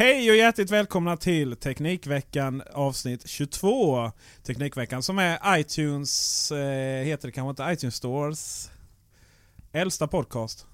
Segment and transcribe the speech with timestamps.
[0.00, 4.12] Hej och hjärtligt välkomna till Teknikveckan avsnitt 22.
[4.42, 8.70] Teknikveckan som är iTunes, eh, heter det kanske inte iTunes Stores
[9.72, 10.66] äldsta podcast.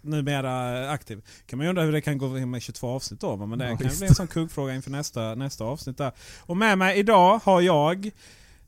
[0.00, 1.22] Numera aktiv.
[1.46, 3.36] Kan man ju undra hur det kan gå med 22 avsnitt då.
[3.36, 3.98] Men det Ja, kan visst.
[3.98, 6.12] bli en sån kuggfråga inför nästa, nästa avsnitt där.
[6.40, 8.10] Och med mig idag har jag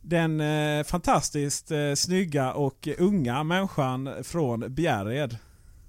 [0.01, 5.39] den eh, fantastiskt eh, snygga och unga människan från Bjärred.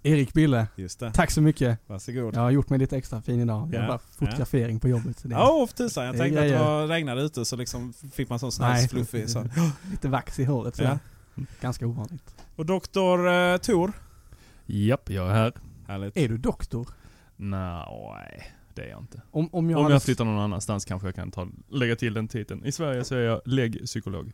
[0.06, 1.12] Erik Bille, Just det.
[1.12, 1.80] tack så mycket.
[1.88, 2.36] Varsågod.
[2.36, 3.70] Jag har gjort mig lite extra fin idag.
[3.74, 5.20] Jag Ja, har bara fotografering på jobbet.
[5.20, 6.06] Så det är Ja, för tusan.
[6.06, 8.88] Jag tänkte att det regnade ute så liksom fick man sån snabb Nej.
[8.88, 9.30] fluffig.
[9.30, 9.46] Så.
[9.92, 10.76] lite vax i håret.
[10.76, 10.84] Så.
[10.84, 10.98] Ja.
[11.62, 12.36] Ganska ovanligt.
[12.56, 13.92] Och doktor eh, Tor.
[14.66, 15.54] Japp, jag är här.
[15.88, 16.18] Härligt.
[16.18, 16.88] Är du doktor?
[17.36, 19.22] Nej, det är jag inte.
[19.32, 19.96] Om, om jag Om hade...
[19.96, 22.66] jag flyttar någon annanstans kanske jag kan ta, lägga till den titeln.
[22.66, 24.32] I Sverige så är jag läggpsykolog.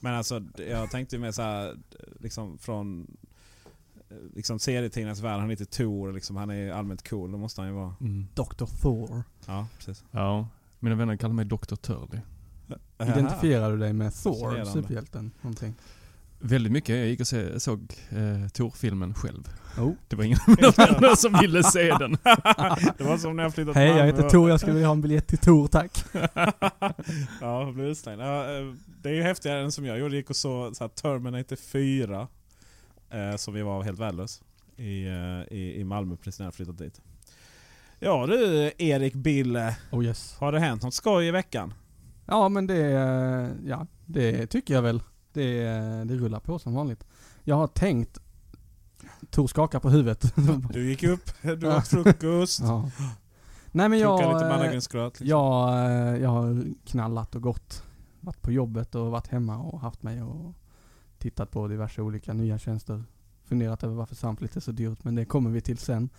[0.00, 1.74] Men alltså jag tänkte ju mer så här,
[2.20, 3.06] liksom från
[4.34, 5.40] liksom serietidningarnas värld.
[5.40, 7.32] Han heter Tor, liksom, han är allmänt cool.
[7.32, 7.94] Då måste han ju vara.
[8.34, 8.66] Dr.
[8.82, 9.22] Thor.
[9.46, 10.04] Ja, precis.
[10.10, 10.48] Ja,
[10.78, 11.76] mina vänner kallar mig Dr.
[11.76, 12.20] Turley.
[12.98, 15.30] Identifierar du dig med Thor, superhjälten?
[15.40, 15.74] Någonting?
[16.40, 16.96] Väldigt mycket.
[16.96, 19.48] Jag gick och se, såg eh, Tor-filmen själv.
[19.78, 19.92] Oh.
[20.08, 22.12] Det var ingen av mina vänner som ville se den.
[22.98, 24.50] det var som när jag flyttade Hej, jag heter Tor.
[24.50, 26.04] Jag skulle vilja ha en biljett till Tor, tack.
[27.40, 28.22] ja, jag blev utslängd.
[28.22, 30.14] Ja, eh, det är ju häftigare än som jag gjorde.
[30.14, 32.28] Jag gick och såg så här, Terminator 4.
[33.10, 34.42] Eh, som vi var helt värdelös.
[34.76, 37.00] I, eh, i, I Malmö precis när jag flyttat dit.
[37.98, 39.76] Ja du Erik Bille.
[39.90, 40.36] Oh yes.
[40.38, 41.74] Har det hänt något skoj i veckan?
[42.26, 45.02] Ja, men det, eh, ja, det tycker jag väl.
[45.32, 45.62] Det,
[46.04, 47.04] det rullar på som vanligt.
[47.44, 48.18] Jag har tänkt...
[49.30, 50.34] Tor skakar på huvudet.
[50.72, 52.60] Du gick upp, du åt frukost.
[52.62, 52.90] ja.
[53.72, 54.34] Nej men jag...
[54.34, 54.74] lite.
[54.74, 55.26] Liksom.
[55.26, 57.82] Jag, jag har knallat och gått.
[58.20, 60.54] Varit på jobbet och varit hemma och haft mig och
[61.18, 63.04] tittat på diverse olika nya tjänster.
[63.44, 66.10] Funderat över varför Samflit är så dyrt, men det kommer vi till sen.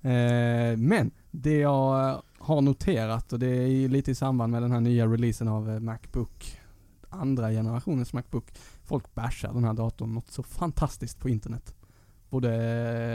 [0.00, 4.80] Eh, men det jag har noterat och det är lite i samband med den här
[4.80, 6.60] nya releasen av eh, Macbook,
[7.08, 8.52] andra generationens Macbook.
[8.84, 11.74] Folk bashar den här datorn något så fantastiskt på internet.
[12.30, 12.54] Både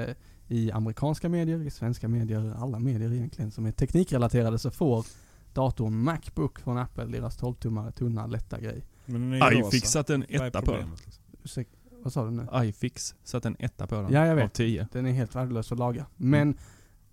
[0.07, 0.15] eh,
[0.47, 5.06] i amerikanska medier, i svenska medier, alla medier egentligen som är teknikrelaterade så får
[5.53, 8.85] datorn Macbook från Apple, deras 12-tummare, tunna, lätta grej.
[9.07, 10.80] Men den är ju iFix satte en Vad är etta på den.
[10.81, 11.24] problemet, liksom?
[11.44, 11.68] Ursäk,
[12.04, 12.48] vad sa du nu?
[12.65, 14.04] iFix satte en etta på den.
[14.13, 14.54] Ja, jag Av vet.
[14.54, 14.88] tio.
[14.92, 16.06] Den är helt värdelös att laga.
[16.15, 16.57] Men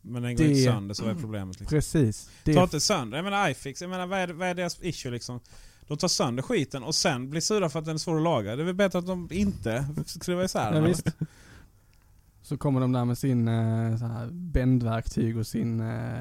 [0.07, 1.61] Men den går Det- inte sönder så vad är problemet?
[1.61, 1.77] Liksom?
[1.77, 2.31] precis.
[2.45, 3.19] Det Ta inte sönder.
[3.19, 5.41] Jag menar iFix, jag menar vad är, vad är deras issue liksom?
[5.87, 8.57] De tar sönder skiten och sen blir sura för att den är svår att laga.
[8.57, 10.85] Det är väl bättre att de inte skruvar isär Ja, den.
[10.85, 11.07] visst.
[12.43, 16.19] Så kommer de där med sin eh, så här bändverktyg och sin eh,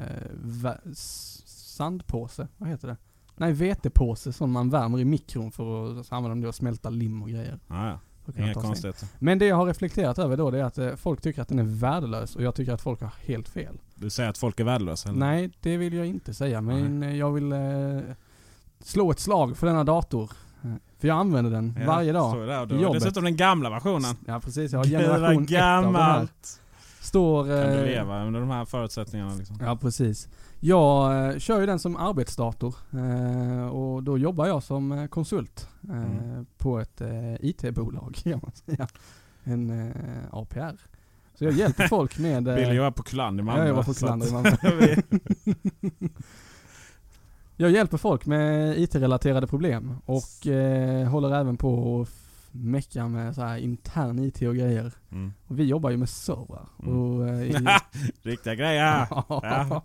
[0.92, 2.98] s- sandpåse, vad heter det?
[3.35, 6.89] Nej, vetepåse som man värmer i mikron för att så använder de det att smälta
[6.89, 7.59] lim och grejer.
[7.68, 8.00] Ja, ja.
[8.38, 9.07] Inga konstigheter.
[9.19, 11.59] Men det jag har reflekterat över då det är att eh, folk tycker att den
[11.59, 13.77] är värdelös och jag tycker att folk har helt fel.
[13.95, 15.09] Du säger att folk är värdelösa?
[15.09, 15.19] eller?
[15.19, 16.62] Nej, det vill jag inte säga.
[16.62, 17.59] Men eh, jag vill eh,
[18.80, 20.31] slå ett slag för denna dator.
[21.00, 22.39] För jag använder den Ja, varje dag.
[22.39, 22.65] det där.
[22.65, 24.15] Du dessutom den gamla versionen.
[24.27, 26.27] Ja precis, jag har generation 1 av den här.
[27.01, 27.44] Står...
[27.44, 29.57] Kan du eh, leva under de här förutsättningarna liksom?
[29.62, 30.27] Ja precis.
[30.65, 35.69] Jag eh, kör ju den som arbetsdator eh, och då jobbar jag som eh, konsult
[35.89, 36.45] Mm.
[36.57, 37.01] på ett
[37.39, 38.88] IT-bolag kan man säga.
[39.44, 39.94] En
[40.31, 40.75] APR.
[41.36, 42.48] Så jag hjälper folk med...
[42.48, 43.62] eh, Billy jobbar på Kullander i Malmö.
[43.62, 44.51] jag jobbar på Kullander i Malmö.
[47.57, 52.09] Jag hjälper folk med IT-relaterade problem och eh, håller även på att
[52.51, 54.92] mecka med så här intern IT och grejer.
[55.12, 55.33] Mm.
[55.48, 56.69] Och vi jobbar ju med servrar.
[56.83, 56.98] Mm.
[57.01, 57.77] Och, eh,
[58.21, 59.07] Riktiga grejer.
[59.09, 59.83] Ja.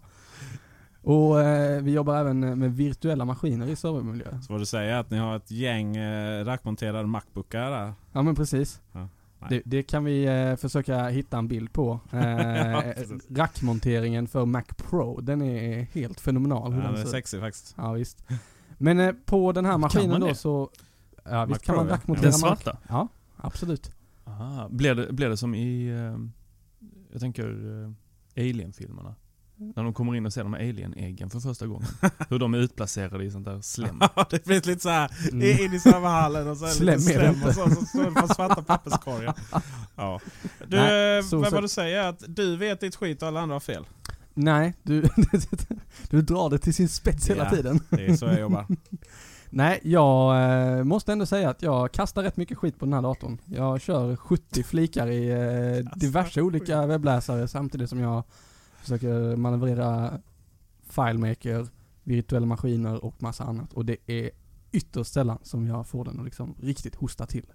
[1.08, 4.40] Och eh, vi jobbar även med virtuella maskiner i servermiljö.
[4.42, 7.92] Så vad du säger är att ni har ett gäng eh, rackmonterade Macbookar där.
[8.12, 8.80] Ja men precis.
[8.92, 9.08] Ja.
[9.48, 12.00] Det, det kan vi eh, försöka hitta en bild på.
[12.12, 13.26] Eh, precis.
[13.30, 16.72] rackmonteringen för Mac Pro, den är helt fenomenal.
[16.72, 17.74] hur Ja, den är sexy faktiskt.
[17.78, 18.24] Ja visst.
[18.78, 20.34] Men eh, på den här maskinen då det?
[20.34, 20.70] så...
[21.24, 21.94] Ja visst Mac kan Pro, man ja.
[21.94, 22.38] rackmontera Den Mac.
[22.38, 22.78] svarta?
[22.88, 23.90] Ja, absolut.
[24.24, 24.68] Aha.
[24.70, 26.18] Blir, det, blir det som i, eh,
[27.12, 27.48] jag tänker
[27.84, 29.14] eh, Alien-filmerna?
[29.76, 31.88] När de kommer in och ser de här alien-äggen för första gången.
[32.28, 33.98] Hur de är utplacerade i sånt där slem.
[34.30, 35.64] Det finns lite såhär Mm.
[35.64, 38.10] in i serverhallen och så är det Slem lite slem och så, så står det
[38.20, 39.34] på svarta papperskorgar.
[39.96, 40.20] Ja.
[40.68, 43.28] Du, Nej, eh, så- vad så- var du säger att du vet ditt skit och
[43.28, 43.86] alla andra har fel.
[44.34, 45.02] Nej, du,
[46.10, 47.50] du drar det till sin spets hela Ja.
[47.50, 47.80] tiden.
[47.90, 48.66] Det är så jag jobbar.
[49.50, 50.42] Nej, jag
[50.78, 53.38] eh, måste ändå säga att jag kastar rätt mycket skit på den här datorn.
[53.44, 58.24] Jag kör 70 flikar i eh, diverse olika webbläsare samtidigt som jag
[58.80, 60.20] försöker manövrera
[60.82, 61.68] FileMaker,
[62.02, 63.72] virtuella maskiner och massa annat.
[63.72, 64.30] Och det är
[64.72, 67.46] ytterst sällan som jag får den att liksom riktigt hosta till.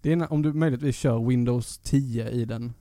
[0.00, 2.72] Det är när, om du möjligtvis kör Windows 10 i den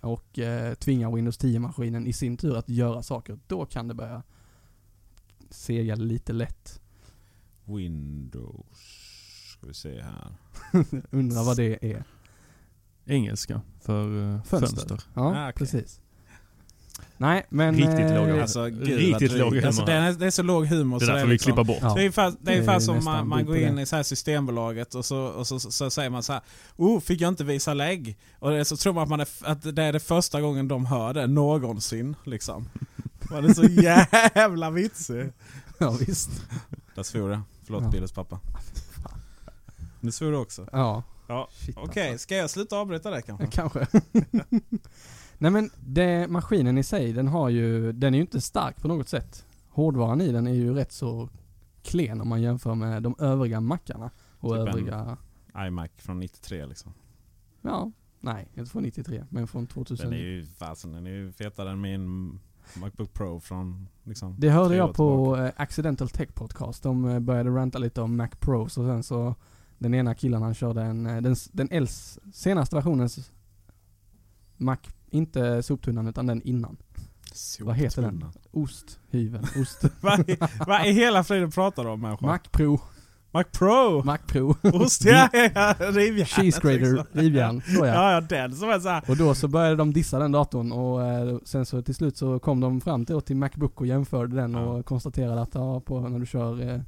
[0.00, 4.22] och eh, tvingar Windows 10-maskinen i sin tur att göra saker, då kan det börja
[5.50, 6.80] sega lite lätt.
[7.64, 8.78] Windows.
[9.52, 10.32] Ska vi se här.
[11.10, 12.04] Undrar vad det är.
[13.04, 14.58] Engelska för eh, Fönster.
[14.76, 15.02] fönster.
[15.14, 15.52] Ja, Ah, okej.
[15.58, 16.00] precis.
[17.20, 17.74] Nej, men...
[17.74, 18.42] Riktigt eh, låga.
[18.42, 21.24] Alltså, gud, Riktigt låg humor alltså, det, är, det är så låg humor Det är
[21.24, 21.78] vi liksom, klippa bort.
[21.80, 21.88] Ja.
[21.88, 23.82] Det är ungefär, det är är som man, man går in det.
[23.82, 26.42] i så här Systembolaget och, så, och så, så, så säger man så här.
[26.76, 28.18] Oh, fick jag inte visa lägg?
[28.38, 30.86] Och det, så tror man att, man är, att det är det första gången de
[30.86, 32.16] hör det någonsin.
[32.24, 32.68] Liksom.
[33.30, 35.32] Man är så jävla vitsig.
[35.80, 36.30] Ja, visst.
[36.94, 37.40] Där svor jag.
[37.64, 37.90] Förlåt Ja.
[37.90, 38.40] Billes pappa.
[40.00, 40.68] Nu svor du också.
[40.72, 41.02] Ja.
[41.28, 42.22] Ja, Okej, alltså.
[42.22, 43.46] ska jag sluta avbryta det kanske?
[43.46, 43.86] Kanske.
[45.38, 48.88] Nej men det, maskinen i sig, den har ju, den är ju inte stark på
[48.88, 49.44] något sätt.
[49.68, 51.28] Hårdvaran i den är ju rätt så
[51.82, 54.10] klen om man jämför med de övriga mackarna.
[54.40, 55.16] Och Typ en- övriga,
[55.66, 56.92] iMac från 93 liksom.
[57.62, 57.90] ja,
[58.20, 60.10] nej, inte från 93, men från 2000.
[60.10, 62.38] Den är ju fasen, den är ju fetare än min
[62.76, 64.94] Macbook Pro från liksom Det hörde jag på
[65.34, 65.46] tillbaka.
[65.46, 66.82] eh, Accidental Tech Podcast.
[66.82, 69.34] De eh, började ranta lite om Mac Pros och sen så
[69.78, 73.32] den ena killen han körde en, eh, den, den äls, senaste versionens
[74.56, 74.76] Mac,
[75.10, 76.76] inte soptunnan utan den innan.
[77.60, 78.24] vad heter den?
[78.50, 79.84] Osthyveln, ost.
[80.00, 82.26] Vad i- Vad i hela friden pratar du om människa?
[82.26, 82.80] Mac Pro,
[83.32, 84.02] Mac Pro!
[84.04, 84.54] Mac Pro.
[84.62, 86.26] Ost, ja, ja, rivjärn.
[86.26, 87.86] Cheese grater, rivjärn, så ja.
[87.86, 89.04] Ja, ja, den som är såhär.
[89.08, 92.38] Och då så började de dissa den datorn och eh, sen så till slut så
[92.38, 94.60] kom de fram till, till Macbook och jämförde den Ja.
[94.60, 96.80] och konstaterade att ja, på, när du kör eh,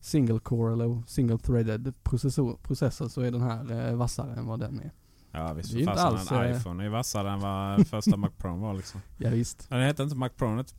[0.00, 4.60] single core eller single threaded processor, processor så är den här eh, vassare än vad
[4.60, 4.90] den är.
[5.32, 8.16] Ja visst, Det är inte alls, en eh, iPhone är ju vassare än vad första
[8.16, 9.00] Mac Pro var liksom.
[9.18, 9.66] Ja, visst.
[9.70, 10.74] Ja, den hette inte Mac Pro, den hette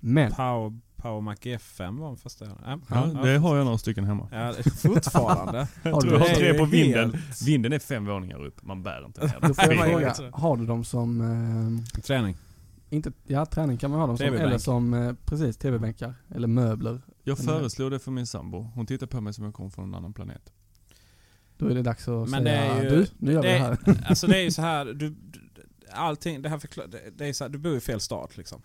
[0.00, 2.44] Men, Power, Power Mac F5 var den första.
[2.44, 4.28] Ja, Ja, det har jag några stycken hemma.
[4.32, 5.58] Ja, det fortfarande.
[5.82, 7.12] har Du du, har Det tre på vinden.
[7.14, 10.14] helt- Vinden är fem våningar upp, man bär inte ner då får jag fråga, jag
[10.14, 10.32] tror det.
[10.36, 11.20] har du dem som,
[11.96, 12.36] eh, Träning.
[12.90, 17.00] inte, ja träning kan man ha dem som, eller som, eh, precis, tv-bänkar, eller möbler.
[17.22, 18.70] Jag föreslog det för min sambo.
[18.74, 20.52] Hon tittar på mig som jag kom från en annan planet.
[21.58, 23.58] Då är det dags att Men det säga, är ju- du, nu gör vi det
[23.58, 23.78] här.
[24.08, 25.40] Alltså det är ju så här, du, du,
[25.92, 28.62] allting, det här förklar, det, det är så här, du bor i fel stad liksom.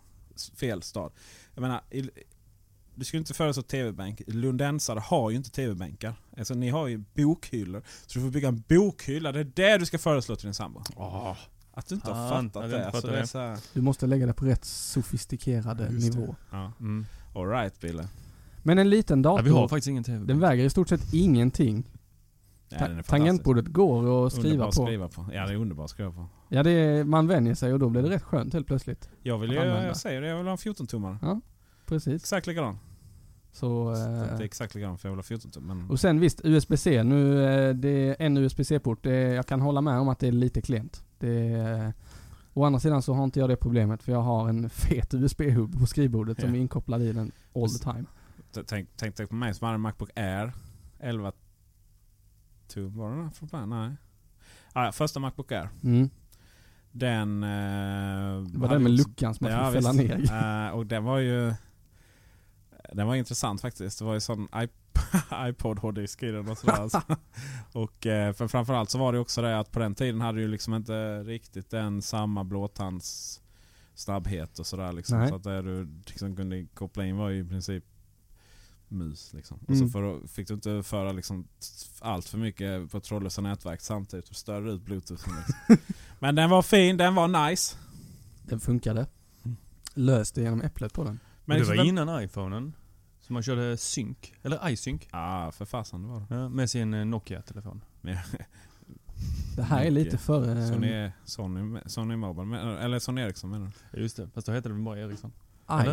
[0.55, 1.12] Fel stad.
[1.53, 2.10] Jag menar, i,
[2.96, 4.22] du skulle inte föreslå tv-bänk.
[4.27, 6.13] Lundensare har ju inte tv-bänkar.
[6.38, 7.81] Alltså ni har ju bokhyllor.
[8.08, 9.31] Så du får bygga en bokhylla.
[9.31, 10.84] Det är det du ska föreslå till din sambo.
[11.74, 12.86] Att du inte har Fan, fattat det.
[12.88, 13.27] Alltså det är det.
[13.27, 16.36] så här, Du måste lägga det på rätt sofistikerade Just nivå.
[16.51, 16.72] ja.
[16.79, 17.05] Mm.
[17.36, 18.08] All right Bille.
[18.63, 20.25] Men en liten Ja, dator, vi har faktiskt ingen TV.
[20.25, 21.84] den väger i stort sett ingenting.
[22.69, 23.01] Ja, Ta- är.
[23.01, 24.71] Tangentbordet går att skriva Underbar på.
[24.71, 25.25] skriva på.
[25.33, 26.27] Ja det är underbart att skriva på.
[26.49, 29.09] Ja, det är, man vänjer sig och då blir det rätt skönt helt plötsligt.
[29.23, 31.41] Jag vill ju, jag säger det, jag vill ha en 14-tummare.
[31.85, 32.21] Precis.
[32.23, 32.77] Exakt likadan.
[33.51, 35.63] Så, Det är eh, inte exakt likadant för jag vill ha 14 tum.
[35.63, 37.03] Men och sen visst, USB-C.
[37.03, 39.03] Nu, eh, det är en USB-C-port.
[39.03, 41.03] Det, jag kan hålla med om att det är lite klent.
[41.19, 41.93] Det är,
[42.53, 45.79] å andra sidan så har inte jag det problemet för jag har en fet USB-hub
[45.79, 46.55] på skrivbordet som Ja.
[46.55, 48.05] är inkopplad i den all the time.
[48.65, 50.53] tänk, tänk dig på mig som hade en Macbook Air
[50.99, 51.31] 11
[52.69, 52.97] tum.
[52.97, 53.69] Var den början?
[53.69, 53.95] Nej.
[54.73, 55.69] Ah, ja, första Macbook Air.
[55.83, 56.09] Mm.
[56.91, 57.43] Den...
[57.43, 60.65] Eh, Det var den med luckan som man Ja, fick fälla ner.
[60.67, 61.53] Eh, och den var ju...
[62.93, 63.99] Den var intressant faktiskt.
[63.99, 64.69] Det var ju sån iP-
[65.49, 66.73] iPod hårddisk i den och sådär.
[66.81, 67.01] alltså.
[67.73, 70.47] och eh, för framförallt så var det också det att på den tiden hade ju
[70.47, 73.41] liksom inte riktigt den samma blåtands
[73.95, 75.19] snabbhet och sådär liksom.
[75.19, 75.29] Nej.
[75.29, 77.83] Så att det du liksom kunde koppla in var ju i princip
[78.91, 79.58] mus liksom.
[79.62, 79.79] Och Mm.
[79.88, 81.48] så för, fick du inte föra liksom
[82.00, 85.77] allt för mycket på trådlösa nätverk samtidigt och störa ut bluetoothen liksom.
[86.19, 87.77] Men den var fin, den var nice.
[88.43, 89.08] Den funkade.
[89.46, 89.58] Mm.
[89.93, 91.13] Löste genom äpplet på den.
[91.13, 92.74] Men Men det var vem- innan iPhonen.
[93.22, 96.36] Så man körde sync, eller iSync, Ja, för fasen det var det.
[96.36, 97.81] ja, med sin eh, Nokia-telefon.
[99.55, 100.67] Det här är lite före...
[100.67, 103.72] Sony, Sony, Sony Mobile, eller Sony Ericsson menar du?
[103.91, 105.31] Ja, Just det, fast då hette det bara Ericsson.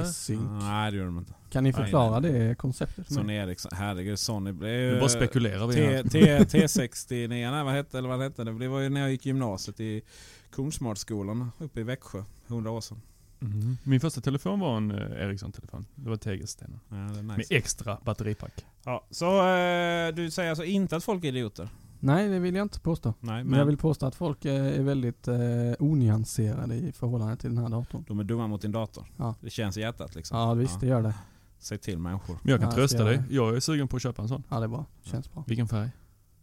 [0.02, 0.40] ISync.
[0.62, 1.32] Nej det gör de inte.
[1.50, 2.32] Kan ni Nej, förklara nej.
[2.32, 3.34] det konceptet Sony?
[3.34, 4.98] Ericsson, herregud Sony blev Nu ju...
[5.00, 6.02] bara spekulerar vi T.
[6.10, 8.58] T, T69, nej vad hette, eller vad hette det?
[8.58, 10.02] Det var ju när jag gick gymnasiet i
[10.50, 12.24] Kornsmartskolan uppe i Växjö.
[12.48, 13.00] 100 år sedan.
[13.38, 13.78] Mhm.
[13.82, 15.86] Min första telefon var en eh, Ericsson-telefon.
[15.94, 16.80] Det var tegelstenen.
[16.88, 17.54] Ja, är Med nice.
[17.56, 18.64] extra batteripack.
[18.84, 21.68] Ja, så eh, du säger alltså inte att folk är idioter?
[22.00, 23.14] Nej, det vill jag inte påstå.
[23.20, 25.36] Nej, Men, men jag vill påstå att folk eh, är väldigt eh,
[25.78, 28.04] onyanserade i förhållande till den här datorn.
[28.08, 29.06] de är dumma mot din dator.
[29.16, 29.34] Ja.
[29.40, 30.38] Det känns i hjärtat liksom.
[30.38, 31.14] Ja, visst det gör det.
[31.58, 32.38] Säg till människor.
[32.42, 33.22] Men jag kan Ja, trösta jag- dig.
[33.30, 34.42] Jag är sugen på att köpa en sån.
[34.50, 34.86] Ja, det är bra.
[35.02, 35.44] Känns bra.
[35.46, 35.90] Vilken färg?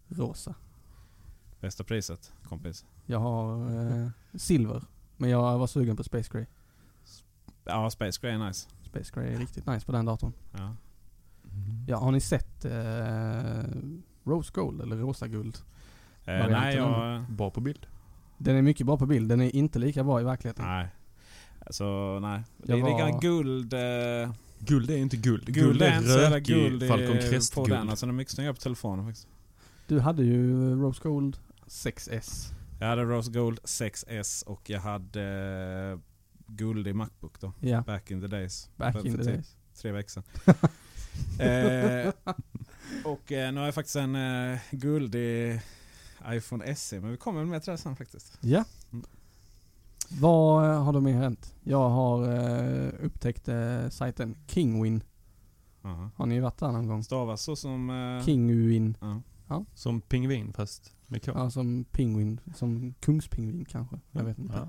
[0.07, 0.55] Rosa.
[1.59, 2.85] Bästa priset, kompis.
[3.05, 3.71] Jag har
[4.03, 4.83] eh, silver.
[5.17, 6.45] Men jag var sugen på Space Gray.
[7.65, 8.69] Ja, Space Gray är nice.
[8.85, 10.33] Space Gray är riktigt nice på den datorn.
[10.51, 10.75] Ja.
[11.87, 12.71] Ja, har ni sett eh,
[14.23, 15.57] Rose Gold eller Rosa Guld?
[16.25, 17.23] Eh, nej, jag...
[17.29, 17.85] Bra på bild.
[18.37, 19.29] Den är mycket bra på bild.
[19.29, 20.65] Den är inte lika bra i verkligheten.
[20.65, 20.87] Nej.
[21.65, 22.43] Alltså, nej.
[22.57, 23.73] Det Jag är var- guld...
[23.73, 25.45] Eh, Guld är inte guld.
[25.53, 27.29] guld är inte så jävla rökig guld Falcon på den.
[27.31, 27.73] Crest-guld.
[27.73, 29.27] Alltså den är mycket snyggare på telefonen faktiskt.
[29.87, 31.37] Du hade ju Rose Gold
[31.67, 32.53] 6S.
[32.79, 35.23] Jag hade Rose Gold 6S och jag hade
[35.93, 35.99] eh,
[36.47, 37.53] guld i Macbook då.
[37.59, 38.69] Ja, Back in the days.
[38.75, 39.55] back För- in för the days.
[39.81, 40.23] Tre veckor sedan.
[41.39, 42.13] eh,
[43.05, 45.59] och eh, nu har jag faktiskt en eh, guld i
[46.27, 46.99] iPhone SE.
[46.99, 48.37] Men vi kommer väl med till det sen faktiskt.
[48.41, 48.63] Ja.
[48.91, 49.05] Mm.
[50.09, 51.55] Vad eh, har då mer hänt?
[51.63, 55.03] Jag har eh, upptäckt eh, sajten Kingwin.
[55.81, 56.09] Aha.
[56.15, 57.03] Har ni varit där någon gång?
[57.03, 57.89] Stavas så som...
[57.89, 58.97] Eh, Kingwin.
[59.47, 59.65] Ja.
[59.73, 61.31] Som pingvin fast med K.
[61.35, 62.39] Ja, som pingvin.
[62.55, 63.99] Som kungspingvin kanske.
[64.11, 64.53] Jag vet inte.
[64.53, 64.67] Ja.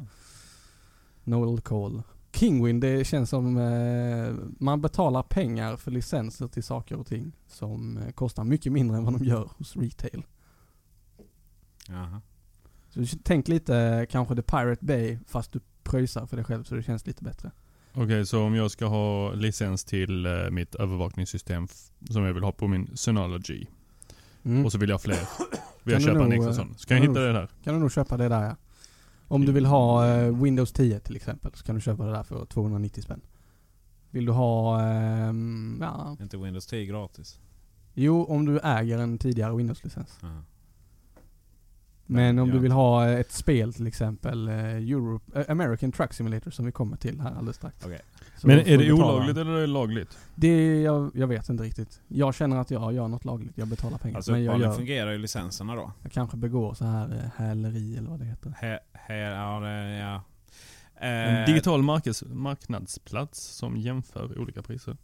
[1.25, 2.03] Noel Cole.
[2.35, 7.97] Kingwin, det känns som eh, man betalar pengar för licenser till saker och ting som
[7.97, 10.23] eh, kostar mycket mindre än vad de gör hos retail.
[11.89, 12.21] Jaha.
[12.91, 16.75] Så tänk lite eh, kanske The Pirate Bay fast du pröjsar för dig själv så
[16.75, 17.51] det känns lite bättre.
[17.95, 21.69] Okej, så om jag ska ha licens till eh, mitt övervakningssystem
[22.11, 23.67] som jag vill ha på min Synology
[24.47, 24.65] Mm.
[24.65, 25.19] och så vill jag fler.
[25.83, 26.79] Vill jag Kan köpa en nog, extra eh, sån.
[26.79, 27.49] Ska jag kan hitta du det där?
[27.65, 28.57] Kan du nog köpa det där ja.
[29.35, 32.23] Om du vill ha eh, Windows 10 till exempel så kan du köpa det där
[32.23, 33.21] för 290 spänn.
[34.11, 37.41] Vill du ha, ehm, ja, Inte Windows 10 gratis.
[37.95, 40.19] jo om du äger en tidigare Windows-licens.
[40.23, 40.43] Aha.
[42.07, 46.13] Men om du vill ha eh, ett spel till exempel, eh, Europe, eh, American Truck
[46.13, 47.85] Simulator som vi kommer till här alldeles strax.
[47.85, 48.01] Okej.
[48.45, 50.19] Så Men är det olagligt eller är det lagligt?
[50.35, 52.01] Det, jag, jag vet inte riktigt.
[52.09, 53.59] Jag känner att jag gör något lagligt.
[53.59, 54.17] Jag betalar pengar.
[54.17, 55.93] Alltså men jag, uppenbarligen gör, fungerar ju licenserna då.
[56.03, 58.55] jag kanske begår så här eh, häleri eller vad det heter.
[58.57, 60.23] Här, här ja, det, ja.
[60.95, 64.97] En Eh, digital markes, marknadsplats som jämför olika priser.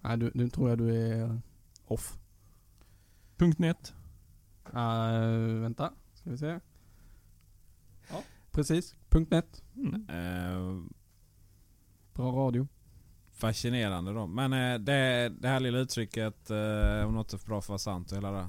[0.00, 1.40] Nej, du, nu tror jag du är
[1.86, 2.18] off.
[3.56, 3.94] .net.
[4.74, 6.60] Uh, vänta, ska vi se.
[8.10, 8.94] Ja, precis.
[9.30, 9.62] .net.
[9.76, 10.06] Mm.
[10.08, 10.99] eh,
[12.20, 12.68] Bra radio.
[13.32, 14.26] fascinerande då.
[14.26, 17.78] Men eh, det, det här lilla uttrycket eh, om något är bra för att vara
[17.78, 18.46] sant och hela det.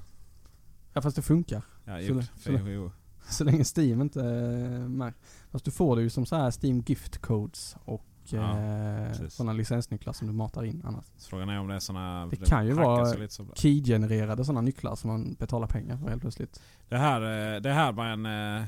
[0.94, 1.64] Ja fast det funkar.
[1.86, 2.92] Ja, Så jo, det- för, så det- jo.
[3.30, 5.20] Så länge Steam inte äh, märker.
[5.52, 9.54] Fast du får det ju som så här Steam gift codes och Ja, eh, sådana
[9.54, 11.06] licensnycklar som du matar in annars.
[11.18, 12.28] Så Frågan är om det är såna...
[12.28, 13.46] Det kan ju vara så.
[13.56, 16.62] Key-genererade sådana nycklar som man betalar pengar för helt plötsligt.
[16.90, 18.26] Det här, eh, det här var en...
[18.26, 18.64] Eh,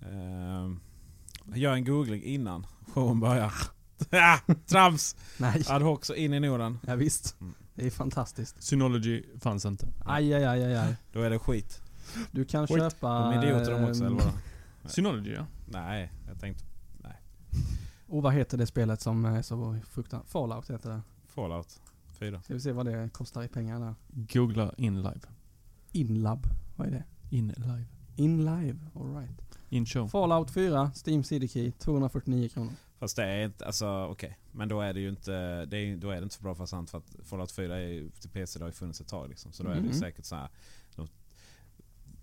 [0.00, 0.70] eh,
[1.54, 3.52] gör en googling innan showen börjar.
[4.10, 5.16] Ah, Trams!
[5.38, 5.62] Nej.
[5.68, 6.78] Ad hoc så in i Norden.
[6.86, 7.36] Ja, visst.
[7.74, 8.62] Det är fantastiskt.
[8.62, 9.88] Synology fanns inte.
[10.04, 10.96] Aj, aj, aj, aj, aj.
[11.12, 11.82] Då är det skit.
[12.30, 13.08] Du kan Wait, köpa...
[13.08, 14.38] De är idioter de också ehm, eller vadå?
[14.84, 15.46] Synology ja.
[15.66, 16.64] Nej, jag tänkte
[18.08, 20.30] Och vad heter det spelet som är så fruktansvärt...
[20.30, 21.00] Fallout heter det.
[21.26, 21.80] Fallout
[22.18, 22.42] Fyra.
[22.42, 23.94] Ska vi se vad det kostar i pengar där.
[24.08, 25.20] Googla InLive.
[25.92, 27.04] Inlab, vad är det?
[27.30, 27.84] InLive.
[28.16, 29.47] Inlive, alright.
[29.68, 30.08] InShow.
[30.08, 32.72] Fallout 4, Steam CD Key, 249 kronor.
[32.98, 34.38] Fast det är inte, alltså okej.
[34.52, 36.90] Men då är det ju inte, det är, då är det inte så bra fasant
[36.90, 39.52] för att Fallout 4 är till PC, det har ju funnits ett tag liksom.
[39.52, 39.92] Så då är det ju Mhm.
[39.94, 40.48] säkert så här.
[40.96, 41.08] De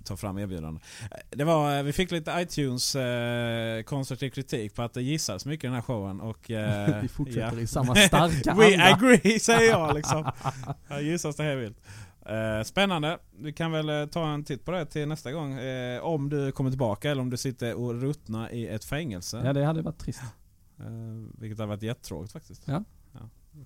[0.03, 0.83] tar fram erbjudanden.
[1.29, 5.67] Det var, vi fick lite iTunes eh, konstruktiv kritik på att det gissades mycket i
[5.67, 6.51] den här showen och...
[6.51, 7.59] Eh, Vi fortsätter ja.
[7.61, 8.85] i samma starka We anda.
[8.95, 10.31] agree säger jag liksom.
[10.87, 11.77] Här gissas det här vilt.
[12.25, 13.19] Eh, spännande.
[13.39, 15.53] Vi kan väl eh, ta en titt på det till nästa gång.
[15.53, 19.41] Eh, om du kommer tillbaka eller om du sitter och ruttnar i ett fängelse.
[19.45, 20.21] Ja, det hade varit trist.
[20.79, 20.85] Eh,
[21.39, 22.61] vilket hade varit jättetråkigt faktiskt.
[22.65, 22.83] Ja.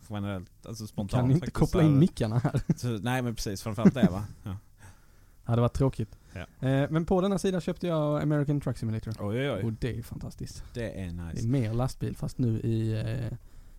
[0.09, 2.61] Generellt, alltså spontant Kan inte faktiskt, koppla in här- mickarna här.
[3.03, 4.23] Nej men precis, framförallt det va?
[4.43, 4.57] Ja.
[5.43, 6.17] hade varit tråkigt.
[6.33, 6.67] Ja.
[6.69, 9.13] Eh, men på denna sida köpte jag American Truck Simulator.
[9.19, 9.75] Oj oj Och oj.
[9.79, 10.63] det är fantastiskt.
[10.73, 11.47] Det är Det är nice.
[11.47, 13.01] mer lastbil fast nu i
[13.31, 13.37] eh,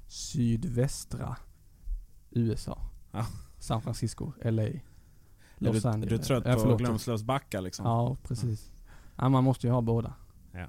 [0.08, 1.36] sydvästra
[2.30, 2.78] USA.
[3.12, 3.26] Ja.
[3.60, 4.80] San Francisco, LA, Är
[5.58, 6.20] Los du, är Angeles.
[6.20, 6.76] du trött Eh, på.
[6.76, 7.86] Glömslövs backar liksom?
[7.86, 8.70] Ja, precis.
[9.16, 10.14] Ja, man måste ju ha båda.
[10.52, 10.66] Ja.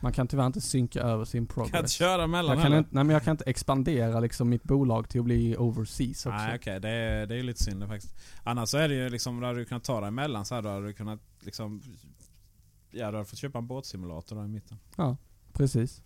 [0.00, 1.90] Man kan tyvärr inte synka över sin Kan inte progress.
[1.92, 5.20] köra mellan Jag kan, inte, nej, men jag kan inte expandera liksom mitt bolag till
[5.20, 6.28] att bli overseas också.
[6.38, 8.14] Nej okej, det, är, det är lite synd faktiskt.
[8.42, 10.62] Annars så är det ju liksom, då hade du kunnat ta dig emellan så här,
[10.62, 11.82] då hade du kunnat liksom...
[12.90, 14.78] Ja du hade fått köpa en båtsimulator där i mitten.
[15.52, 16.02] Precis.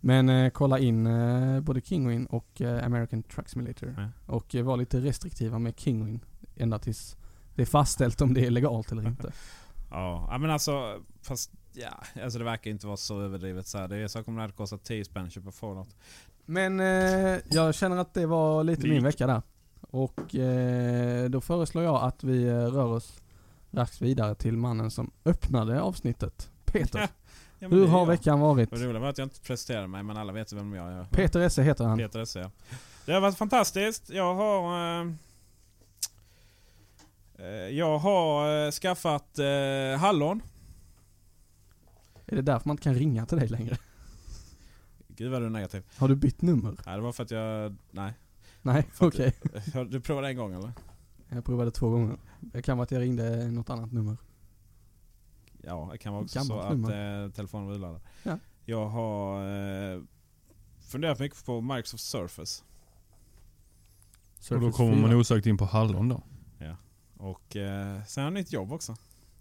[0.00, 3.94] Men eh, kolla in eh, både Kinguin och eh, American Truck Simulator.
[3.96, 4.34] Ja.
[4.34, 6.20] Och eh, var lite restriktiva med Kinguin.
[6.56, 7.16] Ända tills
[7.54, 9.32] det är fastställt om det är legalt eller inte.
[9.90, 13.88] Ja, men alltså fast ja, alltså det verkar inte vara så överdrivet så här.
[13.88, 15.96] Det är så kommer det hade kostat 10 spänn att köpa Fallout.
[16.44, 19.42] Men eh, jag känner att det var lite Det min vecka där.
[19.80, 23.22] Och eh, då föreslår jag att vi rör oss
[23.70, 26.50] raskt vidare till mannen som öppnade avsnittet.
[26.64, 27.08] Peter.
[27.58, 28.06] Ja, Hur har jag.
[28.06, 28.70] veckan varit?
[28.70, 31.04] Det roliga var att jag inte presenterade mig men alla vet vem jag är.
[31.04, 31.98] Peter Esse heter han.
[31.98, 32.50] Peter Esse ja.
[33.06, 34.10] Det har varit fantastiskt.
[34.10, 35.00] Jag har...
[35.00, 35.06] Eh,
[37.38, 40.42] eh, jag har eh, skaffat eh, hallon.
[42.26, 43.76] Är det därför man inte kan ringa till dig längre?
[45.08, 45.82] Gud vad du är negativ.
[45.96, 46.76] Har du bytt nummer?
[46.86, 47.76] Nej det var för att jag...
[47.90, 48.12] Nej.
[48.62, 49.34] Nej, okej.
[49.74, 50.72] Har Du provade en gång eller?
[51.28, 52.16] Jag provade två gånger.
[52.40, 54.16] Det kan vara att jag ringde något annat nummer.
[55.66, 58.00] Ja, det kan vara också så att eh, telefonen var urladdad.
[58.22, 58.38] Ja.
[58.64, 59.42] Jag har
[59.94, 60.00] eh,
[60.90, 62.62] funderat mycket på Microsoft Surface.
[64.50, 65.02] Och då Surface kommer 4.
[65.02, 66.22] man osökt in på hallon då.
[67.18, 68.96] Och eh, sen har jag nytt jobb också.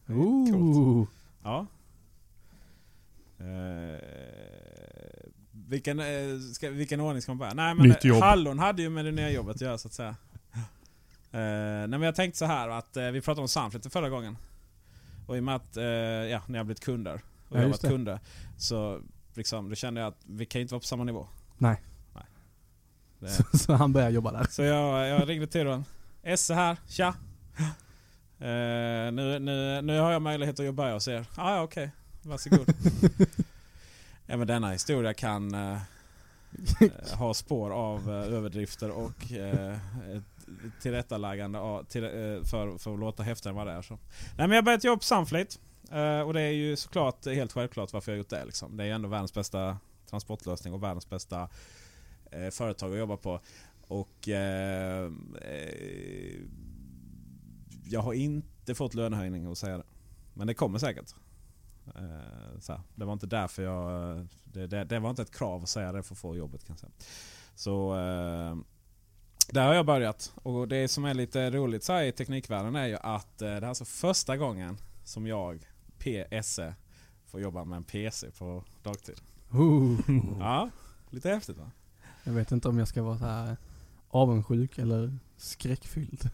[0.07, 1.07] Ooh.
[1.43, 1.65] Ja.
[3.39, 3.99] Eh,
[5.51, 7.53] vilken, eh, ska, vilken ordning ska man börja?
[7.53, 8.21] Nej men Nytt eh, jobb.
[8.21, 10.15] hallon hade ju med det nya jobbet att göra så att säga.
[11.31, 14.37] Eh, nej men jag tänkte så här att eh, vi pratade om Sunflit förra gången.
[15.25, 17.69] Och i och med att eh, ja, ni har blivit kunder och Ja, jag har
[17.69, 17.87] varit det.
[17.87, 18.19] kunder.
[18.57, 19.01] Så
[19.33, 21.27] liksom, då kände jag att vi kan inte vara på samma nivå.
[21.57, 21.81] Nej.
[22.13, 22.23] Nej.
[23.19, 24.43] Det, Så, så han börjar jobba där.
[24.49, 25.85] så jag, jag ringde till dem.
[26.23, 27.15] Esse här, tja.
[28.39, 31.25] Eh, nu, nu, nu har jag möjlighet att jobba hos er.
[31.35, 32.67] Ah, ja okej, varsågod.
[34.25, 35.77] ja, men denna historia kan eh,
[36.81, 39.31] eh, ha spår av eh, överdrifter och
[40.81, 42.09] tillrättaläggande till, eh,
[42.43, 43.81] för, för att låta häftigare än vad det är.
[43.81, 43.93] Så.
[43.93, 43.99] Nej,
[44.37, 45.57] men jag har börjat jobba på Sunflate.
[45.91, 48.45] Eh, och det är ju såklart helt självklart varför jag har gjort det.
[48.45, 48.77] Liksom.
[48.77, 49.77] Det är ju ändå världens bästa
[50.09, 51.49] transportlösning och världens bästa
[52.31, 53.39] eh, företag att jobba på.
[53.87, 56.39] Och eh, eh,
[57.85, 59.83] jag har inte fått lönehöjning att säga det.
[60.33, 61.15] Men det kommer säkert.
[61.95, 62.81] Eh, så här.
[62.95, 64.27] Det var inte därför jag...
[64.43, 66.73] Det, det, det var inte ett krav att säga det för att få jobbet kan
[66.73, 66.91] jag säga.
[67.55, 68.55] Så eh,
[69.51, 70.33] där har jag börjat.
[70.35, 73.61] Och det som är lite roligt så i teknikvärlden är ju att eh, det här
[73.61, 76.75] är alltså första gången som jag, PSE,
[77.25, 79.21] får jobba med en PC på dagtid.
[79.51, 79.99] Ooh.
[80.39, 80.69] Ja,
[81.09, 81.71] lite häftigt va?
[82.23, 83.57] Jag vet inte om jag ska vara så här
[84.09, 86.29] avundsjuk eller skräckfylld.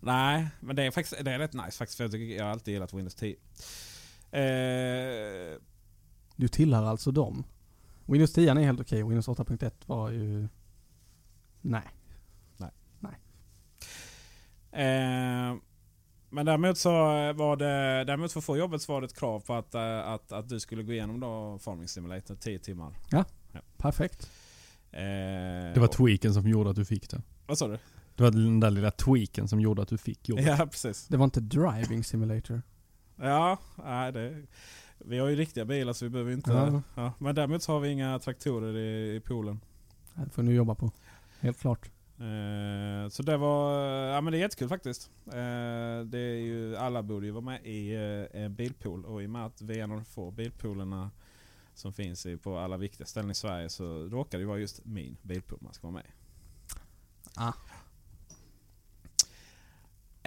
[0.00, 1.96] Nej, men det är faktiskt det är rätt nice faktiskt.
[1.96, 3.36] För jag, tycker, jag har alltid gillat Windows 10.
[4.30, 5.58] Eh,
[6.36, 7.44] Du tillhör alltså dem.
[8.06, 10.48] Windows 10 är helt okej, Windows 8.1 var ju...
[11.60, 11.82] Nej.
[14.72, 15.56] Eh,
[16.30, 16.90] men däremot så
[17.32, 19.98] var det, däremot för att få jobbet så var det ett krav på att, eh,
[20.08, 22.92] att, att du skulle gå igenom då Farming Simulator 10 timmar.
[23.76, 24.30] Perfekt.
[24.90, 27.22] Eh, Det var och- tweaken som gjorde att du fick det.
[27.46, 27.78] Vad sa du?
[28.16, 30.46] Det var den där lilla tweaken som gjorde att du fick jobbet.
[30.46, 31.06] Ja, precis.
[31.08, 32.62] Det var inte driving simulator.
[33.16, 34.42] Ja, nej, det,
[34.98, 36.50] vi har ju riktiga bilar så vi behöver inte...
[36.52, 36.82] Ja.
[36.94, 37.12] Ja.
[37.18, 39.60] men däremot så har vi inga traktorer i, i poolen.
[40.14, 40.90] Det får du jobba på.
[41.40, 41.90] Helt klart.
[42.22, 45.10] Eh, så det var, ja men det är jättekul faktiskt.
[45.26, 49.26] Eh, det är ju, alla borde ju vara med i eh, en bilpool och i
[49.26, 51.10] och med att vi är en av de få bilpoolerna
[51.74, 55.16] som finns i, på alla viktiga ställen i Sverige så råkar det vara just min
[55.22, 56.12] bilpool man ska vara med i.
[57.36, 57.54] Ah.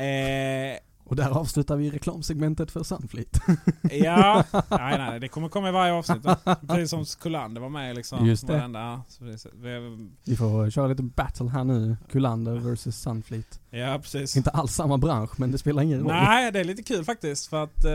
[0.03, 3.39] Eh, Och där avslutar vi reklamsegmentet för Sunfleet.
[3.91, 6.23] ja, nej, nej, det kommer komma i varje avsnitt.
[6.67, 8.25] Precis som Kullander var med liksom.
[8.25, 8.53] Just det.
[8.53, 11.97] Varenda, vi- Vi får köra lite battle här nu.
[12.11, 13.59] Kullander versus Sunfleet.
[13.69, 14.37] Ja, precis.
[14.37, 16.07] Inte alls samma bransch, men det spelar ingen roll.
[16.07, 17.91] Nej, det är lite kul faktiskt för att eh,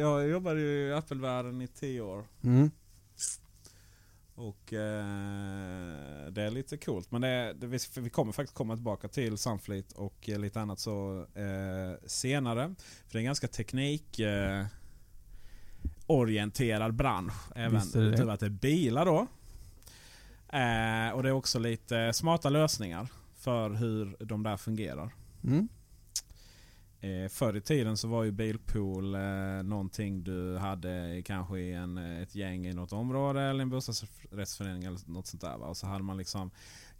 [0.00, 2.24] jag jobbade ju i Apple-världen i tio år.
[2.44, 2.70] Mm.
[4.38, 7.10] Och eh, det är lite coolt.
[7.10, 7.66] Men det, det,
[7.98, 12.74] vi- kommer faktiskt komma tillbaka till Sunfleet och eh, lite annat så eh, senare.
[12.78, 14.64] För det är en ganska teknik eh,
[16.06, 17.32] orienterad bransch.
[17.54, 19.18] Även utöver att det är bilar då.
[20.58, 25.14] Eh, och det är också lite smarta lösningar för hur de där fungerar.
[25.44, 25.68] Mm.
[27.00, 29.20] Eh, förr i tiden så var ju bilpool eh,
[29.62, 34.84] någonting du hade kanske i en, eh, ett gäng i något område eller en bostadsrättsförening
[34.84, 35.58] eller något sånt där.
[35.58, 35.66] Va?
[35.66, 36.50] Och så hade man liksom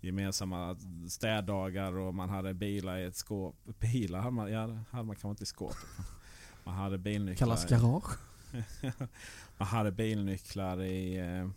[0.00, 0.76] gemensamma
[1.08, 3.56] städdagar och man hade bilar i ett skåp.
[3.64, 5.76] Bilar hade man, ja, hade man kanske inte i skåp.
[6.64, 7.46] Man hade bilnycklar.
[7.46, 8.18] Kallas garage.
[9.58, 11.48] man hade bilnycklar i, eh,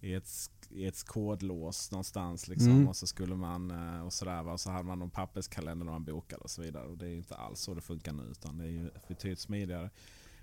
[0.00, 2.48] i, ett, i ett kodlås någonstans.
[2.48, 2.70] Liksom.
[2.70, 2.88] Mm.
[2.88, 4.48] Och så skulle man eh, och sådär.
[4.48, 6.86] Och så hade man någon papperskalender där man bokade och så vidare.
[6.86, 8.22] Och det är inte alls så det funkar nu.
[8.30, 9.90] Utan det är ju betydligt smidigare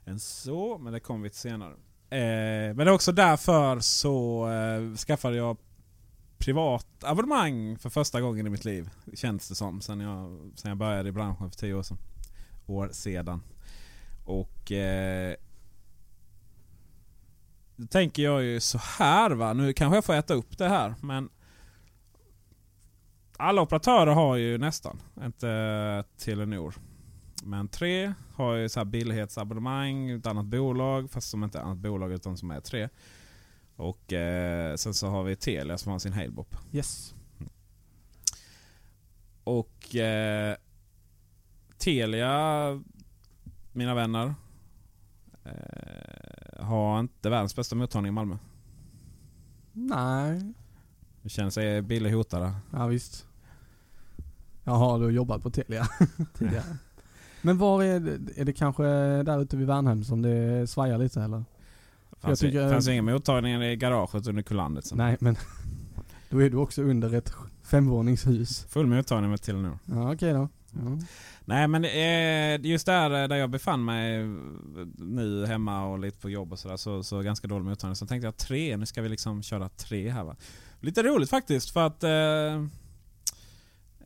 [0.06, 0.78] än så.
[0.78, 1.74] Men det kommer vi till senare.
[2.10, 5.58] Eh, men det är också därför så eh, skaffade jag
[6.38, 8.90] privat abonnemang för första gången i mitt liv.
[9.14, 9.82] Känns det som.
[9.82, 11.98] Sen jag, sen jag började i branschen för tio år sedan.
[12.66, 13.42] År sedan.
[14.26, 15.36] Och eh,
[17.82, 19.54] då tänker jag ju så här va.
[19.54, 21.30] Nu kanske jag får äta upp det här men
[23.38, 26.76] alla operatörer har ju nästan, inte Telenor.
[27.44, 31.66] Men tre har ju så här billighetsabonnemang, ett annat bolag, fast som inte är ett
[31.66, 32.90] annat bolag utan som är tre.
[33.76, 36.56] Och eh, sen så har vi Telia som har sin Halebop.
[36.72, 37.16] Yes.
[39.44, 40.56] Och eh,
[41.78, 42.82] Telia,
[43.72, 44.36] mina vänner,
[45.44, 48.38] eh, har inte världens bästa mottagning i Malmö.
[49.74, 50.54] Nej.
[51.22, 52.54] Det känner sig billig hotade.
[52.72, 53.26] Ja visst.
[54.64, 55.88] Du har jobbat på Telia
[56.38, 56.64] tidigare.
[57.42, 58.84] Men var är det, är det kanske
[59.24, 61.44] där ute vid Värnhem som det svajar lite eller?
[62.20, 64.86] Fanns, Jag tycker- fanns inga mottagningar i garaget under Kulandet.
[64.86, 64.96] Så.
[64.96, 65.36] Nej men
[66.30, 68.66] då är du också under ett femvåningshus.
[68.70, 69.80] Full mottagning med Telenor.
[69.86, 70.50] Ja okej då.
[71.46, 74.28] Nej men eh, just där, eh, där jag befann mig eh,
[74.98, 77.96] nu hemma och lite på jobb och sådär så, så ganska dålig mottagning.
[77.96, 80.36] Så tänkte jag tre, nu ska vi liksom köra tre här va.
[80.80, 82.54] Lite roligt faktiskt för att eh,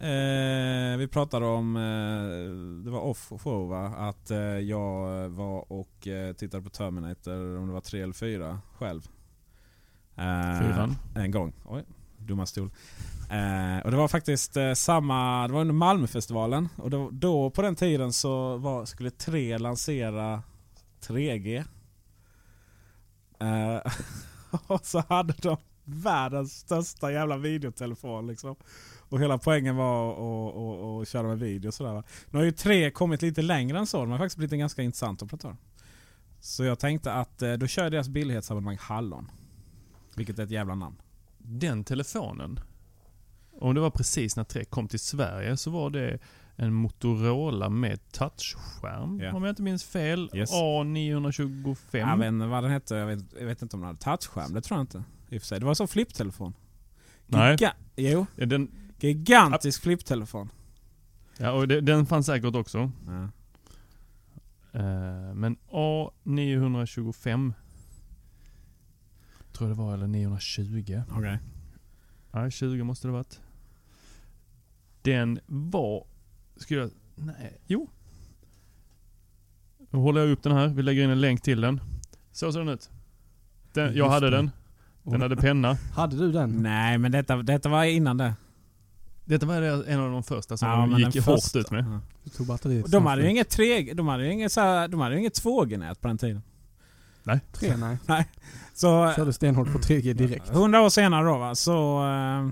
[0.10, 4.32] eh, vi pratade om, eh, det var off show va, att
[4.64, 9.02] jag var och tittade på Terminator om det var tre eller fyra själv.
[10.62, 10.96] Fyran.
[11.16, 11.54] En gång.
[11.66, 11.84] Oj,
[12.18, 12.70] dumma stol.
[13.30, 16.70] Eh, och det var faktiskt eh, samma, det var under Malmöfestivalen.
[16.78, 20.44] Och då, då på den tiden så var, skulle tre lansera
[21.08, 21.64] 3G.
[23.40, 23.92] Eh,
[24.68, 28.56] och så hade de världens största jävla videotelefon liksom.
[29.10, 30.12] Och hela poängen var
[31.02, 31.94] att- köra med video och sådär.
[31.94, 32.04] va.
[32.30, 33.98] Nu har ju tre kommit lite längre än så.
[33.98, 35.56] De har faktiskt blivit en ganska intressant operatör.
[36.40, 39.32] Så jag tänkte att eh, då kör jag deras billighetsabonnemang Hallon.
[40.16, 40.96] Vilket är ett jävla namn.
[41.38, 42.60] Den telefonen,
[43.60, 46.20] om det var precis när 3 kom till Sverige så var det
[46.56, 49.20] en Motorola med touchskärm.
[49.20, 49.34] Ja.
[49.34, 50.30] Om jag inte minns fel.
[50.34, 50.52] Yes.
[50.52, 51.76] A925.
[51.98, 52.96] Jag vet inte vad den hette.
[52.96, 54.54] Jag vet, jag vet inte om den hade touchskärm.
[54.54, 55.04] Det tror jag inte.
[55.30, 55.60] I och för sig.
[55.60, 56.54] Det var så flipptelefon.
[57.28, 57.56] Nej.
[57.56, 58.26] Giga- jo.
[58.36, 60.50] Ja, den, Gigantisk flipptelefon.
[61.38, 62.92] ja, och det, den fanns säkert också.
[63.08, 63.24] Ja.
[64.80, 67.54] Eh, men A925
[69.54, 71.02] tror jag det var, eller 920.
[71.12, 71.40] Okej.
[72.32, 73.40] Nej, 20 måste det varit.
[75.06, 76.04] Den var...
[76.58, 76.90] Skulle jag...
[77.16, 77.90] Nej, jo.
[79.90, 80.68] Nu håller jag upp den här.
[80.68, 81.82] Vi lägger in en länk till den.
[82.32, 82.90] Så ser den ut.
[83.74, 84.38] Den, jag hade det.
[84.38, 84.52] den.
[85.04, 85.78] Den hade penna.
[85.94, 86.64] Hade du den?
[86.64, 88.34] Nej men detta, detta var innan det.
[89.26, 91.60] Detta var en av de första som Ja, de gick hårt första.
[91.60, 91.86] ut med.
[92.48, 92.58] Ja.
[92.88, 95.44] De hade ju inget 3 de hade ju inget, så här, de hade ju inget
[95.44, 96.42] 2G-nät på den tiden.
[97.54, 98.26] Tre, nej.
[98.74, 100.50] Så Körde stenhårt på 3G direkt.
[100.50, 102.50] 100 år senare då va, så, eh,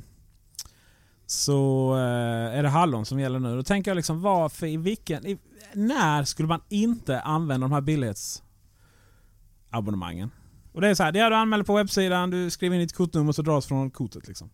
[1.34, 3.56] så eh, är det hallon som gäller nu.
[3.56, 5.38] Då tänker jag liksom varför, i vilken, i,
[5.74, 10.32] när skulle man inte använda de här billighetsabonnemangen?
[10.72, 12.93] Och det är så här, det är du anmäler på webbsidan, du skriver in ditt
[12.93, 14.50] kortnummer så dras från kortet liksom.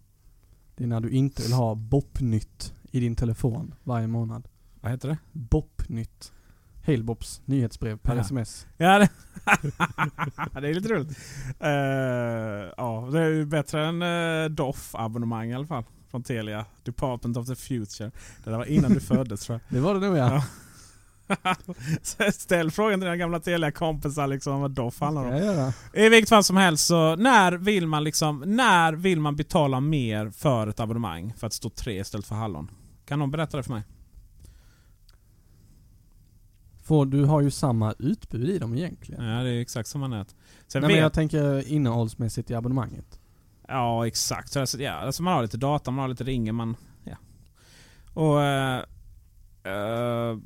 [0.76, 4.48] Det är när du inte vill ha BOP-nytt i din telefon varje månad.
[4.82, 5.18] Vad heter det?
[5.32, 6.32] BOP-nytt.
[6.86, 8.22] Halebops nyhetsbrev per Ja.
[8.22, 8.68] sms.
[8.78, 9.10] Ja, det,
[10.62, 11.18] det är lite roligt.
[11.60, 11.70] Eh,
[12.78, 15.84] ja, det är ju bättre än uh, DOF-abonnemang i alla fall.
[16.12, 16.65] Från Telia.
[16.84, 18.12] Department of the Future.
[18.43, 19.78] Det där var innan du föddes tror jag.
[19.78, 20.43] Det var det nog ja.
[22.02, 25.38] Så Ställ frågan till dina gamla Telia-kompisar liksom vad Doff handlar om.
[25.38, 29.36] Ja, ja, I vilket fall som helst så när vill man liksom, när vill man
[29.36, 32.72] betala mer för ett abonnemang för att stå tre istället för hallon?
[33.06, 33.84] Kan någon berätta det för mig?
[36.84, 39.24] Får, du har ju samma utbud i dem egentligen.
[39.24, 40.36] Ja, det är exakt samma nät.
[40.67, 43.18] Sen Nej, men jag tänker innehållsmässigt i abonnemanget.
[43.69, 44.51] Ja, exakt.
[44.51, 46.75] Så alltså, ja, alltså man har lite data, man har lite ringer, man...
[47.03, 47.17] Ja.
[48.13, 48.43] Och...
[48.43, 48.84] eh,
[49.63, 50.38] eh,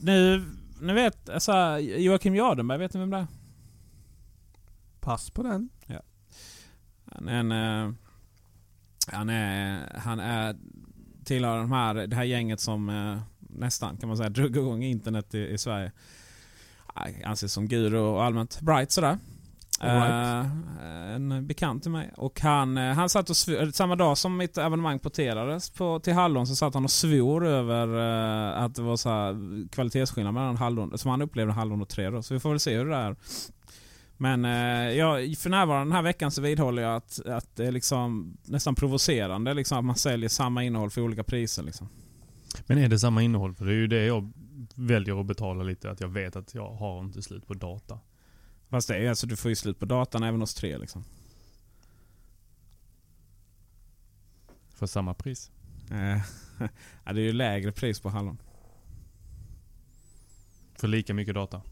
[0.00, 0.44] nu,
[0.80, 1.28] nu vet...
[1.28, 3.26] Alltså, Joakim Jardenberg, vet ni vem det är?
[5.00, 5.68] Pass på den.
[7.12, 7.52] Han är en...
[7.52, 7.94] eh,
[9.06, 9.92] han är...
[9.98, 10.56] Han är...
[11.24, 15.38] Tillhör de här, det här gänget som nästan kan man säga drog igång internet i,
[15.38, 15.92] i Sverige.
[16.94, 19.18] Ja, Anses som guru och allmänt bright sådär.
[19.80, 20.46] All
[20.82, 22.10] Eh, en bekant till mig.
[22.16, 26.12] Och han, eh, han satt och svor, samma dag som mitt abonnemang porterades på, till
[26.12, 30.56] Hallon så satt han och svor över eh, att det var så här kvalitetsskillnad mellan
[30.56, 32.22] Hallon, som han upplevde Hallon och 3 då.
[32.22, 33.16] Så vi får väl se hur det är.
[34.16, 37.72] Men eh, ja, för närvarande den här veckan så vidhåller jag att, att det är
[37.72, 41.62] liksom nästan provocerande liksom, att man säljer samma innehåll för olika priser.
[41.62, 41.88] Liksom.
[42.66, 43.54] Men är det samma innehåll?
[43.54, 44.32] För det är ju det jag
[44.74, 45.90] väljer att betala lite.
[45.90, 47.98] Att jag vet att jag har inte slut på data.
[48.70, 51.04] Fast det är alltså, du får ju slut på datan även hos 3 liksom.
[54.74, 55.50] För samma pris.
[55.90, 56.20] Eh,
[57.04, 58.38] ja, det är ju lägre pris på Hallon.
[60.74, 61.62] För lika mycket data.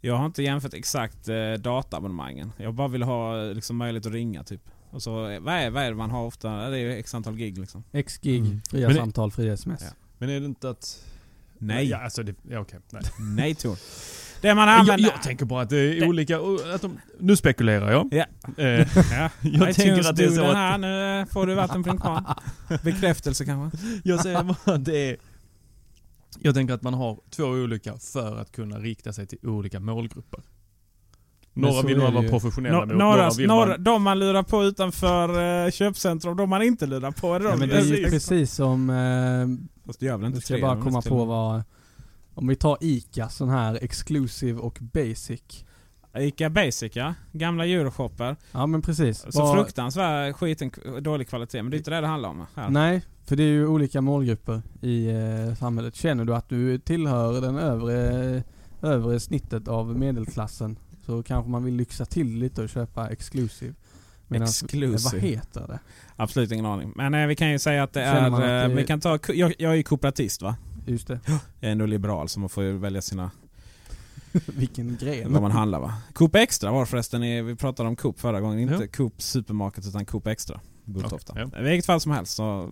[0.00, 2.52] Jag har inte jämfört exakt eh, dataabonnemangen.
[2.56, 4.62] Jag bara vill ha eh, liksom, möjlighet att ringa typ.
[4.90, 6.70] Och så, eh, vad, är, vad är det man har ofta?
[6.70, 7.84] Det är ju x antal gig liksom.
[7.92, 8.60] X-gig, Mm.
[8.70, 9.82] fria Men samtal, fria sms.
[9.82, 9.88] Ja.
[10.18, 11.04] Men är det inte att...
[11.58, 11.88] Nej.
[11.88, 12.80] Ja, alltså det, ja, okej.
[12.90, 13.02] Nej.
[13.18, 13.78] Nej Tor.
[14.40, 15.10] Det man Jag, använder...
[15.10, 16.36] jag tänker bara att det är Det- olika...
[16.74, 18.08] Att de, nu spekulerar jag.
[18.12, 18.24] Ja.
[18.64, 19.30] Eh, Ja.
[19.40, 20.54] jag tänker att det är så att...
[20.56, 22.24] här, nu eh, får du vatten på din kvarn.
[22.84, 23.78] Bekräftelse kanske?
[24.04, 25.16] Jag säger bara att det är...
[26.40, 30.40] Jag tänker att man har två olika för att kunna rikta sig till olika målgrupper.
[31.54, 33.84] Några vill man vara professionella Nå- mot, några, några vill några, man...
[33.84, 37.34] de man lurar på utanför eh, köpcentrum, de man inte lurar på.
[37.34, 38.52] Är de Ja, men det är ju Precis.
[38.54, 41.62] som, eh, Fast det gör väl inte ska jag bara komma på vad,
[42.40, 45.64] om vi tar ICA, sån här exclusive och basic.
[46.18, 47.14] Ica Basic ja.
[47.32, 48.36] Gamla euroshopper.
[48.52, 49.26] Ja men precis.
[49.28, 51.62] Så Vad- fruktansvärd skiten, dålig kvalitet.
[51.62, 52.68] Men det är inte det det handlar om här.
[52.70, 55.94] Nej, för det är ju olika målgrupper i eh, samhället.
[55.96, 58.42] Känner du att du tillhör den övre,
[58.82, 63.74] övre snittet av medelklassen så kanske man vill lyxa till lite och köpa exclusive.
[64.28, 65.20] Medans- Exclusive.
[65.20, 65.78] Vad heter det?
[66.16, 66.92] Absolut ingen aning.
[66.96, 68.58] Men eh, vi kan ju säga att det Känner är...
[68.58, 70.56] att eh, det- Vi kan ta, jag, jag är ju kooperatist va?
[70.86, 71.20] Just det.
[71.26, 73.30] Jag är ändå liberal så man får ju välja sina...
[74.46, 75.32] Vilken gren.
[75.32, 75.94] Vad man handlar va?
[76.12, 78.58] Coop Extra var förresten, vi pratade om Coop förra gången.
[78.58, 78.86] Inte Ja.
[78.92, 80.60] Coop Supermarket utan Coop Extra.
[80.84, 81.32] Bulltofta.
[81.32, 82.70] Okej, I vilket fall som helst så...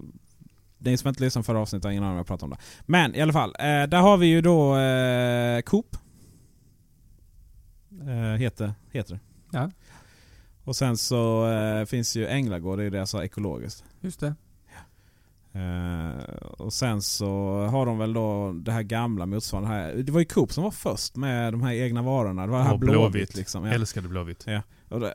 [0.79, 2.59] Ni som inte lyssnade förra avsnittet har ingen aning om jag pratar om det.
[2.87, 5.97] Men i alla fall, eh, där har vi ju då eh, Coop.
[8.07, 9.21] Eh, heter, heter det.
[9.59, 9.71] Ja.
[10.65, 13.85] Och sen så eh, finns ju Änglagård, det är ju det jag sa ekologiskt.
[14.01, 14.35] Just det.
[15.53, 17.27] Eh, och sen så
[17.71, 19.95] har de väl då det här gamla motsvarande här.
[19.95, 22.47] Det var ju Coop som var först med de här egna varorna.
[22.47, 23.65] Det var det här blåvitt, liksom.
[23.65, 23.73] Ja.
[23.73, 24.45] Älskade Blåvitt.
[24.89, 25.15] Och det,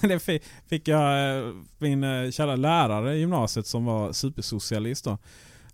[0.00, 5.18] det fi- fick jag eh, min eh, kära lärare i gymnasiet som var supersocialist då.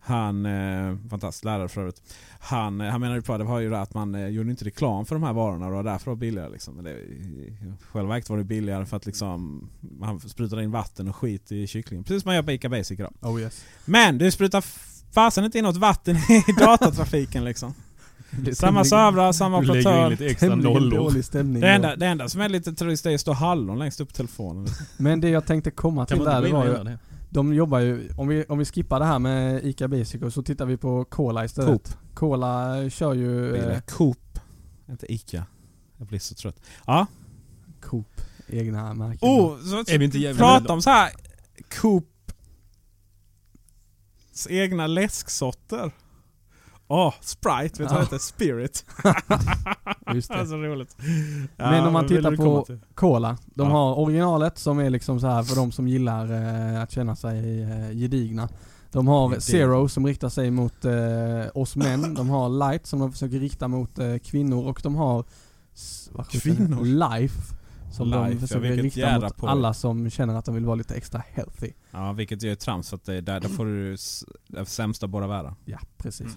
[0.03, 2.03] Han, eh, fantastisk lärare för övrigt.
[2.41, 4.51] Han, eh, han menade ju på att det var ju det att man eh, gjorde
[4.51, 6.51] inte reklam för de här varorna och det var därför det var billigare.
[6.51, 6.75] Liksom.
[6.75, 7.57] Men det, I
[7.93, 11.67] själva verket var det billigare för att liksom, man sprutade in vatten och skit i
[11.67, 12.05] kycklingen.
[12.05, 13.13] Precis som man gör på ICA Basic idag.
[13.21, 13.65] Oh yes.
[13.85, 14.65] Men du sprutar
[15.13, 17.75] fasen inte in något vatten i datatrafiken liksom.
[18.53, 20.11] Samma servrar, samma operatör.
[21.61, 24.15] Det enda, det enda som är lite terrorist är att stå hallon längst upp på
[24.15, 24.67] telefonen.
[24.97, 26.99] Men det jag tänkte komma till där, var ju?
[27.31, 30.43] De jobbar ju, om vi, om vi skippar det här med ICA Basic och så
[30.43, 31.71] tittar vi på Cola istället.
[31.71, 31.89] Coop.
[32.15, 34.39] Cola kör ju eh, Coop.
[34.89, 35.47] Inte Ica.
[35.97, 36.61] Jag blir så trött.
[36.87, 37.07] Ja.
[37.81, 39.29] Coop, egna märken.
[39.29, 41.13] Oh, så, Är vi inte jävla prata om så här
[41.81, 42.07] Coops
[44.49, 45.93] egna läsksorter.
[46.93, 48.01] Åh, Sprite, vet du vad det Ja.
[48.03, 48.19] heter?
[48.19, 48.85] Spirit.
[50.15, 50.47] Just det.
[50.47, 50.97] så roligt.
[51.57, 52.67] Men om man tittar på-?
[52.95, 53.75] Cola, de Ja.
[53.75, 56.33] har originalet som är liksom så här för de som gillar
[56.75, 58.49] eh, att känna sig eh, gedigna.
[58.93, 59.41] De har.
[59.41, 60.93] Zero som riktar sig mot eh,
[61.55, 62.15] oss män.
[62.15, 65.25] De har Light som de försöker rikta mot eh, kvinnor och de har?
[66.31, 66.85] Kvinnor?
[66.85, 67.55] Life.
[67.93, 70.65] Som Life, de ja, försöker vilket rikta mot på- alla som känner att de vill
[70.65, 71.71] vara lite extra healthy.
[71.91, 73.97] Ja, vilket ju är trams för att det är där, där får du
[74.49, 75.55] det sämsta båda världar.
[75.65, 76.21] Ja, precis.
[76.27, 76.37] Mm.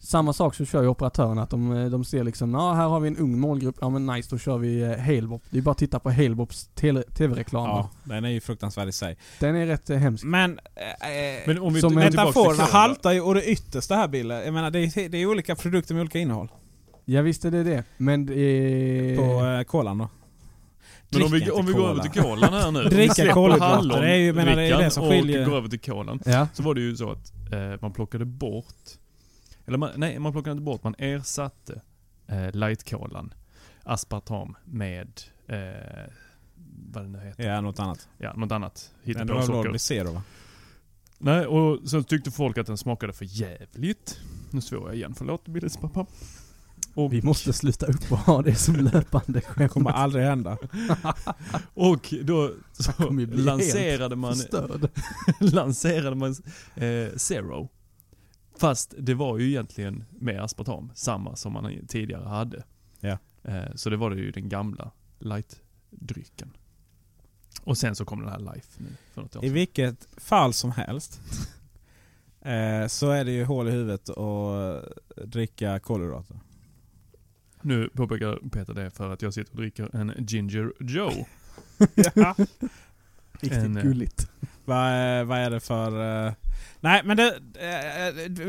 [0.00, 3.00] Samma sak så kör ju operatörerna att de, eh, de ser liksom, ja här har
[3.00, 5.42] vi en ung målgrupp, ja men nice då kör vi eh, Halebop.
[5.50, 6.66] Det är bara att titta på Halebops
[7.14, 7.64] tv-reklam.
[7.68, 9.16] Ja, den är ju fruktansvärd i sig.
[9.40, 10.24] Den är rätt eh, hemsk.
[10.24, 10.58] Men...
[10.58, 14.44] Eh, Men om vi Som Metaforerna haltar ju å det yttersta här Bille.
[14.44, 16.48] Jag menar det är, det är olika produkter med olika innehåll.
[17.04, 19.16] Ja visst är det det, men det är...
[19.16, 20.08] På eh, kolan då.
[21.10, 22.82] Men om vi, om vi går över till kolan här nu.
[22.90, 25.80] Dricka kolhydrater, det är ju- menar, det är det som och skiljer- går över till
[25.80, 26.20] kolan.
[26.26, 26.48] Ja.
[26.54, 28.74] Så var det ju så att eh, man plockade bort,
[29.68, 31.80] eller man, nej man plockade inte bort, man ersatte
[32.26, 33.34] eh, light-kolan,
[33.84, 36.10] aspartam med, eh,
[36.92, 38.08] vad det nu heter, Ja, något annat.
[38.18, 38.90] ja något annat.
[39.02, 39.58] Hitta det på socker.
[39.58, 40.22] Oral Zero va?
[41.18, 44.20] Nej, och så tyckte folk att den smakade för jävligt.
[44.50, 46.06] Nu svor jag igen, förlåt Billys pappa.
[46.94, 49.72] Och, Vi måste sluta upp och ha det som löpande skämt.
[49.72, 50.58] kommer aldrig hända.
[51.74, 52.92] och då så
[53.32, 54.34] lanserade man,
[55.40, 56.30] lanserade man
[56.76, 57.68] eh, Zero.
[58.58, 62.64] Fast det var ju egentligen med aspartam, samma som man tidigare hade.
[63.00, 63.18] Ja.
[63.42, 66.50] Eh, så det var det ju den gamla light-drycken.
[67.62, 70.70] Och sen så kom den här Life nu för något år I vilket fall som
[70.70, 71.20] helst
[72.40, 74.84] eh, så är det ju hål i huvudet att
[75.16, 76.40] dricka kolhydrater.
[77.62, 81.26] Nu påpekar Peter det för att jag sitter och dricker en Ginger Joe.
[82.14, 82.34] ja.
[83.32, 84.30] Riktigt En, eh, gulligt.
[84.64, 86.34] Vad, vad är det för...
[86.80, 87.38] eh, Nej men det...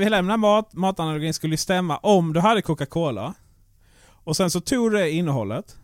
[0.04, 3.34] Hela den här mat, matanalogin skulle ju stämma om du hade Coca-Cola.
[4.24, 5.78] Och sen så tog du det innehållet.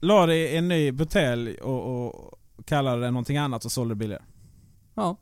[0.00, 3.98] La det i en ny butelj och, och kallade det någonting annat och sålde det
[3.98, 4.22] billigare.
[4.94, 5.16] Ja.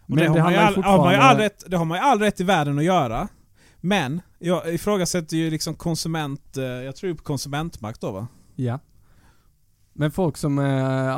[0.00, 2.04] Och det, har man, ju all, har man ju all rätt, det har man ju
[2.04, 3.28] all rätt i världen att göra.
[3.80, 6.56] Men jag ifrågasätter ju liksom konsument...
[6.56, 8.26] eh, Jag tror på konsumentmakt då va?
[8.56, 8.78] Ja.
[10.00, 10.64] Men folk som eh,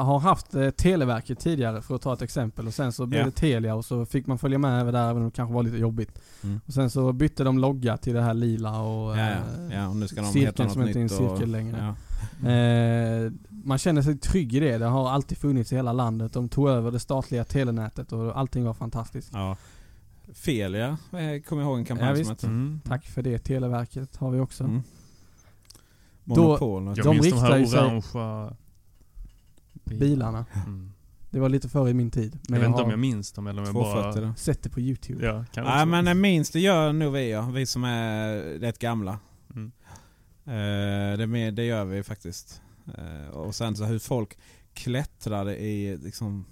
[0.04, 3.24] har haft eh, Televerket tidigare, för att ta ett exempel, och sen så blev Ja.
[3.26, 5.62] det Telia och så fick man följa med över där, även om det kanske var
[5.62, 6.18] lite jobbigt.
[6.44, 6.60] Mm.
[6.66, 9.18] Och sen så bytte de logga till det här lila och...
[9.18, 9.26] Ja, ja.
[9.70, 11.30] eh, ja och nu ska de cirkeln heta något som inte är en nytt och-
[11.38, 11.94] cirkel längre.
[12.42, 12.50] Ja.
[12.50, 14.78] Eh, man känner sig trygg i det.
[14.78, 16.32] Det har alltid funnits i hela landet.
[16.32, 19.30] De tog över det statliga telenätet och allting var fantastiskt.
[19.32, 19.56] Ja.
[20.34, 20.96] Fel ja.
[21.10, 22.80] Jag kommer ihåg en kampanj Ja, som hette Mm.
[22.84, 23.38] Tack för det.
[23.38, 24.64] Televerket har vi också.
[24.64, 24.82] mm.
[26.24, 26.86] Då- Monopol.
[26.96, 28.52] Jag De minns de här orangea
[29.98, 30.46] Bilarna.
[30.66, 30.92] Mm.
[31.30, 32.38] Det var lite före min tid.
[32.42, 34.34] Jag Men vet jag, inte om jag minns dem eller om jag bara...
[34.34, 35.26] sett det på YouTube.
[35.26, 37.42] Ja, kan Nej men eh, minst det gör nog vi ja.
[37.42, 39.18] Vi som är rätt gamla.
[39.54, 39.72] Mm.
[40.44, 42.62] Eh, det, det gör vi faktiskt.
[42.98, 44.38] Eh, och sen så hur folk
[44.74, 46.44] klättrade i liksom...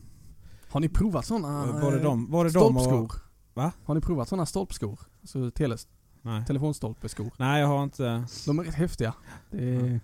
[0.70, 3.22] Har ni provat sådana var det de, var det de och, stolpskor?
[3.55, 3.72] Va?
[3.85, 5.01] Har ni provat sådana stolpskor?
[5.20, 5.77] Alltså tele,
[6.22, 6.44] Nej.
[6.46, 7.31] telefonstolpeskor.
[7.37, 8.24] Nej jag har inte...
[8.46, 9.14] De är rätt häftiga.
[9.51, 10.01] Det är,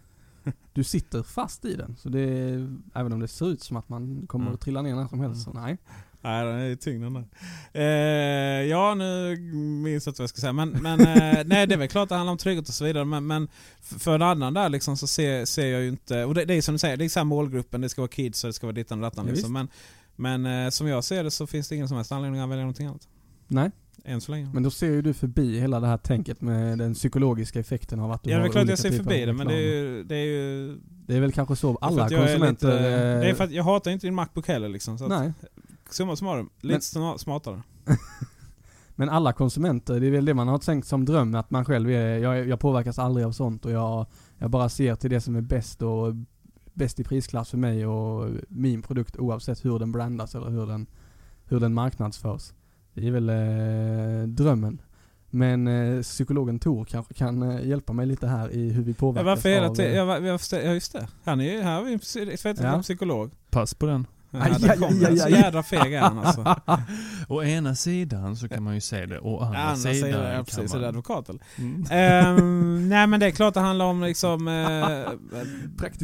[0.73, 1.97] du sitter fast i den.
[1.97, 4.55] Så det är, även om det ser ut som att man kommer Mm.
[4.55, 5.79] att trilla ner när som helst, så nej.
[6.21, 7.25] Nej den är tyngd den där.
[7.73, 9.37] Eh, ja nu
[9.83, 10.53] minns jag inte vad jag ska säga.
[10.53, 13.05] Men, men eh, nej det är väl klart det handlar om trygghet och så vidare.
[13.05, 13.49] Men, men
[13.81, 16.25] för en annan där liksom så ser, ser jag ju inte...
[16.25, 17.81] Och det, det är som du säger, det är så målgruppen.
[17.81, 19.27] Det ska vara kids och det ska vara dittan och dattan.
[19.27, 19.53] Ja, liksom.
[19.53, 19.69] Men,
[20.17, 22.63] men eh, som jag ser det så finns det ingen som helst anledning att välja
[22.63, 23.09] någonting annat.
[23.49, 23.71] Nej,
[24.07, 24.51] Än så länge.
[24.53, 28.13] men då ser ju du förbi hela det här tänket med den psykologiska effekten av
[28.13, 30.05] att du ja det är klart jag ser förbi det men det är ju...
[30.05, 32.69] Det är, ju Det är väl kanske så alla att konsumenter...
[32.69, 34.99] Lite, eh, det är för att jag hatar inte din Macbook heller liksom.
[34.99, 35.33] Så att, Nej,
[35.91, 37.63] Summa summarum, lite sma- smartare.
[38.95, 41.91] men alla konsumenter, det är väl det man har tänkt som dröm, att man själv
[41.91, 44.07] är, jag, jag påverkas aldrig av sånt och jag,
[44.39, 46.15] jag bara ser till det som är bäst och
[46.73, 50.87] bäst i prisklass för mig och min produkt oavsett hur den brandas eller hur den,
[51.45, 52.53] hur den marknadsförs.
[52.95, 54.81] Det är väl eh, drömmen.
[55.31, 58.97] Men eh, psykologen Tor kanske kan eh, hjälpa mig lite här i hur vi Ja,
[58.99, 59.75] påverkas varför hela av...
[59.75, 59.97] tiden?
[59.97, 61.09] Ja, va- jag förstår- ja just det.
[61.25, 62.83] Han är ju, här har vi en Ja.
[62.83, 63.31] psykolog.
[63.51, 64.07] Pass på den.
[64.31, 65.07] Ja, Aj, aj, aj, den.
[65.07, 65.33] aj, Så aj.
[65.33, 66.57] jädra feg är han alltså.
[67.29, 70.35] Å ena sidan så kan man ju se det, å andra, Andra sidan, sidan, ja
[70.37, 70.73] kan precis.
[70.73, 70.79] man...
[70.79, 71.41] Är det advokat eller?
[71.59, 71.85] Mm.
[71.91, 74.49] Ehm, nej men det är klart det handlar om liksom...
[74.49, 74.55] eh,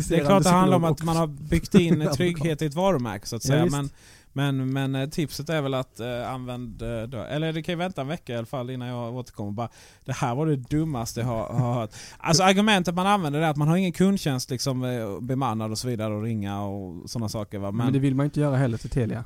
[0.09, 3.27] det är klart det handlar om att man har byggt in trygghet i ett varumärke
[3.27, 3.65] så att Ja, säga.
[3.65, 3.77] visst.
[3.77, 3.91] men,
[4.33, 7.07] men, men eh, tipset är väl att uh, använda...
[7.07, 9.53] då, eller det kan ju vänta en vecka i alla fall innan jag återkommer.
[9.53, 9.69] Bara,
[10.05, 11.91] det här var det dummaste jag har, har hört.
[12.19, 15.89] Alltså argumentet man använder är att man har ingen kundtjänst liksom eh, bemannad och så
[15.89, 17.59] vidare och ringa och sådana saker.
[17.59, 17.71] Va?
[17.71, 19.25] Men, det vill man inte göra heller till Telia.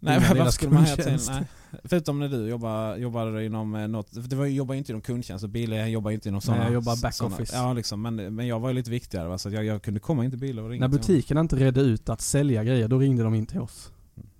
[0.00, 1.20] Nej, men varför skulle man hela tiden...
[1.28, 1.42] Nej.
[1.84, 4.10] Förutom när du jobbar, jobbade inom eh, något...
[4.10, 6.64] för jag jobbar ju inte inom kundtjänst och Bilia jobbar inte inom sådana...
[6.64, 7.56] jag jobbar back såna- office.
[7.56, 9.38] Ja, liksom, men, men jag var ju lite viktigare va?
[9.38, 12.08] så jag, jag kunde komma in till Bilia och ringa När butiken inte redde ut
[12.08, 13.92] att sälja grejer, då ringde de in till oss.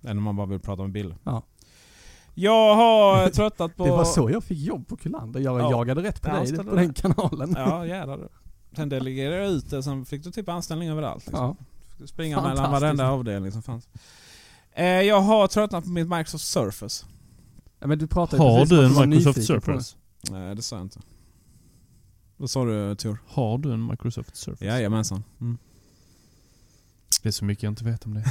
[0.03, 1.15] Än om man bara vill prata med Bill.
[1.23, 1.43] Ja.
[2.33, 3.85] Jag har tröttat på...
[3.85, 5.39] Det var så jag fick jobb på Kullander.
[5.39, 5.71] Jag Ja.
[5.71, 6.75] jagade rätt på Ja, dig på det.
[6.75, 7.53] den kanalen.
[7.57, 8.29] Ja, jävlar.
[8.75, 11.25] Sen delegerade jag ut det, sen fick du typ anställning överallt.
[11.27, 11.55] Liksom.
[11.99, 12.05] Ja.
[12.07, 13.87] Springa mellan varenda avdelning som fanns.
[14.73, 17.05] Eh, jag har tröttnat på mitt Microsoft Surface.
[17.79, 19.43] Ja, men du pratade Har du en Microsoft.
[19.45, 19.95] Surface?
[20.31, 20.99] Nej det sa jag inte.
[22.37, 23.17] Vad sa du Tor?
[23.27, 24.65] Har du en Microsoft Surface?
[24.65, 25.23] Jajamensan.
[25.41, 25.57] Mm.
[27.23, 28.23] Det är så mycket jag inte vet om det.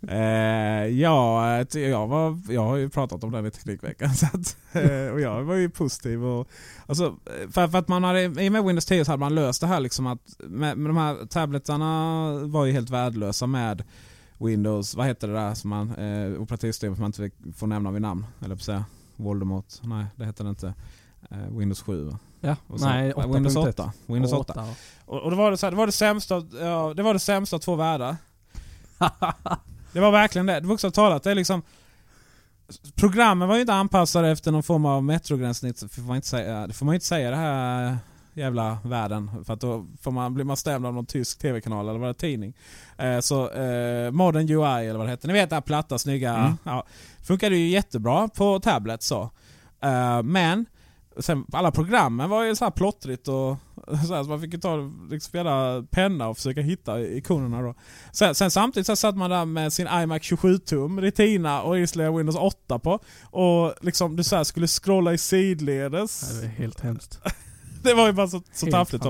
[0.08, 4.14] eh, ja, jag, var, jag har ju pratat om den i Teknikveckan.
[4.14, 6.24] Så att, eh, och jag var ju positiv.
[6.24, 6.48] Och,
[6.86, 7.16] alltså,
[7.50, 9.66] för, för att man hade, I och med Windows 10 så hade man löst det
[9.66, 13.84] här liksom att med, med de här tabletarna var ju helt värdelösa med
[14.38, 18.26] Windows, vad heter det där som man, eh, operativsystemet man inte får nämna vid namn.
[18.44, 18.84] Eller på säga
[19.16, 19.74] Voldemort.
[19.82, 20.74] Nej, det heter det inte.
[21.30, 22.18] Eh, Windows 7 va?
[22.40, 23.68] Ja, Och nej, eh, Windows 8.1.
[23.68, 23.92] 8.
[24.06, 24.52] Windows 8.
[24.52, 24.64] Åtta.
[25.06, 27.20] Och, och det, var det, så här, det, var det, sämsta, ja, det var det
[27.20, 28.16] sämsta av två världar.
[29.92, 30.60] Det var verkligen det.
[30.60, 31.22] Bokstavligt talat.
[31.22, 31.62] Det är liksom,
[32.94, 35.80] programmen var ju inte anpassade efter någon form av metrogränssnitt.
[35.80, 37.98] Det får man inte säga, det får man inte säga i den här
[38.34, 39.44] jävla världen.
[39.44, 42.14] För att då får man, blir man stämd av någon tysk tv-kanal eller vad det
[42.14, 42.54] tidning.
[42.98, 45.28] Eh, så eh, Modern UI eller vad det heter.
[45.28, 46.36] Ni vet det här platta, snygga.
[46.36, 46.56] Mm.
[46.64, 46.86] Ja,
[47.22, 49.30] funkade ju jättebra på tablet så.
[49.80, 50.66] Eh, men
[51.18, 53.56] sen, alla programmen var ju så här plottrigt och
[54.06, 54.76] så, här, så man fick ju ta
[55.10, 57.74] liksom, spela penna och försöka hitta ikonerna då.
[58.12, 62.36] Sen, sen samtidigt så satt man där med sin iMac 27-tum Retina och installerade Windows
[62.36, 62.98] 8 på.
[63.22, 66.40] Och liksom du så här, skulle scrolla i sidledes.
[66.40, 67.20] Det är helt hemskt.
[67.82, 69.04] Det var ju bara så, så taffligt.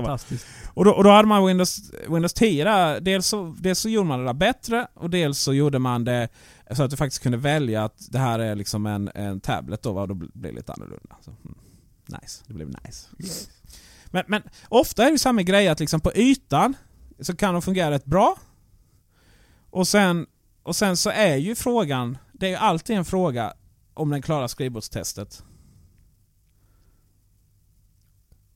[0.73, 2.99] Och då, och då hade man Windows, Windows 10 där.
[2.99, 6.29] Dels så, dels så gjorde man det där bättre och dels så gjorde man det
[6.71, 9.99] så att du faktiskt kunde välja att det här är liksom en, en tablet då
[9.99, 11.15] och då blev det lite annorlunda.
[11.21, 11.55] Så, mm,
[12.11, 13.07] nice, det blev nice.
[14.05, 16.73] Men, men ofta är det ju samma grej att liksom på ytan
[17.19, 18.37] så kan de fungera rätt bra.
[19.69, 20.27] Och sen,
[20.63, 23.53] och sen så är ju frågan, det är ju alltid en fråga
[23.93, 25.43] om den klarar skrivbordstestet.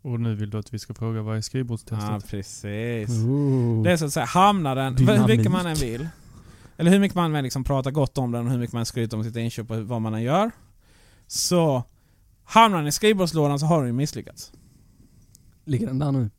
[0.02, 2.10] Och nu vill du att vi ska fråga vad är skrivbordstestet?
[2.10, 3.10] Ja, precis.
[3.10, 3.84] Ooh.
[3.84, 6.08] Det är så att säga, hamnar den, hur mycket man än vill.
[6.78, 9.18] Eller hur mycket man än liksom pratar gott om den och hur mycket man skryter
[9.18, 10.52] om sitt inköp och vad man än gör.
[11.28, 11.84] Så
[12.46, 14.52] hamnar den i skrivbordslådan så har den ju misslyckats.
[15.66, 16.30] Ligger den där nu?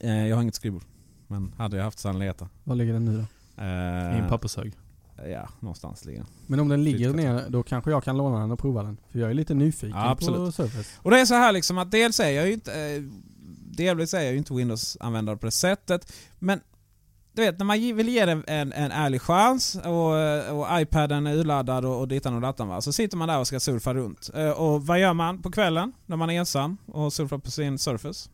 [0.00, 0.84] Eh, jag har inget skrivbord.
[1.26, 2.48] Men hade jag haft så hade jag leta.
[2.64, 3.62] Var ligger den nu då?
[3.62, 4.72] Eh, I en pappershög?
[5.28, 6.28] Ja, någonstans ligger den.
[6.46, 7.16] Men om den ligger Flyttat.
[7.16, 8.96] ner, då kanske jag kan låna den och prova den.
[9.10, 10.36] För jag är lite nyfiken Ja, absolut.
[10.38, 10.88] på Surface.
[11.02, 12.80] Och det är så här liksom att dels är jag ju inte...
[12.80, 13.02] Eh,
[13.70, 16.12] delvis är jag ju inte Windows-användare på det sättet.
[16.38, 16.60] Men
[17.32, 20.12] du vet, när man vill ge det en, en ärlig chans och,
[20.58, 22.80] och iPaden är urladdad och, och dittan och dattan va.
[22.80, 24.30] Så sitter man där och ska surfa runt.
[24.34, 27.78] Eh, och vad gör man på kvällen när man är ensam och surfar på sin
[27.78, 28.30] Surface?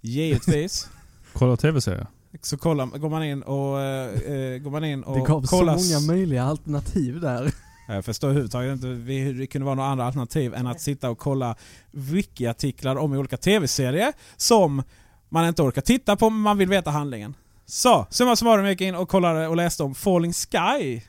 [0.00, 0.88] Givetvis.
[1.32, 2.06] Kolla tv-serier?
[2.42, 5.76] så kollar, går man in och, eh, eh, går man in och Det gav kollar...
[5.76, 7.52] så många möjliga alternativ där.
[7.88, 11.18] Jag förstår överhuvudtaget inte hur det kunde vara några andra alternativ än att sitta och
[11.18, 11.56] kolla
[11.90, 14.82] wiki-artiklar om olika tv-serier som
[15.28, 17.34] man inte orkar titta på men man vill veta handlingen.
[17.70, 21.00] Så, summa summarum gick jag in och kollade och läste om Falling Sky.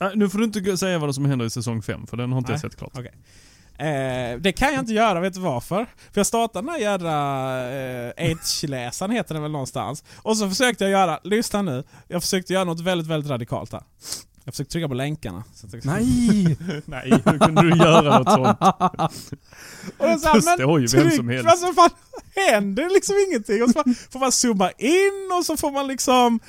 [0.00, 2.38] Nej, nu får du inte säga vad som händer i säsong 5, för den har
[2.38, 2.70] inte jag Nej.
[2.70, 2.92] sett klart.
[2.94, 3.12] Okej.
[3.78, 5.86] Eh, det kan jag inte göra, vet du varför?
[6.12, 7.14] För jag startade den här jädra
[7.70, 10.04] eh, Edge-läsaren heter den väl någonstans.
[10.16, 13.82] Och så försökte jag göra, lyssna nu, jag försökte göra något väldigt, väldigt radikalt här.
[14.50, 15.44] Jag försökte trycka på länkarna.
[15.72, 16.56] Jag- Nej!
[16.84, 18.58] Nej, hur kunde du göra något sånt?
[19.98, 21.48] Och så här, Det förstår ju vem som helst.
[21.48, 21.90] Alltså fan,
[22.34, 23.62] händer liksom ingenting.
[23.62, 26.40] Och så får- får man zooma in och så får man liksom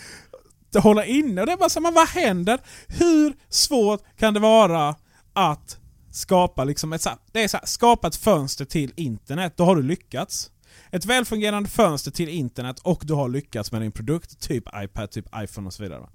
[0.76, 1.42] hålla inne.
[1.42, 2.60] Och det är bara så här, men vad händer?
[2.88, 4.96] Hur svårt kan det vara
[5.34, 5.78] att
[6.12, 9.54] skapa liksom ett, så här, det är så här, skapa ett fönster till internet?
[9.58, 10.52] Då har du lyckats.
[10.92, 14.40] Ett välfungerande fönster till internet och du har lyckats med din produkt.
[14.40, 16.08] Typ iPad, typ iPhone och så vidare.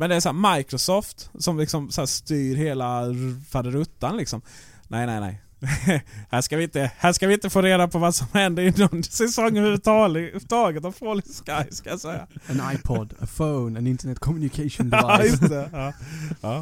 [0.00, 3.04] Men det är så här Microsoft som liksom så styr hela
[3.50, 4.42] faderuttan liksom.
[4.88, 5.40] Nej, nej, nej.
[6.30, 8.70] här, ska vi inte, här ska vi inte få reda på vad som händer i
[8.70, 12.26] någon säsong överhuvudtaget av Falling Sky ska jag säga.
[12.46, 15.40] En iPod, a phone, an internet communication Ja, device.
[15.40, 15.70] det.
[15.72, 15.92] Ja.
[16.40, 16.58] Ja.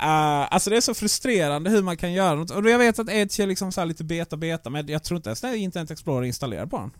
[0.00, 2.50] Uh, alltså det är så frustrerande hur man kan göra något.
[2.50, 5.40] Och jag vet att Edge är liksom så lite beta-beta, men jag tror inte ens
[5.40, 6.90] det är Internet Explorer installerad på den.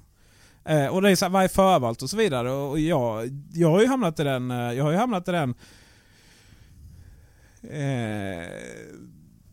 [0.65, 2.51] Eh, och det är så här, vad är förvalt och så vidare.
[2.53, 4.51] Och jag, jag har ju hamnat i den...
[4.51, 5.55] eh, Jag har ju hamnat i den...
[7.63, 8.49] Eh,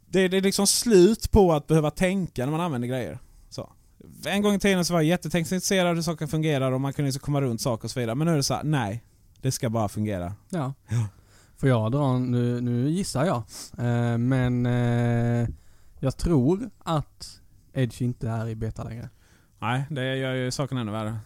[0.09, 3.19] det, det är liksom slut på att behöva tänka när man använder grejer.
[3.49, 3.71] Så.
[4.25, 7.07] En gång i tiden så var jag jättetänksintresserad av hur saker fungerar och man kunde
[7.07, 8.15] liksom komma runt saker och så vidare.
[8.15, 9.03] Men nu är det så här, nej.
[9.41, 10.33] Det ska bara fungera.
[10.49, 10.73] Ja.
[10.87, 11.07] Ja.
[11.57, 13.37] Får jag dra nu, nu gissar jag.
[13.87, 15.47] Eh, men eh,
[15.99, 17.39] jag tror att
[17.73, 19.09] Edge inte är i beta längre.
[19.65, 21.19] Nej, det gör ju saken ännu värre.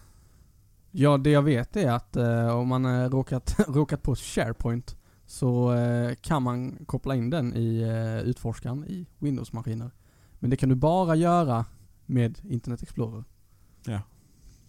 [0.90, 5.72] Ja, det jag vet är att eh, om man eh, råkat, råkat på SharePoint så
[5.72, 9.90] eh, kan man koppla in den i eh, utforskaren i Windows-maskiner.
[10.38, 11.64] Men det kan du bara göra
[12.06, 13.24] med Internet Explorer.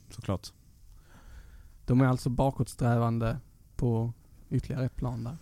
[0.10, 0.48] Såklart.
[1.86, 3.40] De är alltså bakåtsträvande
[3.76, 4.14] på
[4.50, 5.38] ytterligare ett plan där.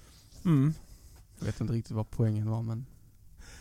[0.45, 0.73] Mm.
[1.39, 2.85] Jag vet inte riktigt vad poängen var men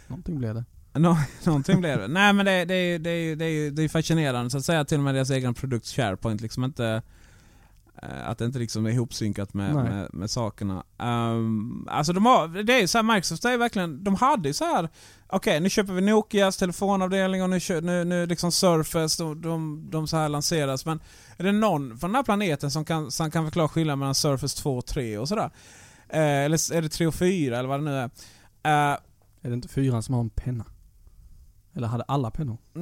[0.09, 0.64] någonting blev det.
[0.99, 2.09] Nå, någonting blev det.
[2.09, 4.84] Nej men det, det, är- det, är det, är det är fascinerande så att säga
[4.84, 7.03] till och med deras egen produkt SharePoint liksom inte
[8.03, 10.84] eh, att det inte liksom är ihopsynkat med, med, med sakerna.
[10.99, 14.53] Um, alltså de har, det är ju så här, Microsoft är verkligen, de hade ju
[14.55, 14.88] så här.
[15.26, 20.09] okej nu köper vi Nokias telefonavdelning och nu, nu, nu liksom Surface, de, de, de
[20.09, 20.86] så här lanseras.
[20.86, 21.01] Men
[21.36, 24.57] är det någon från den här planeten som kan, som kan förklara skillnaden mellan Surface
[24.62, 25.51] 2 och 3 och sådär?
[26.09, 28.05] Eh, eller är det 3 och 4 eller vad det nu är?
[28.62, 28.99] Eh,
[29.42, 30.64] Är det inte fyran som har en penna?
[31.75, 32.57] Eller hade alla pennor?
[32.73, 32.81] Ja,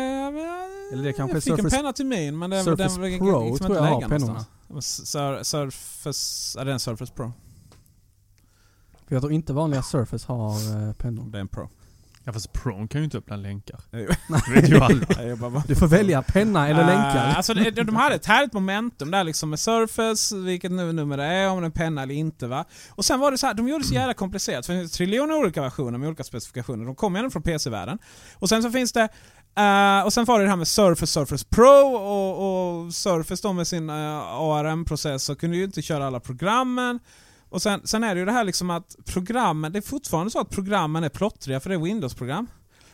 [0.00, 3.00] ja, ja, Eller det kanske jag fick en Surface- penna till min men den, Surface
[3.00, 4.44] den Pro liksom tror jag inte har pennorna.
[4.80, 7.32] Sur, surface, är det en Surface Pro?
[9.06, 10.50] För jag tror inte vanliga Surface har
[10.88, 11.24] eh, pennor.
[11.24, 11.68] Det är en Pro.
[12.24, 13.80] Ja fast Pron kan ju inte öppna länkar.
[13.90, 14.06] Nej.
[14.46, 15.64] Det vet ju alla.
[15.68, 17.34] Du får välja penna eller Eh, länkar.
[17.36, 21.24] Alltså det, de hade ett härligt momentum där liksom med Surface, vilket nu nummer det
[21.24, 22.64] är, om det är en penna eller inte va.
[22.90, 24.92] Och sen var det så här, de gjorde det så jävla komplicerat, för det finns
[24.92, 26.84] triljoner olika versioner med olika specifikationer.
[26.84, 27.98] De kommer ju ändå från PC-världen.
[28.34, 29.08] Och sen så finns det
[29.56, 33.52] eh, och sen var det det här med Surface, Surface Pro och, och Surface då
[33.52, 33.96] med sin uh,
[34.26, 37.00] ARM-processor kunde ju inte köra alla programmen.
[37.52, 40.40] Och sen, sen är det ju det här liksom att programmen, det är fortfarande så
[40.40, 42.46] att programmen är plottriga för det är Windows-program.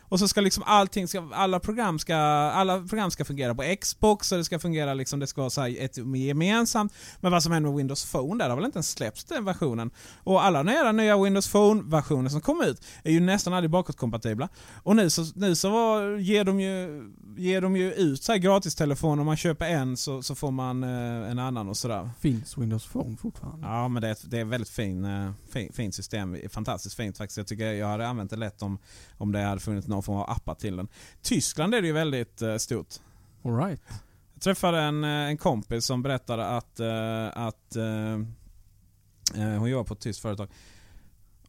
[0.09, 4.33] Och så ska liksom allting, ska, alla, program ska, alla program ska fungera på Xbox
[4.33, 6.93] och det ska fungera liksom, det ska vara så här ett gemensamt.
[7.21, 9.91] Men vad som händer med Windows Phone, där har väl inte ens släppts den versionen.
[10.25, 14.49] Och alla nya, nya Windows Phone-versioner som kommer ut är ju nästan aldrig bakåtkompatibla.
[14.83, 17.03] Och nu så, nu så var, ger, de ju,
[17.37, 20.85] ger de ju ut så här gratistelefoner, om man köper en så, så får man
[20.85, 22.11] eh, en annan och sådär.
[22.21, 23.67] Finns Windows Phone fortfarande?
[23.67, 26.37] Ja, men det är ett, det är väldigt fin, eh, fin, fint system.
[26.51, 27.39] Fantastiskt fint faktiskt.
[27.39, 28.79] Jag tycker jag hade använt det lätt om,
[29.19, 30.89] om det hade funnits någon form av appar till den.
[31.23, 32.89] Tyskland är det ju väldigt eh, stort.
[33.45, 33.81] All right.
[34.35, 38.13] Jag träffade en, eh, en kompis som berättade att, eh, att eh,
[39.43, 40.49] eh, hon jobbar på ett tyskt företag.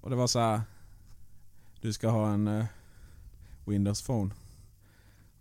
[0.01, 0.61] Och det var så här.
[1.81, 2.65] Du ska ha en eh,
[3.65, 4.31] Windows Phone.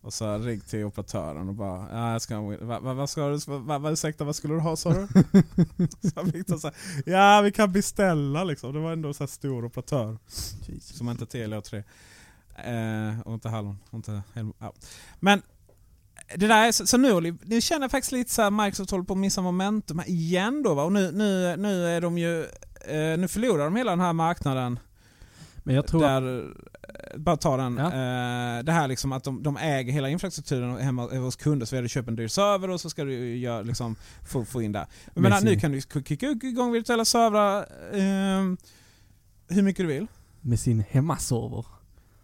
[0.01, 2.95] Och så ring till operatören och bara ja, jag ska ha en Win- va, va,
[2.95, 5.09] vad ska du, va, va, ursäkta vad skulle du ha sa du?
[6.15, 6.73] så Victor sa
[7.07, 8.73] ja vi kan beställa liksom.
[8.73, 10.19] Det var ändå så här stor operatör.
[10.67, 10.97] Jesus.
[10.99, 11.85] Som inte Telia och 3.
[12.65, 13.79] Eh, och inte Hallon.
[13.91, 14.73] och Inte Helm, ja.
[15.21, 15.43] Men
[16.35, 19.05] det där är så, så nu, nu känner jag faktiskt lite så här Microsoft håller
[19.05, 20.85] på att missa momentum igen då va?
[20.85, 22.43] Och nu, nu, nu är de ju,
[22.87, 24.79] eh, nu förlorar de hela den här marknaden.
[25.57, 27.77] Men jag tror där, eh, bara ta den.
[27.77, 27.87] Ja.
[27.87, 31.67] Eh, det här liksom att de, de äger hela infrastrukturen hemma hos kunder.
[31.67, 33.97] Så är det köpa en dyr server och så ska du ju göra, liksom,
[34.29, 34.87] få, få in där.
[35.15, 37.59] Men nu kan du kicka igång virtuella servrar
[37.93, 38.57] eh,
[39.49, 40.07] hur mycket du vill.
[40.41, 41.65] med sin hemmaserver.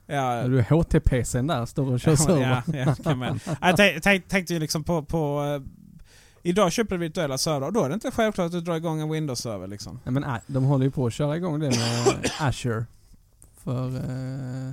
[0.07, 2.63] Ja, När du HTPCn där står och kör server.
[2.67, 3.41] Ja, ja, kan man.
[3.61, 5.03] Jag tänk- tänk- tänkte ju liksom på...
[5.03, 5.71] på eh,
[6.47, 9.01] idag köper du virtuella servrar och då är det inte självklart att du drar igång
[9.01, 9.67] en Windows-server.
[9.67, 10.01] Liksom.
[10.05, 12.85] Nej, men äh, de håller ju på att köra igång det med Azure.
[13.65, 14.73] För eh,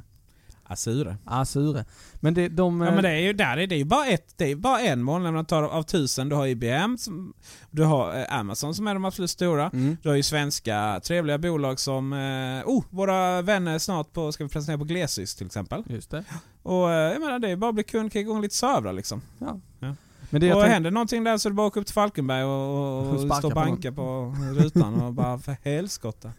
[0.72, 1.18] Azure.
[1.26, 1.86] Azure.
[2.20, 2.82] Men det, de...
[2.82, 5.04] Ja, men det är ju där, det är ju bara, ett, det är bara en
[5.04, 6.30] molnleverantör av tusen.
[6.30, 7.34] Du har IBM, som,
[7.72, 9.70] du har eh, Amazon som är de absolut stora.
[9.74, 9.98] Mm.
[10.04, 14.50] Du har ju svenska trevliga bolag som, eh, oh, våra vänner snart på, ska vi
[14.50, 15.84] presentera på Glesys till exempel.
[15.88, 16.24] Just det.
[16.64, 19.22] Och eh, jag menar det är bara att bli kund, kicka igång lite servrar liksom.
[19.40, 19.60] Ja.
[19.80, 19.96] Ja.
[20.30, 22.44] Men det och händer någonting där så är det bara att åka upp till Falkenberg
[22.44, 26.32] och, och, stå och på banka på rutan och bara för helskotta.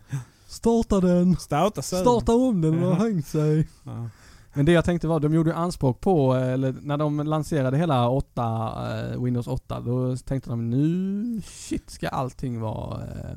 [0.46, 1.36] Starta den!
[1.36, 1.82] Starta.
[1.82, 3.68] Starta om den, den har hängt sig.
[3.84, 4.08] Ja.
[4.54, 9.12] Men det jag tänkte var, de gjorde anspråk på, eller när de lanserade hela 8,
[9.12, 13.36] eh, Windows 8, då tänkte de nu, shit ska allting vara eh,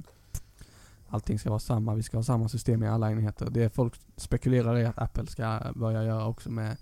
[1.10, 3.48] Allting ska vara samma, vi ska ha samma system i alla enheter.
[3.50, 6.78] Det folk spekulerar i att Apple ska börja göra också med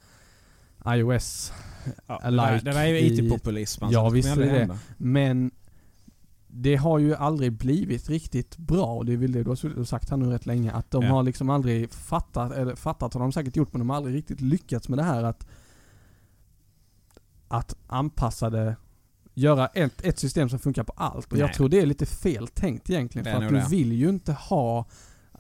[0.88, 1.54] iOS.
[2.08, 3.86] Ja, I det, där, är ju IT-populism.
[3.90, 4.78] Ja, det visst är det.
[4.98, 5.52] Men
[6.56, 10.10] det har ju aldrig blivit riktigt bra och det är väl det du har sagt
[10.10, 10.72] här nu rätt länge.
[10.72, 11.10] Att de Ja.
[11.10, 14.42] har liksom aldrig fattat, eller fattat har de säkert gjort men de har aldrig riktigt
[14.42, 15.48] lyckats med det här att
[17.48, 18.76] att anpassa det
[19.34, 21.32] göra ett, ett system som funkar på allt.
[21.32, 21.54] Och jag Nej.
[21.54, 23.26] tror det är lite fel tänkt egentligen.
[23.26, 23.68] Det För att du det.
[23.70, 24.86] vill ju inte ha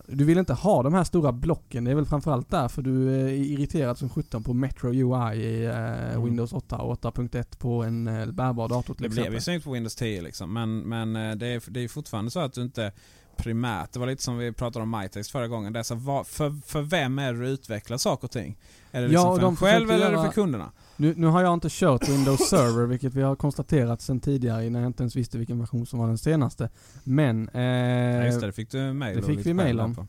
[0.07, 1.83] du vill inte ha de här stora blocken.
[1.83, 5.73] Det är väl framförallt därför du är irriterad som 17 på Metro UI i eh,
[6.13, 6.23] Mm.
[6.25, 9.33] Windows 8 och 8.1 på en eh, bärbar dator till Det blev exempel.
[9.33, 10.53] ju snyggt på Windows 10 liksom.
[10.53, 12.91] Men, men eh, det, är, det är fortfarande så att du inte
[13.37, 15.73] primärt, det var lite som vi pratade om MyText förra gången.
[15.73, 18.57] Det är så, vad, för, för vem är det du utvecklar saker och ting?
[18.91, 20.71] Är det Ja, liksom och för de själv eller är det göra- för kunderna?
[20.97, 24.79] Nu, nu har jag inte kört Windows Server, vilket vi har konstaterat sedan tidigare när
[24.79, 26.69] jag inte ens visste vilken version som var den senaste.
[27.03, 27.49] Men...
[27.49, 30.07] Eh, Ja, just det, det fick du mail det fick vi mail om.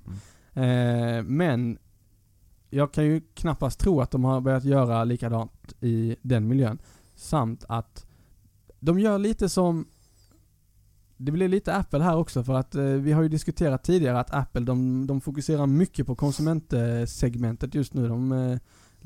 [0.55, 1.19] Mm.
[1.19, 1.79] Eh, men
[2.71, 6.79] jag kan ju knappast tro att de har börjat göra likadant i den miljön.
[7.15, 8.07] Samt att
[8.81, 9.87] de gör lite som
[11.17, 14.35] det blir lite Apple här också för att eh, vi har ju diskuterat tidigare att
[14.35, 18.09] Apple de, de fokuserar mycket på konsumentsegmentet just nu.
[18.09, 18.59] De eh,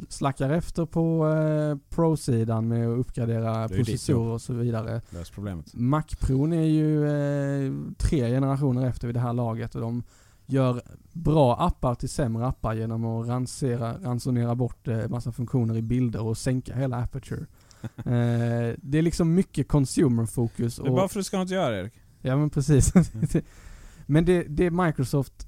[0.09, 5.01] slackar efter på eh, Pro-sidan med att uppgradera processorer och så vidare.
[5.11, 5.75] Lös problemet.
[5.75, 10.03] Mac Pro är ju eh, tre generationer efter vid det här laget och de
[10.47, 10.83] gör
[11.13, 16.23] bra appar till sämre appar genom att ransera, ransonera bort eh, massa funktioner i bilder
[16.23, 17.47] och sänka hela aperture.
[17.97, 20.77] eh, det är liksom mycket consumer-fokus.
[20.77, 21.93] Det är bara för att du ska att göra Erik.
[22.23, 22.93] Ja men precis.
[24.07, 25.48] men det, det Microsoft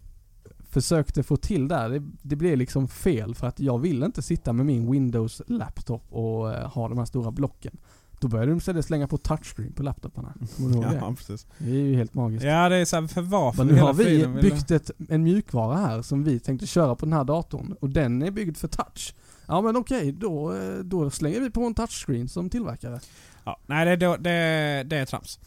[0.71, 4.53] försökte få till där, det, det blev liksom fel för att jag vill inte sitta
[4.53, 7.77] med min Windows laptop och eh, ha de här stora blocken.
[8.21, 10.35] Då började de istället slänga på touchscreen på laptoparna.
[10.57, 11.17] Kommer du ihåg Ja, det?
[11.17, 11.47] precis.
[11.59, 12.45] Det är ju helt magiskt.
[12.45, 15.77] Ja, det är så här, för varför Men nu har vi byggt ett, en mjukvara
[15.77, 19.15] här som vi tänkte köra på den här datorn och den är byggd för touch.
[19.47, 23.01] Ja men okej, då, eh, då slänger vi på en touchscreen som tillverkare.
[23.45, 25.39] Ja, nej, det, det, det, det är trams.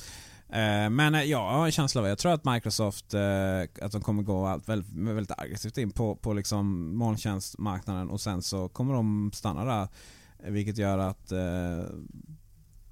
[0.54, 3.92] Eh, men eh, ja, jag har en känsla av, jag tror att Microsoft, eh, att
[3.92, 8.70] de kommer gå allt väldigt, väldigt aggressivt in på, på liksom molntjänstmarknaden och sen så
[8.70, 9.88] kommer de stanna där.
[10.52, 11.32] Vilket gör att,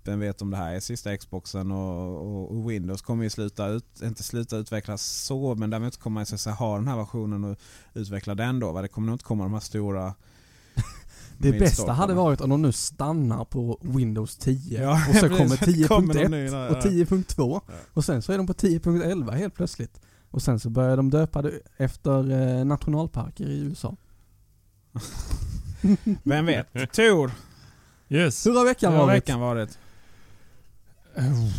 [0.03, 3.67] vem vet om det här är sista Xboxen och, och, och Windows kommer ju sluta
[3.67, 6.97] ut, inte sluta utvecklas så, men däremot kommer man så att säga ha den här
[6.97, 7.57] versionen och
[7.93, 8.81] utveckla den då.
[8.81, 10.13] Det kommer nog inte komma de här stora
[11.41, 15.87] det bästa hade varit om de nu stannar på Windows 10 Ja, och så kommer
[15.87, 16.81] Kommer någon ny 10.1 där, och ja.
[16.81, 17.73] 10.2 Ja.
[17.93, 20.01] och sen så är de på 10.11 helt plötsligt.
[20.31, 23.95] Och sen så börjar de döpa det efter eh, nationalparker i USA.
[26.23, 26.91] Vem vet?
[26.93, 27.31] Tor,
[28.09, 28.45] Yes.
[28.45, 29.17] Hur har veckan hur har varit?
[29.17, 29.77] veckan varit?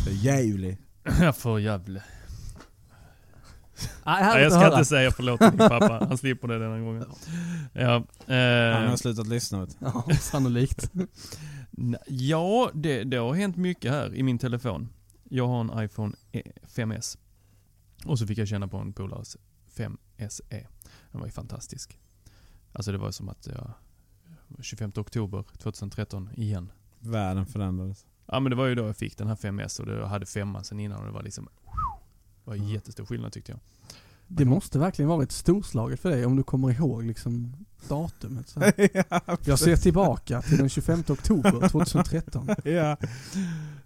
[0.09, 0.79] Jävligt.
[1.21, 2.01] Jag får jävla.
[4.05, 6.05] Nej, jag ska inte säga förlåt till din pappa.
[6.07, 7.05] Han slipper det denna gången.
[7.73, 8.35] Ja, Han
[8.83, 9.67] eh, har slutat lyssna.
[9.79, 10.91] Ja, sannolikt.
[12.07, 14.89] ja det, det har hänt mycket här i min telefon.
[15.23, 17.17] Jag har en iPhone E- 5S.
[18.05, 19.37] Och så fick jag känna på en polares
[19.75, 20.65] 5SE.
[21.11, 21.99] Den var ju fantastisk.
[22.73, 23.71] Alltså det var som att jag...
[24.61, 26.71] 25 oktober 2013 igen.
[26.99, 28.05] Världen förändrades.
[28.25, 30.63] Ja men det var ju då jag fick den här 5S och jag hade femman
[30.63, 31.49] sen innan och det var liksom...
[32.45, 33.59] Det var jättestor skillnad tyckte jag.
[34.27, 37.53] Det måste verkligen varit storslaget för dig om du kommer ihåg liksom
[37.87, 38.49] datumet.
[38.49, 38.59] Så.
[39.09, 42.47] ja, Jag ser tillbaka till den 25 oktober 2013.
[42.47, 42.57] ja.
[42.63, 42.97] Ja,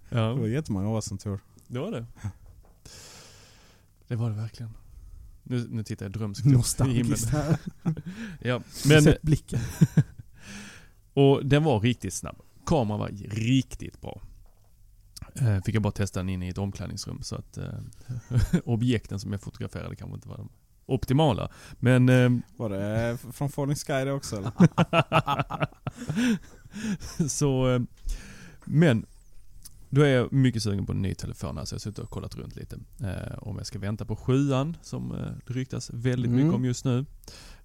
[0.08, 1.40] Det var jättemånga år sedan Tor.
[1.66, 2.06] det var det.
[4.08, 4.72] Det var det verkligen.
[5.42, 6.46] Nu, nu tittar jag drömskt
[6.80, 7.18] upp i himlen.
[7.32, 7.58] här.
[8.42, 9.60] Ja, Men, men, Sett blicken.
[11.14, 12.36] och den var riktigt snabb.
[12.66, 14.22] Kameran var riktigt bra.
[15.42, 17.68] Eh, Fick jag bara testa den inne i ett omklädningsrum så att eh,
[18.64, 20.48] objekten som jag fotograferade kanske inte var de
[20.86, 21.50] optimala.
[21.78, 24.52] Men eh, Var det från Falling Sky det också eller?
[27.28, 27.80] så, eh,
[28.64, 29.06] men
[29.90, 31.58] då är jag mycket sugen på en ny telefon.
[31.58, 32.78] Alltså jag har suttit och kollat runt lite.
[33.00, 36.36] Eh, om jag ska vänta på sjuan som eh, det ryktas väldigt Mm.
[36.44, 37.04] mycket om just nu.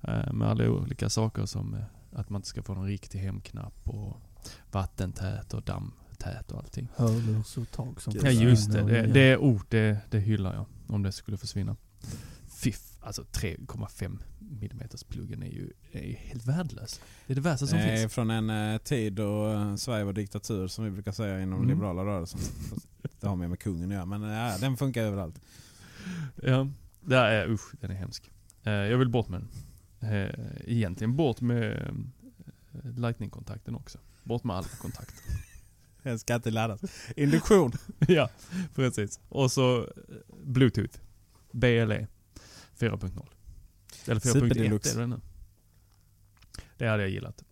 [0.02, 1.84] Eh, med alla olika saker som eh,
[2.20, 4.18] att man inte ska få någon riktig hemknapp och
[4.72, 5.64] vattentät och
[6.24, 6.88] dammtät och allting.
[6.96, 10.66] Hörlursuttag som Ja just det, det, det, oh, det, det hyllar jag.
[10.88, 11.76] Om det skulle försvinna.
[12.48, 14.20] Fiff, alltså 3,5
[14.62, 17.02] mm pluggen är ju, är ju helt värdelös.
[17.28, 18.14] Det är det värsta som Eh, finns.
[18.14, 21.70] från en eh, tid då eh, Sverige var diktatur som vi brukar säga inom Mm.
[21.70, 22.40] liberala rörelsen.
[22.70, 22.88] Fast
[23.20, 25.42] Det har mer med kungen att göra men ja, den funkar överallt.
[26.44, 26.68] Ja,
[27.02, 28.32] det är, usch, den är hemsk.
[28.64, 29.50] Eh, jag vill bort med den.
[30.14, 30.30] Eh,
[30.66, 31.74] egentligen bort med
[32.84, 33.98] eh, lightning-kontakten också.
[34.24, 35.16] Bort med alla kontakter.
[36.14, 36.82] Den ska inte laddas.
[37.16, 37.72] Induktion.
[38.08, 38.30] ja,
[38.76, 39.20] precis.
[39.30, 39.88] Och så eh,
[40.44, 41.00] bluetooth.
[41.52, 42.08] BLE
[42.80, 43.28] 4.0.
[44.08, 44.96] Eller 4.1 Superdeluxe.
[44.98, 45.22] är det nu.
[46.78, 47.44] Det hade jag gillat.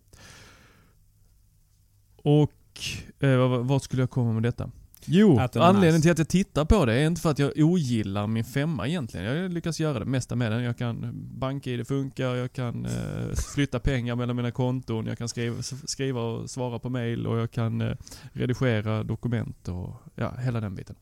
[2.16, 2.80] Och
[3.18, 4.70] eh, vad skulle jag komma med detta?
[5.06, 8.44] Jo, anledningen till att jag tittar på det är inte för att jag ogillar min
[8.44, 9.26] femma egentligen.
[9.26, 10.62] Jag lyckas göra det mesta med den.
[10.62, 15.62] Jag kan, bank-id funkar, jag kan eh, flytta pengar mellan mina konton, jag kan skriva,
[15.62, 17.96] skriva och svara på mail och jag kan eh,
[18.32, 20.96] redigera dokument och ja, hela den biten.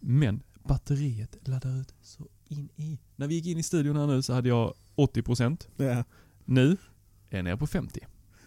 [0.00, 2.98] Men batteriet laddar ut så in i.
[3.16, 5.66] När vi gick in i studion här nu så hade jag 80%.
[5.76, 6.04] Ja.
[6.44, 6.76] Nu
[7.30, 8.00] är jag nere på 50.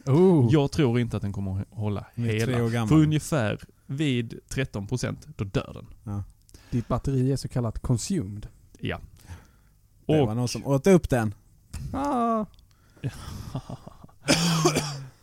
[0.05, 0.49] Oh.
[0.51, 2.87] Jag tror inte att den kommer att hålla hela.
[2.87, 3.59] För ungefär
[3.91, 6.23] vid 13% då dör den.
[6.69, 8.47] Ditt batteri är så kallat consumed.
[8.79, 8.99] Ja.
[10.05, 11.33] Det Och var någon som åt upp den.
[11.93, 12.45] Ah.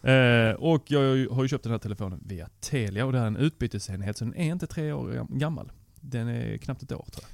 [0.03, 1.01] Eh, och jag
[1.31, 4.35] har ju köpt den här telefonen via Telia och det är en utbytesenhet så den
[4.35, 5.73] är inte tre år gam- gammal.
[6.01, 7.25] Den är knappt ett år tror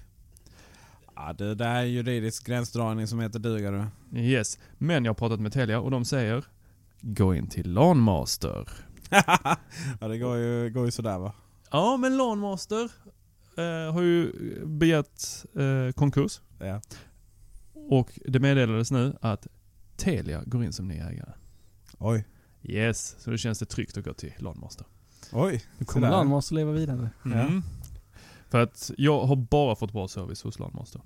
[1.14, 3.76] Ja, det där är juridisk gränsdragning som heter duga du.
[4.10, 4.24] jag.
[4.24, 4.58] Yes.
[4.78, 6.44] Men jag har pratat med Telia och de säger
[7.00, 8.68] Gå in till LANmaster.
[10.00, 11.32] ja det går ju, går ju sådär va.
[11.70, 12.90] Ja men LANmaster
[13.56, 14.32] eh, har ju
[14.66, 15.22] begärt
[15.54, 16.40] eh, konkurs.
[16.58, 16.80] Ja.
[17.74, 19.46] Och det meddelades nu att
[19.96, 21.32] Telia går in som ny ägare.
[21.98, 22.24] Oj.
[22.62, 24.86] Yes, så då känns det tryggt att gå till Landmaster.
[25.32, 25.64] Oj.
[25.78, 26.18] Nu kommer Sådär.
[26.18, 27.10] Landmaster leva vidare.
[27.24, 27.62] Mm.
[28.50, 31.02] För att jag har bara fått bra service hos Landmaster.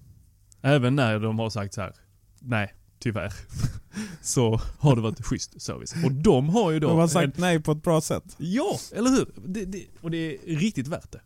[0.63, 1.95] Även när de har sagt så här.
[2.39, 3.33] nej, tyvärr.
[4.23, 5.95] så har det varit schysst service.
[6.05, 6.89] Och de har ju då...
[6.89, 8.35] De har en- sagt nej på ett bra sätt.
[8.39, 9.27] Ja, eller hur?
[9.47, 11.21] Det, det, och det är riktigt värt det.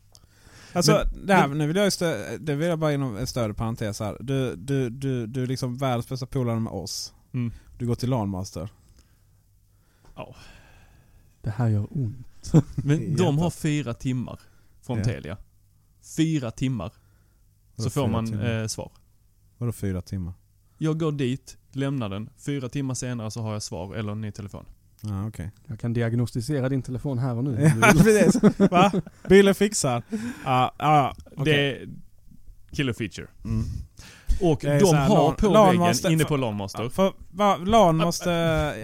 [0.73, 1.99] Alltså, Men- det här, nu vill jag, just,
[2.41, 4.17] det vill jag bara inom en större parentes här.
[4.21, 7.15] Du, du, du, du är liksom världens bästa polare med oss.
[7.33, 7.53] Mm.
[7.79, 8.69] Du går till LANmaster.
[11.41, 12.53] Det här gör ont.
[12.75, 14.41] Men de har fyra timmar
[14.83, 15.05] från Ja.
[15.05, 15.37] Telia.
[16.17, 16.93] Fyra timmar.
[17.77, 18.93] Vadå Så får man eh, svar.
[19.59, 20.35] Vadå fyra timmar?
[20.83, 22.31] Jag går dit, lämnar den.
[22.47, 24.65] Fyra timmar senare så har jag svar eller en ny telefon.
[25.01, 25.51] Ja, okej.
[25.67, 27.73] Jag kan diagnostisera din telefon här och nu.
[27.83, 28.69] Ja, vill.
[28.71, 28.93] Va?
[29.29, 30.03] Bilen fixar.
[30.45, 31.45] Ja, ja, okej.
[31.45, 31.89] Det är
[32.71, 33.27] killer feature.
[33.45, 33.65] Mm.
[34.41, 36.37] Och Det är de så här, har LAN- på LAN väggen måste- inne för- på
[36.37, 36.89] LAN-master.
[36.89, 38.31] För va, LAN måste,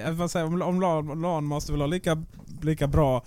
[0.06, 2.22] jag vad säger, om, om LAN, LAN måste väl ha lika,
[2.62, 3.24] lika bra,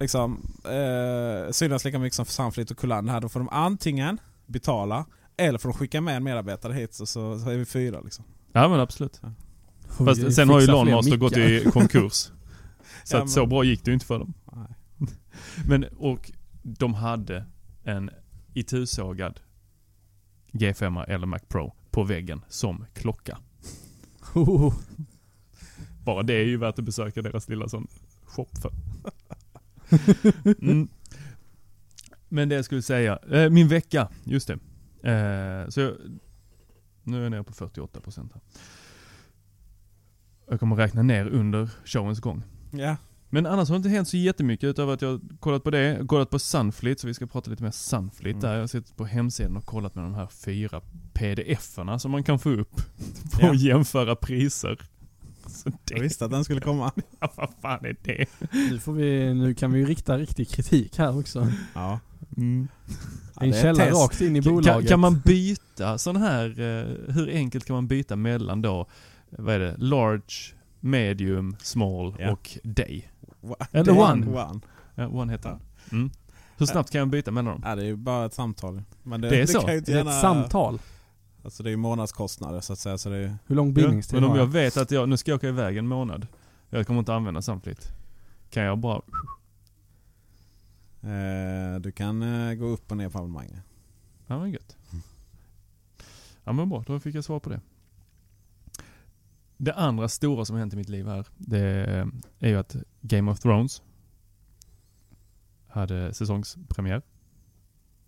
[0.00, 3.20] liksom, eh, synas lika mycket som Sunfleet och Kulan här.
[3.20, 5.04] Då får de antingen betala,
[5.36, 8.24] eller får de skicka med en medarbetare hit så, så, så är vi fyra liksom.
[8.52, 9.20] Ja men absolut.
[9.98, 12.12] Vi Fast sen har ju LAN-master gått i konkurs.
[12.12, 12.30] så
[13.10, 14.34] Ja, att men- så bra gick det ju inte för dem.
[14.52, 14.74] Nej.
[15.68, 16.32] Men och
[16.62, 17.46] de hade
[17.84, 18.10] en
[18.54, 19.40] itusågad
[20.52, 23.38] G5 eller Mac Pro på väggen som klocka.
[24.34, 24.74] Oh,
[26.04, 27.86] Bara det är ju värt att besöka deras lilla sån
[28.24, 28.72] shop för.
[30.62, 30.88] Mm.
[32.28, 34.58] Men det jag skulle säga, eh, min vecka, just det.
[35.10, 35.92] Eh, så jag,
[37.02, 38.42] nu är jag nere på 48% här.
[40.50, 42.42] Jag kommer räkna ner under showens gång.
[42.70, 42.96] Ja.
[43.30, 46.02] Men annars har det inte hänt så jättemycket utöver att jag har kollat på det,
[46.08, 48.40] kollat på Sunfleet, så vi ska prata lite mer Sunfleet Mm.
[48.40, 48.52] där.
[48.54, 50.80] Jag har suttit på hemsidan och kollat med de här fyra
[51.14, 52.76] pdf-erna som man kan få upp
[53.32, 53.50] på Ja.
[53.50, 54.80] att jämföra priser.
[55.46, 56.92] Så Jag det, visste att den skulle komma.
[57.20, 58.26] ja, vad fan är det?
[58.70, 61.48] nu, får vi, nu kan vi ju rikta riktig kritik här också.
[61.74, 62.00] Ja.
[62.36, 62.68] Mm.
[63.40, 63.96] en det källa test.
[64.02, 64.88] rakt in i Kan, bolaget.
[64.88, 68.86] kan man byta sån här, eh, hur enkelt kan man byta mellan då,
[69.30, 72.32] vad är det, large, medium, small Ja.
[72.32, 73.10] och day?
[73.72, 74.26] Eller det one.
[74.26, 74.60] one.
[74.94, 75.60] Ja, one heter den.
[75.92, 76.10] Mm.
[76.58, 77.62] Hur snabbt kan jag byta mellan dem?
[77.64, 78.82] Ja, det är ju bara ett samtal.
[79.02, 79.60] Men det, Det är så?
[79.60, 80.78] kan ju inte det är gärna, ett samtal.
[81.44, 82.98] Alltså det är ju månadskostnader så att säga.
[82.98, 84.52] Så det är, Hur lång Ja, bindningstid men om jag jag?
[84.52, 86.26] vet att jag, nu ska jag åka iväg en månad,
[86.70, 87.88] jag kommer inte använda samtidigt.
[88.50, 89.00] Kan jag bara,
[91.80, 93.58] du kan eh, gå upp och ner på abonnemanget.
[94.26, 94.76] ja men gött.
[96.44, 97.60] Ja men bra, då fick jag svar på det.
[99.56, 101.60] Det andra stora som har hänt i mitt liv här, det
[102.38, 103.82] är ju att Game of Thrones
[105.68, 107.02] hade säsongspremiär.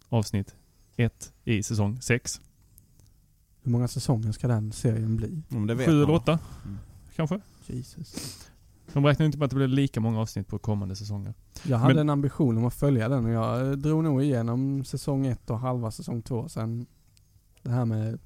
[0.09, 0.57] Avsnitt
[0.97, 2.41] ett i säsong sex.
[3.63, 5.43] Hur många säsonger ska den serien bli?
[5.49, 6.79] Vet Sju eller åtta, Mm.
[7.17, 7.41] kanske.
[7.67, 8.48] Jesus.
[8.93, 11.35] De räknar inte med att det blir lika många avsnitt på kommande säsonger.
[11.65, 15.27] Jag hade Men- en ambition om att följa den och jag drog nog igenom säsong
[15.27, 16.49] ett och halva säsong två.
[16.49, 16.87] Sen
[17.63, 18.19] det här med,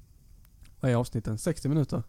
[0.79, 1.37] vad är avsnitten?
[1.37, 2.03] 60 minuter?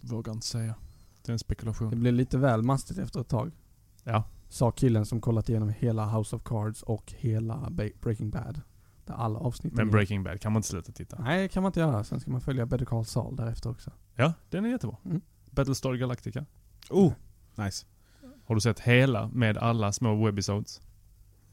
[0.00, 0.74] Vågar inte säga.
[1.22, 2.00] Det är en Det spekulation.
[2.00, 3.52] blev lite väl mastigt efter ett tag.
[4.04, 4.24] Ja.
[4.48, 7.70] Sa killen som kollat igenom hela House of Cards och hela
[8.00, 8.60] Breaking Bad.
[9.04, 11.22] Där alla avsnitten Men Breaking Bad kan man inte sluta titta.
[11.22, 12.04] Nej, det kan man inte göra.
[12.04, 13.90] Sen ska man följa Better Call Saul därefter också.
[14.14, 14.96] Ja, den är jättebra.
[15.04, 15.20] Mm.
[15.50, 16.44] Battlestar Galactica.
[16.90, 17.12] Oh,
[17.54, 17.86] nice.
[18.46, 20.80] Har du sett hela med alla små webisodes?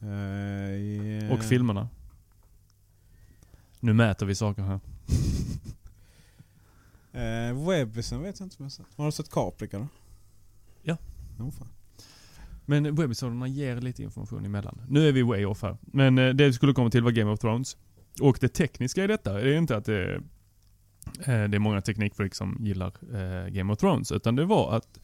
[0.02, 1.32] Eh, yeah.
[1.32, 1.88] Och filmerna?
[3.80, 4.80] Nu mäter vi saker här.
[7.14, 8.86] Eh, Webisen vet jag inte om jag har sett.
[8.96, 9.86] Har du sett Caprica då?
[10.82, 10.96] Ja.
[11.38, 11.68] Oh, fan.
[12.66, 14.80] Men webisoderna ger lite information emellan.
[14.88, 15.76] Nu är vi way off här.
[15.80, 17.76] Men eh, det vi skulle komma till var Game of Thrones.
[18.20, 20.22] Och det tekniska i detta är inte att det, eh,
[21.24, 22.92] det är många teknikfreak som gillar
[23.50, 24.12] Game of Thrones.
[24.12, 24.98] Utan det var att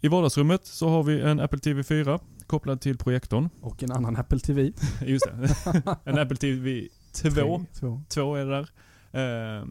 [0.00, 3.48] i vardagsrummet så har vi en Apple TV 4 kopplad till projektorn.
[3.60, 4.72] Och en annan Apple TV.
[5.02, 5.54] Just det.
[6.04, 7.30] en Apple TV 2.
[7.30, 8.02] Tre, två.
[8.08, 8.68] Två är det där.
[9.12, 9.64] Eh,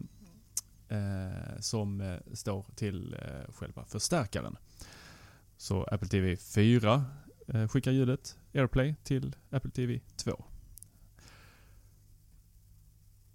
[0.88, 4.56] eh, som eh, står till eh, själva förstärkaren.
[5.56, 7.04] Så Apple TV 4
[7.48, 10.44] eh, skickar ljudet AirPlay till Apple TV 2.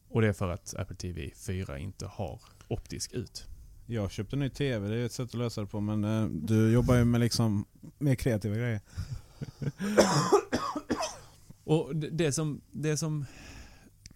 [0.07, 3.47] Och det är för att Apple TV 4 inte har optisk ut.
[3.86, 5.79] Jag köpte en ny TV, det är ett sätt att lösa det på.
[5.79, 7.65] Men eh, du jobbar ju med liksom
[7.97, 8.81] mer kreativa grejer.
[11.63, 13.25] Och det, det, som, det som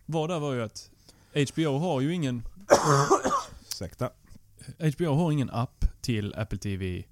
[0.06, 0.92] var där var ju att
[1.54, 2.44] HBO har ju ingen
[3.68, 4.10] Ursäkta.
[4.98, 7.04] HBO har ingen app till Apple TV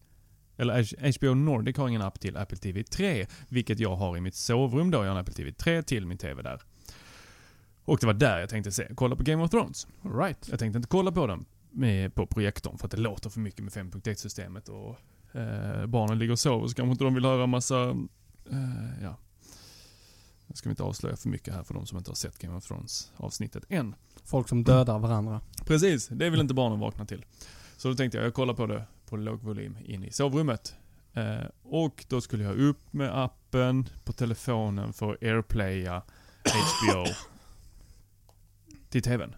[0.58, 4.36] Eller HBO Nordic har ingen app till Apple TV 3, vilket jag har i mitt
[4.36, 4.98] sovrum då.
[4.98, 6.62] Jag har en Apple TV 3 till min TV där.
[7.86, 9.88] Och det var där jag tänkte se, kolla på Game of Thrones.
[10.02, 10.48] Right.
[10.50, 11.46] Jag tänkte inte kolla på den
[11.76, 14.98] med, på projektorn för att det låter för mycket med 5.1-systemet och
[15.40, 17.90] eh, barnen ligger och sover så kanske inte de vill höra massa,
[18.52, 19.18] eh, ja.
[20.48, 22.58] Nu ska vi inte avslöja för mycket här för de som inte har sett Game
[22.58, 23.96] of Thrones avsnittet än.
[24.24, 25.42] Folk som dödar varandra.
[25.66, 27.26] Precis, det vill inte barnen vakna till.
[27.78, 30.76] Så då tänkte jag, jag kollar på det på låg volym in i sovrummet.
[31.14, 36.02] Eh, och då skulle jag upp med appen på telefonen för att airplaya
[36.44, 37.06] HBO
[38.90, 39.36] till TVn.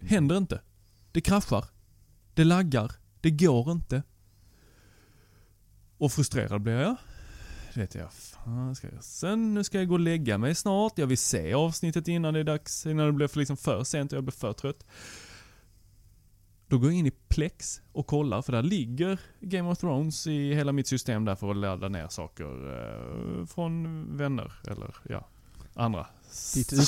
[0.00, 0.60] Händer inte.
[1.18, 1.64] Det kraschar.
[2.34, 2.92] Det laggar.
[3.20, 4.02] Det går inte.
[5.96, 6.96] Och frustrerad blir jag.
[7.74, 9.54] Det vet jag, fan ska jag sen?
[9.54, 10.98] Nu ska jag gå och lägga mig snart.
[10.98, 14.12] Jag vill se avsnittet innan det är dags, innan det blir för, liksom för sent
[14.12, 14.86] och jag blir för trött.
[16.66, 20.54] Då går jag in i Plex och kollar, för där ligger Game of Thrones i
[20.54, 25.28] hela mitt system där för att ladda ner saker eh, från vänner, eller ja,
[25.74, 26.06] andra,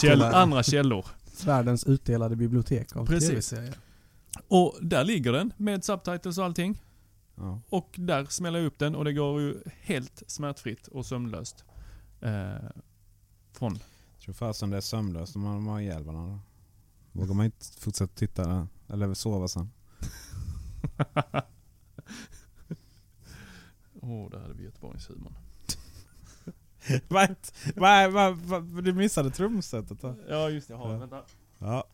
[0.01, 1.07] käll, andra källor.
[1.45, 3.90] Världens utdelade bibliotek av tv-serier.
[4.49, 6.83] Och där ligger den med subtitles och allting.
[7.35, 7.61] Ja.
[7.69, 11.65] Och där smäller jag upp den och det går ju helt smärtfritt och sömnlöst.
[12.21, 12.55] Eh,
[13.53, 13.73] från
[14.15, 16.41] Jag tror fasen det är sömnlöst om man har ihjäl varandra.
[17.13, 19.71] Vågar man inte fortsätta titta eller sova sen.
[24.03, 25.35] Åh, oh, där hade vi Göteborgshumorn.
[27.09, 27.37] Vad?
[27.77, 28.13] Vad?
[28.13, 28.37] Vad?
[28.37, 30.17] vad- Du missade trumsetet då?
[30.29, 30.75] Ja, just det.
[30.75, 30.99] Jag har Ja.
[30.99, 31.23] Vänta.
[31.59, 31.85] Ja.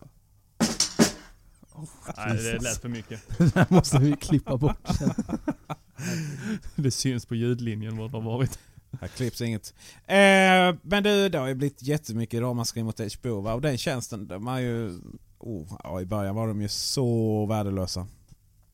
[2.16, 3.20] Nej, det lät för mycket.
[3.38, 5.14] Det där måste vi klippa bort sen.
[6.76, 8.58] Det syns på ljudlinjen var det har varit.
[9.00, 9.74] Här klipps inget.
[10.06, 10.16] Eh,
[10.82, 13.54] men du, det har ju blivit jättemycket ramaskri mot HBO va?
[13.54, 15.00] Och den tjänsten, de är ju...
[15.38, 18.06] Oh, ja, I början var de ju så värdelösa.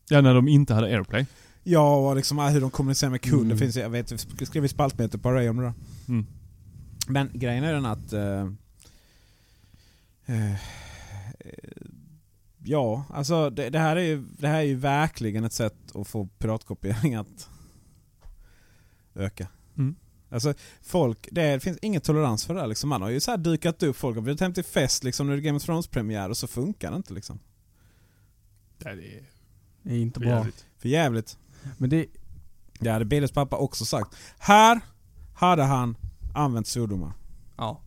[0.09, 1.27] Ja, när de inte hade airplay.
[1.63, 3.45] Ja, och liksom hur de kommunicerar med kunder.
[3.45, 3.59] Mm.
[3.59, 5.75] Finns, jag vet, vi skrev spaltmeter på Ray om det där.
[6.09, 6.27] Mm.
[7.09, 8.13] Men grejen är den att...
[8.13, 8.43] Eh,
[10.27, 10.55] eh,
[12.65, 16.09] ja, alltså det, det, här är ju, det här är ju verkligen ett sätt att
[16.09, 17.49] få piratkopiering att
[19.15, 19.49] öka.
[19.77, 19.97] Mm.
[20.29, 22.89] Alltså folk, det, finns ingen tolerans för det här liksom.
[22.91, 25.35] Man har ju så här dykat upp, folk har bjudit hem till fest liksom när
[25.35, 27.39] det är Game of Thrones premiär och så funkar det inte liksom.
[28.79, 29.31] Nej, det är
[29.83, 30.37] Det är inte för bra.
[30.37, 30.67] jävligt.
[30.79, 31.39] För jävligt.
[31.79, 32.07] Men det,
[32.79, 34.17] Det hade Billes pappa också sagt.
[34.39, 34.81] Här
[35.35, 35.97] hade han
[36.35, 37.13] använt svordomar.
[37.57, 37.81] ja,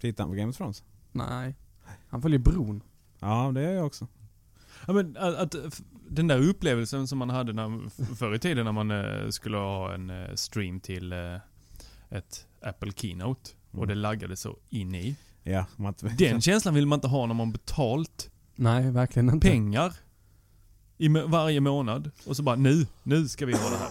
[0.00, 0.84] Tittar han på Game of Thrones?
[1.12, 1.54] nej.
[2.08, 2.82] Han följer bron.
[3.20, 4.06] Ja, det gör jag också.
[4.86, 8.72] Ja, men att, att, den där upplevelsen som man hade när, förr i tiden när
[8.72, 11.34] man eh, skulle ha en eh, stream till eh,
[12.10, 15.16] ett Apple Keynote och det laggade så in i.
[15.42, 19.48] Ja, man Den känslan vill man inte ha när man betalt Nej, verkligen inte.
[19.48, 19.94] pengar
[20.96, 23.88] i varje månad och så bara nu, nu ska vi ha det här.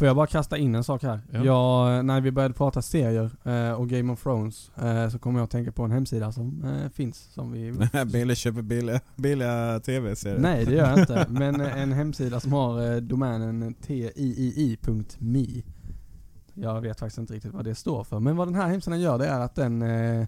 [0.00, 1.20] Får jag bara kasta in en sak här?
[1.30, 1.44] Ja.
[1.44, 5.44] Jag, när vi började prata serier eh, och Game of Thrones eh, så kommer jag
[5.44, 7.72] att tänka på en hemsida som eh, finns som vi...
[8.12, 10.38] Bille köper billiga, billiga tv-serier.
[10.38, 15.46] Nej det gör jag inte, men eh, en hemsida som har eh, domänen tiii.me
[16.54, 19.18] Jag vet faktiskt inte riktigt vad det står för, men vad den här hemsidan gör
[19.18, 20.26] det är att den eh,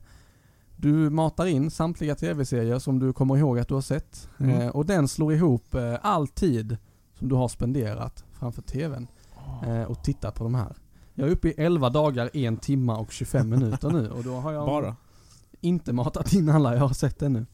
[0.76, 4.70] Du matar in samtliga tv-serier som du kommer ihåg att du har sett Mm.
[4.70, 6.76] och den slår ihop all tid
[7.18, 9.06] som du har spenderat framför tvn
[9.66, 10.76] eh, och tittat på de här.
[11.14, 14.52] Jag är uppe i 11 dagar, 1 timma och 25 minuter nu och då har
[14.52, 14.96] jag Bara.
[15.60, 17.46] inte matat in alla jag har sett ännu.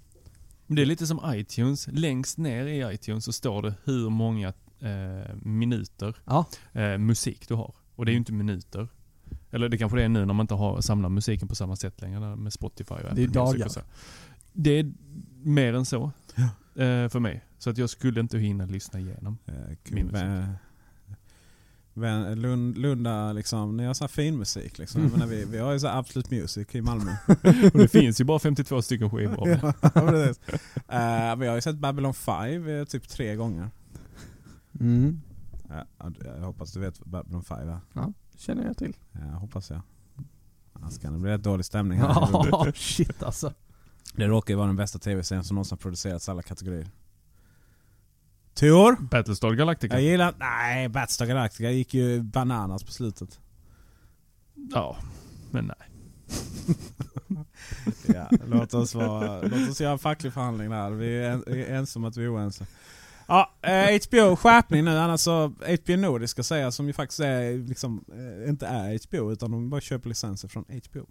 [0.66, 1.88] Men det är lite som iTunes.
[1.92, 4.48] Längst ner i iTunes så står det hur många
[4.80, 6.46] eh, minuter Ja.
[6.72, 7.74] eh, musik du har.
[7.96, 8.88] Och det är ju inte minuter.
[9.50, 12.00] Eller det kanske det är nu när man inte har samlar musiken på samma sätt
[12.00, 13.66] längre med Spotify och Apple Music dagar.
[13.66, 13.80] och så.
[14.52, 14.92] Det är
[15.42, 16.04] mer än så
[16.74, 17.44] eh, för mig.
[17.58, 19.38] Så att jag skulle inte hinna lyssna igenom.
[19.46, 19.54] Eh,
[19.90, 20.24] Min musik.
[22.36, 25.02] Lund, Lunda liksom, ni har sån här fin musik liksom.
[25.02, 27.16] Jag menar, vi, vi har ju så här Absolute Music i Malmö.
[27.72, 30.40] Och det finns ju bara 52 stycken skivor ja, precis.
[30.88, 33.70] Eh, vi har ju sett Babylon 5 eh, typ tre gånger.
[34.80, 35.20] Mm.
[35.68, 37.80] Ja, jag hoppas du vet vad Babylon 5 är.
[37.92, 38.96] Ja, känner jag till.
[39.12, 39.80] Ja, hoppas jag.
[40.72, 42.08] Annars kan det bli rätt dålig stämning här.
[42.08, 43.52] Ja, shit alltså.
[44.16, 46.88] Det råkar ju vara den bästa tv-serien som någonsin har producerats i alla kategorier.
[48.58, 48.96] Tor?
[49.00, 49.94] Battlestar Galactica.
[49.94, 50.34] Jag gillar...
[50.38, 53.40] Nej, Battlestar Galactica gick ju bananas på slutet.
[54.72, 54.96] Ja,
[55.50, 55.88] men nej.
[58.06, 60.90] Ja, låt oss, vara, låt oss göra en facklig förhandling där.
[60.90, 62.66] Vi är, en, är ensamma om att vi är oense.
[63.26, 64.98] Ja, eh, HBO skärpning nu.
[64.98, 65.46] Annars så
[65.84, 69.70] HBO Nordic ska säga som ju faktiskt är, liksom, eh, inte är HBO utan de
[69.70, 71.06] bara köper licenser från HBO.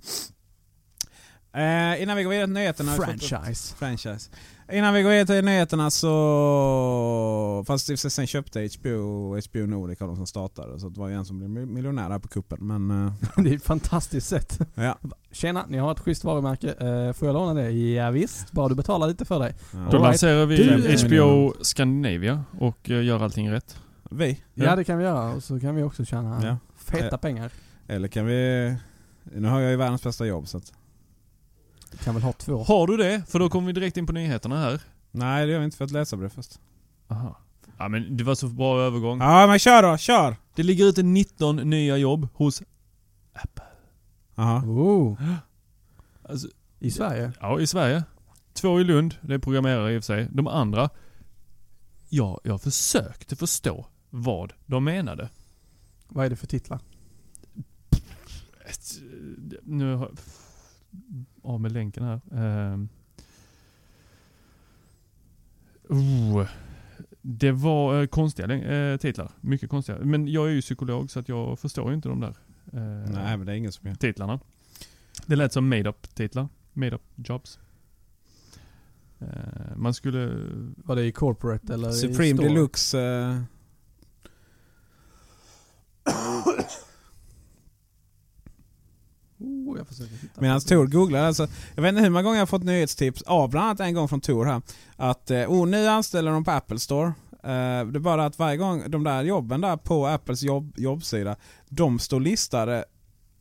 [1.58, 2.91] Eh, innan vi går vidare till nyheterna.
[2.91, 3.76] Franchise.
[3.76, 4.30] Franchise.
[4.72, 7.64] Innan vi går vidare till nyheterna så...
[7.68, 10.80] Fast sen köpte HBO HBO Nordic av de som startade.
[10.80, 12.58] Så det var ju en som blev mi- miljonär här på kuppen.
[12.62, 13.05] Men...
[13.08, 14.60] eh, Det är ett fantastiskt sätt.
[14.76, 14.97] ja.
[15.32, 16.72] Tjena, ni har ett schysst varumärke.
[16.72, 17.72] Eh, får jag låna det?
[17.72, 19.55] Ja, visst, bara du betalar lite för dig.
[19.74, 19.88] ja.
[19.91, 23.78] Då lanserar vi Du- HBO Scandinavia och eh, gör allting rätt.
[24.12, 24.41] Vi?
[24.53, 24.76] Ja.
[24.76, 26.58] det kan vi göra och så kan vi också tjäna Ja.
[26.78, 27.18] feta Eh.
[27.18, 27.51] pengar.
[27.88, 28.76] Eller kan vi...
[29.24, 30.74] Nu har jag ju världens bästa jobb så att...
[32.03, 32.63] Kan väl ha två.
[32.63, 33.23] Har du det?
[33.27, 34.81] För då kommer vi direkt in på nyheterna här.
[35.11, 36.59] Nej det gör vi inte för att läsa brev först.
[37.07, 37.37] Aha.
[37.77, 39.19] Ja men det var så bra övergång.
[39.21, 40.35] Ja men kör då, kör!
[40.55, 42.61] Det ligger ute 19 nya jobb hos
[43.33, 43.63] Apple.
[44.35, 44.63] Jaha.
[44.65, 45.21] Oh,
[46.23, 46.47] Alltså,
[46.79, 47.31] I Sverige?
[47.39, 48.03] ja, i Sverige.
[48.53, 50.27] Två i Lund, det är programmerare i och för sig.
[50.31, 50.89] De andra,
[52.09, 55.29] ja, jag försökte förstå vad de menade.
[56.07, 56.79] Vad är det för titlar?
[58.69, 58.79] Ett,
[59.63, 60.11] Nu har
[61.47, 62.21] av med länken här.
[62.31, 62.89] Ehm.
[65.89, 66.47] Oh.
[67.21, 69.31] Det var eh, konstiga eh, titlar.
[69.41, 69.97] Mycket konstiga.
[69.99, 72.35] Men jag är ju psykolog så att jag förstår ju inte de där
[72.73, 73.95] eh, Nej men det är ingen som gör.
[73.95, 74.39] titlarna.
[75.25, 76.47] Det lät som made-up titlar.
[76.73, 77.59] Made-up jobs.
[79.19, 79.27] Eh,
[79.75, 80.27] man skulle...
[80.75, 82.47] Var det i corporate eller i Supreme store?
[82.49, 83.43] Deluxe...
[89.39, 90.41] Oh, jag försöker hitta.
[90.41, 91.47] Medan Tor googlar alltså.
[91.75, 94.07] Jag vet inte hur många gånger jag har fått nyhetstips av bland annat en gång
[94.07, 94.61] från Tor här.
[94.95, 97.07] Att eh, oh, nu anställer de på Apple Store.
[97.31, 101.35] Eh, det är bara att varje gång de där jobben där på Apples jobb, jobbsida.
[101.69, 102.85] De står listade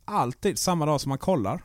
[0.05, 1.63] alltid samma dag som man kollar.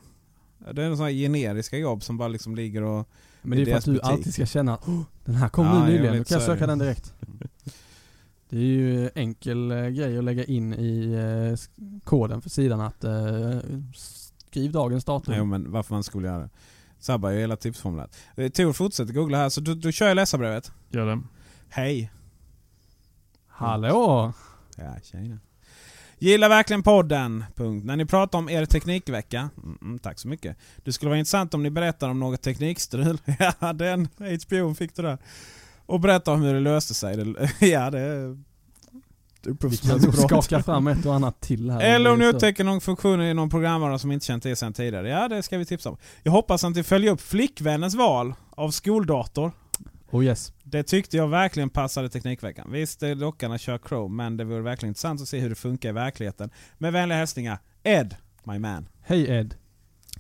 [0.73, 3.09] Det är en sån här generiska jobb som bara liksom ligger och...
[3.43, 4.11] Men det är för att du butik.
[4.11, 6.67] alltid ska känna att oh, den här kom Ja, nu nyligen, då kan jag söka
[6.67, 7.15] den direkt.
[8.49, 11.17] Det är ju enkel eh, grej att lägga in i
[12.05, 13.05] koden för sidan att
[14.53, 15.35] skriv dagens datum.
[15.37, 16.51] Jo men varför man skulle göra det.
[16.99, 18.17] Sabbar ju hela tipsformuläret.
[18.37, 20.73] Eh, Tor fortsätter googla här så du, du kör jag läsarbrevet.
[20.91, 21.23] Gör det.
[21.69, 22.11] Hej!
[23.49, 24.33] Hallå!
[24.77, 25.39] Ja, tjena.
[26.19, 27.45] Gillar verkligen podden.
[27.55, 27.85] Punkt.
[27.85, 29.51] När ni pratar om er teknikvecka.
[29.63, 30.57] Mm, mm, tack så mycket.
[30.85, 33.19] Det skulle vara intressant om ni berättar om något teknikstrul.
[33.61, 34.09] ja, den
[34.47, 35.19] HBO fick du där.
[35.87, 37.17] Och berätta om hur det löste sig.
[37.17, 38.37] Det, ja, det...
[39.47, 41.81] Vi kan nog skaka fram ett och annat till här.
[41.81, 45.09] Eller om ni upptäcker någon funktion i någon programvara som inte känt till sedan tidigare.
[45.09, 45.97] Ja, det ska vi tipsa om.
[46.23, 49.53] Jag hoppas att ni följer upp flickvännens val av skoldator.
[50.11, 50.53] Oh yes.
[50.63, 52.73] Det tyckte jag verkligen passade Teknikveckan.
[52.73, 55.89] Visst, lockande att köra Chrome, men det vore verkligen intressant att se hur det funkar
[55.89, 56.51] i verkligheten.
[56.79, 58.89] Med vänliga hälsningar, Ed, my man.
[59.03, 59.55] Hej Ed.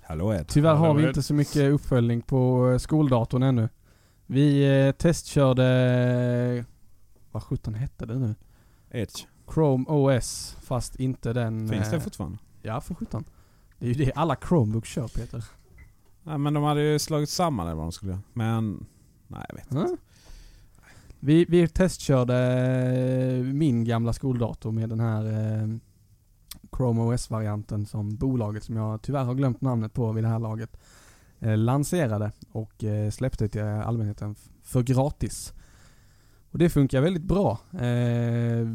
[0.02, 0.48] Hallå Ed.
[0.48, 1.08] Tyvärr har Hallå, vi Ed.
[1.08, 3.68] inte så mycket uppföljning på eh, skoldatorn ännu.
[4.26, 5.64] Vi eh, testkörde...
[6.58, 6.64] eh,
[7.32, 8.34] Vad sjutton hette det nu?
[8.92, 9.26] Edge.
[9.54, 11.68] Chrome OS, fast inte den...
[11.68, 12.38] Finns det eh, fortfarande?
[12.62, 13.24] Ja, för sjutton.
[13.78, 15.44] Det är ju det alla Chromebooks kör Peter.
[16.22, 18.22] Nej, men de hade ju slagit samman eller vad de skulle göra.
[18.32, 18.86] Men,
[19.26, 19.84] nej jag vet inte.
[19.84, 19.96] Mm.
[21.20, 25.68] Vi, vi testkörde min gamla skoldator med den här eh,
[26.76, 30.76] Chrome OS-varianten som bolaget, som jag tyvärr har glömt namnet på vid det här laget,
[31.40, 35.54] eh, lanserade och eh, släppte till allmänheten för gratis.
[36.52, 37.58] Och det funkar väldigt bra.
[37.72, 38.66] Eh,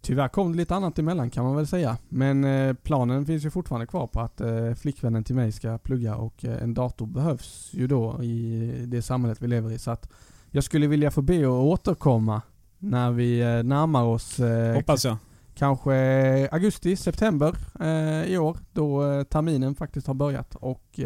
[0.00, 1.96] tyvärr kom det lite annat emellan kan man väl säga.
[2.08, 6.16] Men eh, planen finns ju fortfarande kvar på att eh, flickvännen till mig ska plugga
[6.16, 9.78] och eh, en dator behövs ju då i det samhället vi lever i.
[9.78, 10.10] Så att
[10.50, 12.42] jag skulle vilja få be att återkomma
[12.78, 15.16] när vi eh, närmar oss eh, Hoppas jag.
[15.54, 21.00] kanske augusti, september eh, i år då eh, terminen faktiskt har börjat och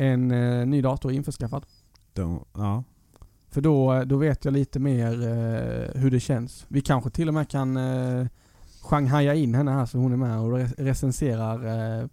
[0.00, 0.28] en
[0.70, 1.66] ny dator är införskaffad.
[2.12, 2.84] Då, ja.
[3.58, 6.64] För då, då vet jag lite mer eh, hur det känns.
[6.68, 8.26] Vi kanske till och med kan eh,
[8.82, 12.06] shanghaja in henne här så hon är med och re- recenserar eh,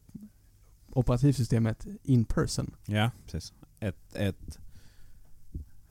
[0.93, 2.75] operativsystemet in person.
[2.85, 3.53] ja, precis.
[3.79, 4.59] Ett, ett...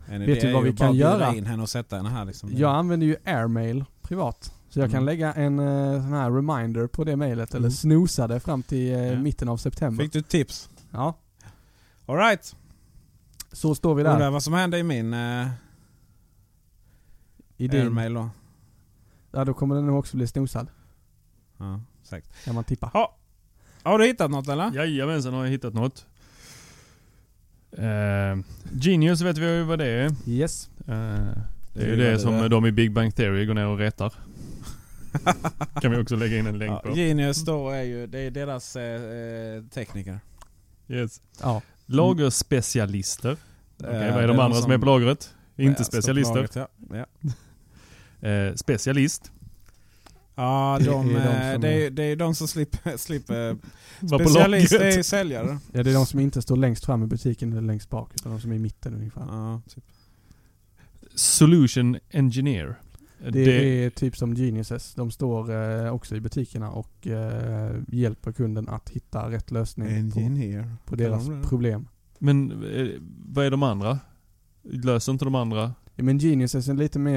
[0.06, 1.34] En Vet du vad vi kan göra?
[1.34, 2.50] in henne och sätta henne här liksom.
[2.52, 4.52] Jag använder ju airmail privat.
[4.68, 5.06] Så jag kan Mm.
[5.06, 7.70] lägga en eh, sån här reminder på det eller Mm.
[7.70, 9.18] snosa det fram till eh, Ja.
[9.18, 10.04] mitten av september.
[10.04, 10.68] Fick du tips?
[10.90, 11.14] Ja,
[12.06, 12.56] Alright.
[13.54, 14.12] Så står vi där.
[14.12, 15.46] Undrar vad som hände i min uh,
[17.56, 18.30] I din, airmail då.
[19.32, 20.68] ja, då kommer den nog också bli snosad.
[21.58, 22.44] Ja, säkert.
[22.44, 23.08] Kan man tippa.
[23.82, 24.72] Har du hittat något eller?
[24.74, 26.06] Jajamensan har jag hittat något.
[27.72, 28.38] Eh,
[28.72, 30.14] Genius vet vi ju vad det är.
[30.26, 30.68] Yes.
[30.78, 30.94] Eh,
[31.72, 32.48] det är ju det det som är.
[32.48, 34.14] de i Big Bang Theory går ner och rättar.
[35.80, 36.96] kan vi också lägga in en länk Ja, på.
[36.96, 40.20] Genius då är ju, det är deras eh, eh, tekniker.
[40.88, 41.20] Yes.
[41.42, 41.62] Ja.
[41.86, 43.36] Lagerspecialister.
[43.80, 45.34] Okej, Eh, vad är det de andra som är på lagret?
[45.56, 46.34] Inte specialister.
[46.34, 46.68] lagret, Ja.
[46.92, 47.06] Ja.
[48.28, 49.32] Eh, specialist.
[50.34, 52.96] Ja, Det de, är de eh, som det, är, är- det är de som slipper,
[52.96, 53.56] slipper
[54.08, 55.58] specialist, det är säljare.
[55.72, 58.32] Ja, det är de som inte står längst fram i butiken eller längst bak, utan
[58.32, 59.20] de som är i mitten ungefär.
[59.28, 59.84] Ja, typ.
[61.14, 62.74] Solution Engineer.
[63.32, 64.94] Det, är typ som Geniuses.
[64.94, 65.50] De står
[65.84, 70.76] eh, också i butikerna och eh, hjälper kunden att hitta rätt lösning på, Engineer.
[70.84, 71.48] på deras Kallar de det?
[71.48, 71.88] problem.
[72.18, 72.88] Men eh,
[73.26, 73.98] vad är de andra?
[74.62, 75.74] Löser inte de andra?
[75.94, 77.16] Ja, men Geniuses är lite mer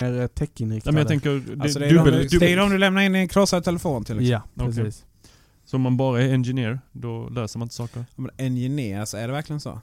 [0.00, 0.94] Nej, techinriktade.
[0.94, 3.02] men jag tänker, det, Alltså det, är dubbel, de, det är dubbel, de du lämnar
[3.02, 4.28] in i en krossad telefon till exempel.
[4.30, 4.84] Ja, Okej.
[4.84, 5.04] precis.
[5.64, 8.04] Så om man bara är engineer, då löser man inte saker.
[8.16, 9.70] Ja, men engineers, är det verkligen så?
[9.70, 9.80] Det,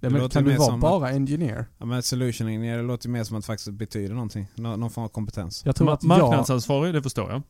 [0.00, 1.66] Det men, låter kan du mer vara som bara engineer?
[1.78, 4.46] Ja, men solution engineer, det låter mer som att det faktiskt betyder någonting.
[4.54, 5.62] Nå, någon form av kompetens.
[5.66, 6.08] Jag tror Ma- att jag...
[6.08, 7.42] marknadsansvarig, det förstår jag.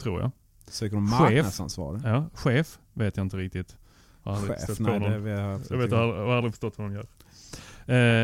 [0.00, 0.30] Tror jag.
[0.70, 1.20] Söker de Chef.
[1.20, 2.00] marknadsansvarig?
[2.04, 3.76] Ja, chef vet jag inte riktigt.
[4.24, 4.78] Jag Chef?
[4.80, 7.06] Nej, det vi har Jag vet, jag har jag har aldrig förstått vad de gör.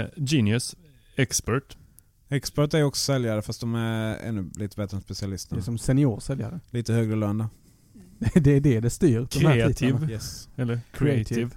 [0.01, 0.77] Eh, genius,
[1.16, 1.77] expert.
[2.29, 5.57] Expert är ju också säljare fast de är ännu lite bättre än specialister.
[5.57, 6.61] Det är som seniorsäljare.
[6.70, 7.49] Lite högre lön då.
[8.41, 9.27] det är det det styr.
[9.31, 10.11] Kreativ.
[10.11, 10.49] Yes.
[10.57, 11.25] Eller Creative.
[11.25, 11.51] creative.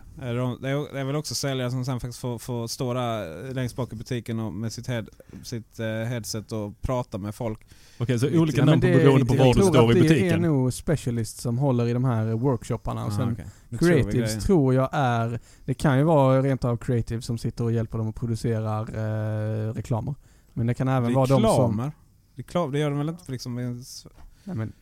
[0.61, 3.95] Det är, väl också säljare som sen faktiskt får, får stå där längst bak i
[3.95, 5.05] butiken och med sitt, head,
[5.43, 7.59] sitt eh, headset och prata med folk.
[7.97, 10.03] Okej, så Lite- olika namn beroende på jag var du tror står i Det är
[10.09, 10.41] butiken.
[10.41, 13.05] nog specialist som håller i de här workshopparna.
[13.05, 14.39] Och Ah, sen tror vi creatives grejer.
[14.41, 18.07] tror jag är, det kan ju vara rent av creatives som sitter och hjälper dem
[18.09, 20.15] att producera eh, reklamer.
[20.57, 21.43] Men det kan även vara de som...
[21.43, 21.91] Reklamer?
[22.35, 23.55] Reklam, det gör de väl inte för liksom...
[23.55, 24.73] Nej, men,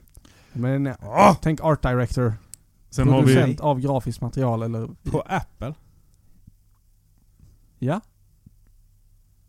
[0.54, 1.36] men Ah!
[1.42, 2.34] tänk art director,
[2.90, 3.64] Sen har producent vi...
[3.64, 4.90] av grafiskt material eller...
[5.04, 5.74] På Apple?
[7.80, 8.02] Ja.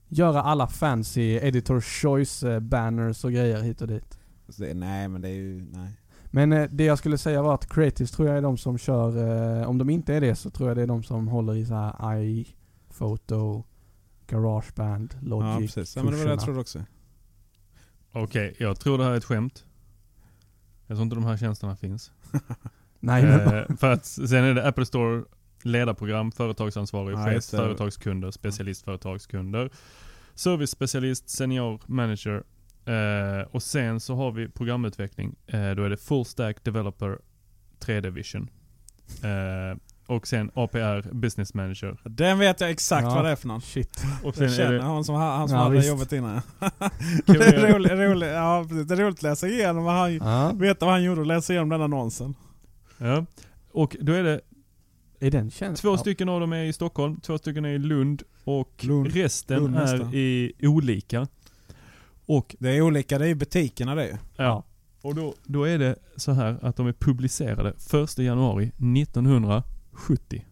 [0.09, 4.18] Göra alla fancy editor choice eh, banners och grejer hit och dit.
[4.46, 5.66] Alltså det, nej men det är ju...
[5.72, 5.90] Nej.
[6.26, 9.16] Men eh, det jag skulle säga var att creatives tror jag är de som kör,
[9.60, 11.66] eh, om de inte är det så tror jag det är de som håller i
[11.66, 13.64] så här iPhoto,
[14.26, 15.96] Garageband, Logic, Ja precis.
[15.96, 16.84] Ja, men det var det jag trodde också.
[18.12, 19.64] Okej, jag tror det här är ett skämt.
[20.86, 22.12] Jag tror inte de här tjänsterna finns.
[23.00, 25.24] Nej men Eh, för att sen är det Apple Store
[25.62, 29.70] ledarprogram, företagsansvarig, Ja, chef, företagskunder, specialistföretagskunder,
[30.34, 32.42] servicespecialist, senior manager
[32.84, 35.34] eh, och sen så har vi programutveckling.
[35.46, 37.18] Eh, då är det full stack developer
[37.80, 38.50] 3D vision.
[40.06, 41.96] Och sen APR Business Manager.
[42.04, 43.14] Den vet jag exakt Ja.
[43.14, 43.60] vad det är för någon.
[43.60, 44.04] Shit.
[44.24, 44.82] Och sen Jag känner det...
[44.82, 45.88] han som, han som Ja, hade visst.
[45.88, 46.40] jobbet innan.
[47.26, 50.52] det, är roligt, roligt, ja, det är roligt att läsa igenom vad han, Ja.
[50.54, 52.34] veta vad han gjorde och läsa igenom den annonsen.
[52.98, 53.26] Ja.
[53.72, 54.40] Och då är det
[55.20, 55.76] Är den känd?
[55.76, 55.96] två Ja.
[55.98, 59.06] stycken av dem är i Stockholm, två stycken är i Lund och Lund.
[59.14, 61.26] resten Lund är i olika.
[62.26, 64.18] Och Det är olika, det är ju butikerna det är.
[64.36, 64.64] Ja.
[65.02, 67.68] Och då, då är det så här att de är publicerade
[68.04, 68.72] 1 januari
[69.97, 70.44] 1970.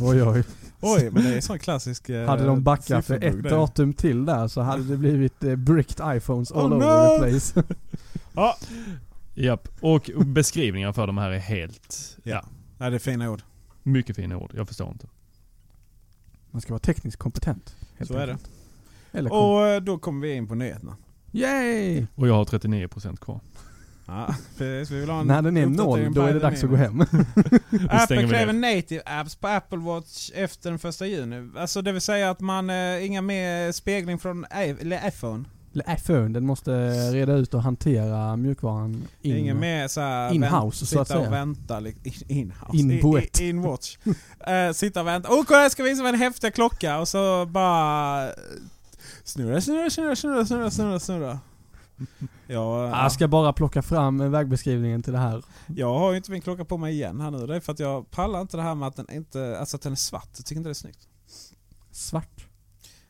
[0.00, 0.44] Oj oj.
[0.80, 3.48] Oj, men det är en sån klassisk eh, Hade de backat för ett det.
[3.48, 7.24] datum till där så hade det blivit eh, bricked iPhones all Oh, over no!
[7.24, 7.62] the place.
[8.34, 8.56] Ja,
[9.34, 9.68] Japp.
[9.80, 12.18] Och beskrivningar för de här är helt...
[12.22, 12.44] Ja.
[12.78, 13.42] ja, det är fina ord.
[13.82, 14.52] Mycket fina ord.
[14.56, 15.06] Jag förstår inte.
[16.50, 17.76] Man ska vara tekniskt kompetent.
[17.98, 18.32] helt Så är det.
[18.32, 18.50] enkelt.
[19.12, 19.38] Eller kom.
[19.38, 20.96] Och eh, då kommer vi in på nyheterna.
[21.32, 22.06] Yay!
[22.14, 23.40] Och jag har 39% kvar.
[24.06, 24.90] Ja, precis.
[24.90, 27.00] Vi vill ha en När den är noll, då är det dags att gå hem.
[27.90, 31.50] Apple kräver native apps på Apple Watch efter den första juni.
[31.56, 34.46] Alltså det vill säga att man, eh, inga mer spegling från
[35.08, 35.44] iPhone.
[35.96, 36.70] IPhone, den måste
[37.12, 39.36] reda ut och hantera mjukvaran in.
[39.36, 41.26] Ingen mer såhär in-house, så att sitta säga.
[41.26, 41.80] och vänta.
[41.80, 42.76] li- In, in-house.
[42.76, 43.40] In I- boet.
[43.40, 43.96] i- In-watch.
[44.06, 45.28] uh, sitta och vänta.
[45.32, 48.24] Åh kolla jag ska visa mig en häftig klocka och så bara...
[48.28, 48.32] eh,
[49.24, 51.38] Snurra, snurra, snurra, snurra, snurra, snurra, snurra.
[52.46, 55.42] Ja, Jag ska bara plocka fram vägbeskrivningen till det här.
[55.66, 57.46] jag har ju inte min klocka på mig igen här nu.
[57.46, 59.82] Det är för att jag pallar inte det här med att den inte, alltså att
[59.82, 60.28] den är svart.
[60.36, 61.08] Jag tycker inte det är snyggt.
[61.90, 62.46] Svart.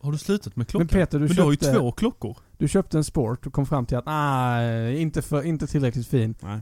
[0.01, 0.89] Har du slutat med klockan?
[0.93, 2.37] Men Peter, du Men du har ju köpte, två klockor.
[2.59, 6.35] du köpte en Sport och kom fram till att nej, inte, för, inte tillräckligt fin.
[6.41, 6.61] Nej.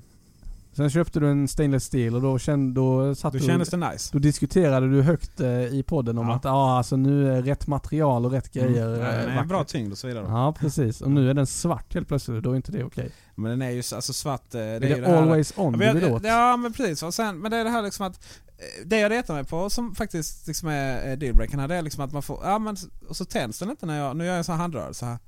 [0.72, 3.76] Sen köpte du en stainless steel och då kände, då satt Då du, kändes det
[3.76, 4.10] nice.
[4.12, 6.34] då diskuterade du högt eh, i podden om Ja.
[6.34, 8.86] att ja, alltså nu är rätt material och rätt grejer.
[8.88, 9.01] Mm.
[9.01, 9.48] Ja, eh, den är vackert.
[9.48, 10.24] bra tyngd och så vidare.
[10.28, 13.10] Ja precis, och nu är den svart helt plötsligt, då är inte det okej.
[13.34, 14.55] Men den är ju så- alltså svart.
[14.55, 16.24] eh, Det är är det det här- always on du Ja, vill men, åt?
[16.24, 17.02] ja men precis.
[17.02, 18.14] Och sen, men det är det här liksom att
[18.59, 21.82] eh, det jag retar mig på som faktiskt liksom är eh, dealbreakern här det är
[21.82, 22.76] liksom att man får, ja men
[23.09, 25.18] och så tänds den inte när jag, nu gör jag en sån här handrörelse här.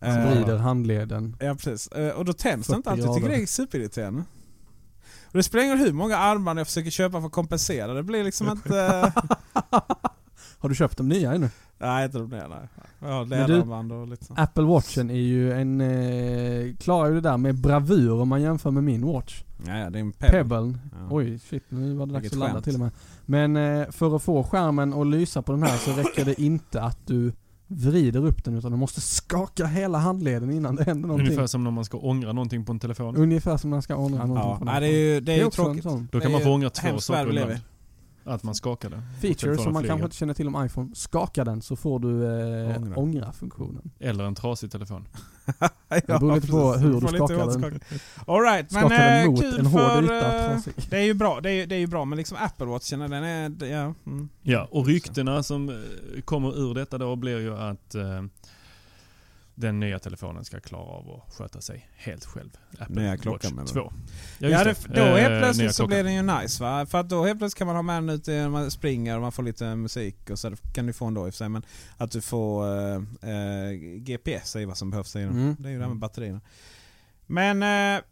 [0.00, 1.36] Eh, vrider handleden.
[1.40, 1.88] Ja precis.
[1.88, 3.04] Eh, Och då tänds det inte 40 alltid.
[3.06, 4.22] Jag tycker det är superirriterande.
[5.34, 7.94] Och det spelar ingen roll hur många armband jag försöker köpa för att kompensera.
[7.94, 8.74] Det blir liksom inte...
[10.58, 11.50] Har du köpt de nya ännu?
[11.78, 12.68] nej inte de där nej.
[13.00, 14.38] Jag har läderarmband och lite sånt.
[14.38, 18.70] Apple Watchen är ju en, eh, klarar ju det där med bravur om man jämför
[18.70, 19.42] med min watch.
[19.66, 20.38] Ja, ja, det är en pebble.
[20.38, 20.78] Pebble.
[20.92, 21.08] Ja.
[21.10, 22.90] Oj, shit nu var det dags att ladda till och med.
[23.26, 26.82] Men eh, för att få skärmen att lysa på den här så räcker det inte
[26.82, 27.32] att du
[27.66, 31.26] vrider upp den utan du måste skaka hela handleden innan det händer någonting.
[31.28, 33.16] Ungefär som när man ska ångra någonting på en telefon.
[33.16, 34.86] Ungefär som när man ska ångra någonting Ja, från nej, Apple.
[34.88, 35.84] det är ju, det är ju också en tråkigt.
[36.12, 37.52] Då Det kan är man få ångra två saker ibland.
[38.26, 39.02] Att man skakade.
[39.20, 39.88] feature Telefonen som man flyger.
[39.92, 40.90] kanske inte känner till om iPhone.
[40.94, 42.24] Skaka den så får du
[42.70, 42.96] eh, Ångra.
[42.96, 43.90] ångra-funktionen.
[43.98, 45.08] Eller en trasig telefon.
[45.88, 47.80] Det beror lite på hur du skakar den.
[48.26, 50.02] All right, men Skakar den eh, mot kul en hård för...
[50.04, 50.74] yta, eh, trasig.
[50.90, 52.98] det är ju bra, det är, ju- det är ju bra men liksom Apple Watchen
[52.98, 53.48] den är...
[53.48, 54.28] det- Ja, mm.
[54.42, 58.22] Ja, och ryktena som eh, kommer ur detta då blir ju att eh,
[59.54, 62.50] den nya telefonen ska klara av att sköta sig helt själv.
[62.78, 63.72] Apple Nya Watch klockan, du?
[63.72, 63.92] 2.
[64.38, 66.86] Ja, just det, då Eh, helt nya plötsligt så blir den ju nice va?
[66.86, 69.22] För att då helt plötsligt kan man ha med den ute när man springer och
[69.22, 71.48] man får lite musik och så kan du få en då i och för sig
[71.48, 71.62] men
[71.96, 72.94] att du får eh,
[73.30, 75.28] eh, GPS är vad som behövs i den.
[75.30, 75.56] Mm.
[75.58, 76.40] Det är ju det här med batterierna.
[77.26, 77.62] Men
[77.96, 78.02] eh,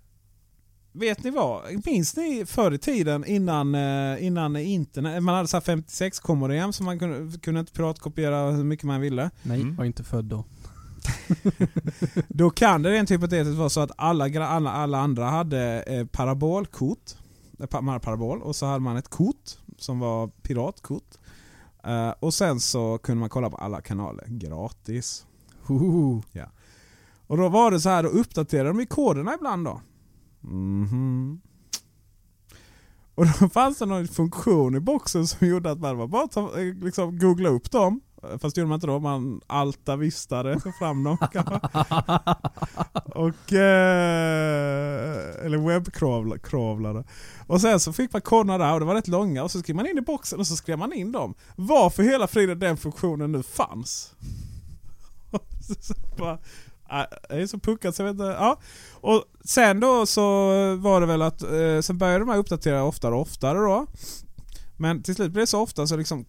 [0.93, 1.87] vet ni vad?
[1.87, 6.73] Minns ni förr i tiden innan, eh, innan internet, man hade så här 56 kommodem
[6.73, 9.31] så man kunde, kunde inte piratkopiera hur mycket man ville.
[9.43, 9.77] Nej, Mm.
[9.77, 10.45] var inte född då.
[12.29, 17.17] Då kan det rent hypotetiskt vara så att alla, alla, alla andra hade eh, parabolkort.
[17.59, 21.15] Eh, Man hade parabol och så hade man ett kort som var piratkort.
[21.85, 25.27] Eh, och sen så kunde man kolla på alla kanaler gratis.
[25.63, 26.23] Hohoho.
[27.27, 29.81] Och då var det så här, då uppdaterade de ju koderna ibland då.
[30.41, 31.41] Mhm.
[33.15, 36.61] Och då fanns det någon funktion i boxen som gjorde att man var bara ta,
[36.61, 38.01] eh, liksom googla upp dem.
[38.41, 41.17] Fast det gjorde man inte då, man alta vistade fram dem.
[43.15, 47.05] Och, eh, eller webbkravlade.
[47.47, 49.77] Och sen så fick man koderna där och det var rätt långa och så skrev
[49.77, 51.35] man in i boxen och så skrev man in dem.
[51.57, 54.15] Varför hela friden den funktionen nu fanns.
[55.81, 56.39] så bara,
[56.91, 58.25] äh, är så puckad så jag vet inte.
[58.25, 58.59] Ja.
[59.01, 60.23] Och sen då så
[60.77, 63.87] var det väl att, eh, sen började de här uppdatera oftare och oftare då.
[64.83, 66.25] Men till slut blev det så ofta så liksom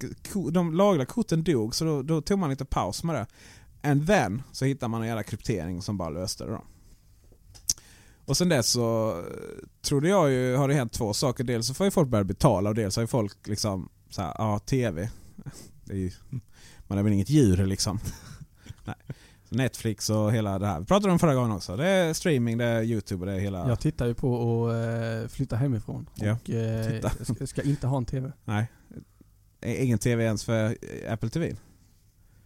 [0.51, 3.27] de lagliga korten dog så då, då tog man lite paus med det.
[3.89, 6.63] And then så hittade man en jävla kryptering som bara löste det då.
[8.25, 11.43] Och sen dess så eh, trodde jag ju, har det hänt två saker.
[11.43, 14.35] Dels så får ju folk börja betala och dels har ju folk liksom så här,
[14.37, 15.09] ja TV.
[15.85, 16.11] Det är ju,
[16.87, 17.99] man är väl inget djur liksom.
[18.85, 18.95] Nej.
[19.53, 20.79] Netflix och hela det här.
[20.79, 21.77] Vi pratade om förra gången också.
[21.77, 23.67] Det är streaming, det är YouTube och det är hela...
[23.67, 26.09] Jag tittar ju på att eh, flytta hemifrån.
[26.15, 27.09] Ja, Och eh, titta.
[27.25, 28.31] ska, ska inte ha en TV.
[28.45, 28.71] Nej.
[29.65, 31.55] Ingen TV ens för eh, Apple TV.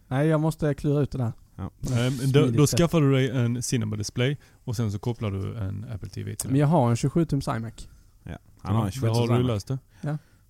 [0.08, 1.32] Nej, jag måste klura ut det där.
[1.56, 1.70] Ja.
[1.78, 5.56] Nej, men då, då skaffar du dig en Cinema Display och sen så kopplar du
[5.56, 7.88] en Apple TV till Men jag har en 27-tums iMac.
[8.22, 8.38] Ja.
[8.58, 9.78] Han har en Där 21 har du löst det.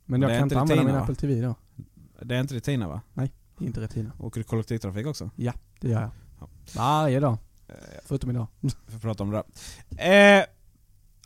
[0.05, 1.01] Men Det jag kan inte använda min va?
[1.01, 1.55] Apple TV då.
[2.23, 3.01] Det är inte Retina va?
[3.61, 4.13] Inte Retina.
[4.19, 5.31] Åker du kollektivtrafik också?
[5.81, 6.11] Det gör jag.
[6.75, 6.81] Ja.
[6.83, 7.37] Varje dag.
[7.69, 7.75] Eh,
[8.05, 8.47] Förutom idag.
[8.61, 9.43] Vi får prata om det
[9.97, 10.39] där.
[10.39, 10.45] Eh,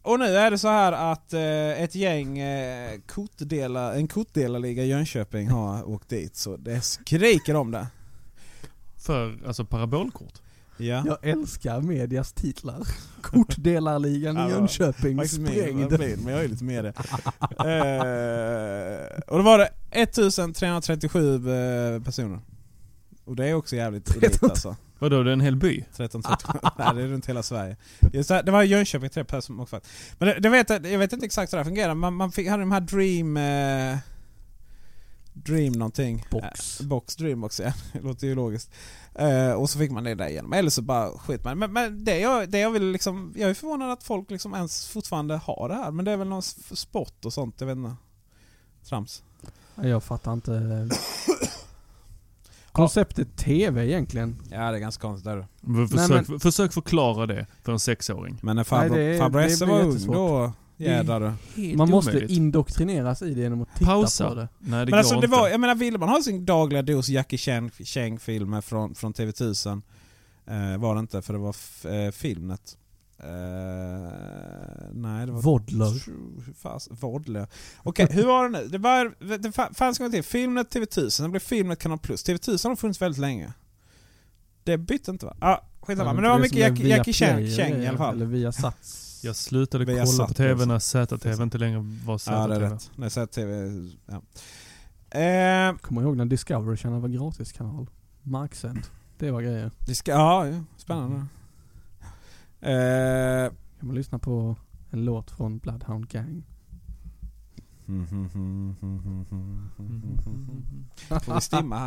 [0.03, 4.89] och nu är det så här att eh, ett gäng eh, kortdelar, en kortdelarliga i
[4.89, 7.87] Jönköping har åkt dit så det skriker om det.
[8.97, 10.43] För alltså parabolkort.
[10.77, 11.03] Ja.
[11.07, 12.89] Jag älskar medias titlar.
[13.23, 16.21] Kortdelarligan Ja, i Jönköping mer sprängd.
[16.25, 16.93] men jag är lite med det.
[17.59, 22.41] eh, och då var det 1337 eh, personer.
[23.25, 24.77] Och det är också jävligt elit alltså.
[25.03, 25.79] Vadå, det är en hel by?
[25.79, 26.59] 1337.
[26.79, 27.77] Nej, det är runt hela Sverige.
[28.13, 29.87] Just det, det var Jönköping, tre personer som åkte fast.
[30.19, 31.95] Men det, det vet, jag vet inte exakt hur det här fungerar.
[31.95, 33.37] Man, man fick, hade de här Dream...
[33.37, 33.99] Eh,
[35.33, 36.27] Dream någonting.
[36.31, 36.81] Box.
[36.81, 37.73] Eh, box, Dreambox ja.
[37.93, 38.71] Det låter ju logiskt.
[39.15, 40.53] Eh, och så fick man det där igenom.
[40.53, 43.35] Eller så bara skit man Men, men det, jag, det jag vill liksom...
[43.37, 45.91] Jag är förvånad att folk liksom ens fortfarande har det här.
[45.91, 47.97] Men det är väl någon sport och sånt, jag vet inte.
[48.89, 49.23] Trams.
[49.75, 50.89] Jag fattar inte.
[52.73, 54.37] Konceptet TV egentligen.
[54.51, 55.47] Ja det är ganska konstigt där.
[55.89, 58.39] Försök, försök förklara det för en sexåring.
[58.43, 61.21] Men när farbror, Nej, det är- farbror det Esse var ung då jädrar
[61.57, 61.77] du.
[61.77, 62.31] Man måste omöjligt.
[62.37, 64.29] indoktrineras i det genom att titta Pausa.
[64.29, 64.49] på det.
[64.59, 67.09] Nej det Men går alltså det var, jag menar vill man ha sin dagliga dos
[67.09, 69.83] Jackie Chan- Chan-filmer från, från TV1000
[70.47, 72.77] eh, Var det inte för det var f- eh, Filmnet.
[73.23, 73.29] Eh,
[74.93, 75.43] nej det var...
[75.43, 76.03] Vodler.
[77.01, 77.47] Vodler.
[77.83, 78.69] Okej, hur var det nu?
[78.69, 80.23] Det, var, det fa- fanns en gång till.
[80.23, 82.25] Filmnet TV1000, sen blev Filmnet Kanal Plus.
[82.25, 83.53] TV1000 har funnits väldigt länge.
[84.65, 85.37] Det bytte inte va?
[85.41, 86.13] Ah, skitsamma.
[86.13, 88.15] Men det var mycket Jackie, Jackie Chan, Chan i alla fall.
[88.15, 89.21] Eller via Sats.
[89.25, 92.35] Jag slutade kolla satt på TV när ZTV inte längre var ZTV.
[92.37, 92.91] Ja det är rätt.
[92.97, 93.71] Nej, så här TV...
[94.07, 94.23] Ja.
[95.21, 97.87] Eh, Kommer ihåg när Discovery Channel var gratiskanal?
[98.23, 98.81] Marksänd.
[99.19, 99.71] Det var grejer.
[99.95, 101.27] ska, ja, ja, spännande.
[102.63, 104.57] Eh, Kan man lyssna på
[104.91, 106.43] en låt från Bloodhound Gang.
[111.09, 111.79] Får vi stimma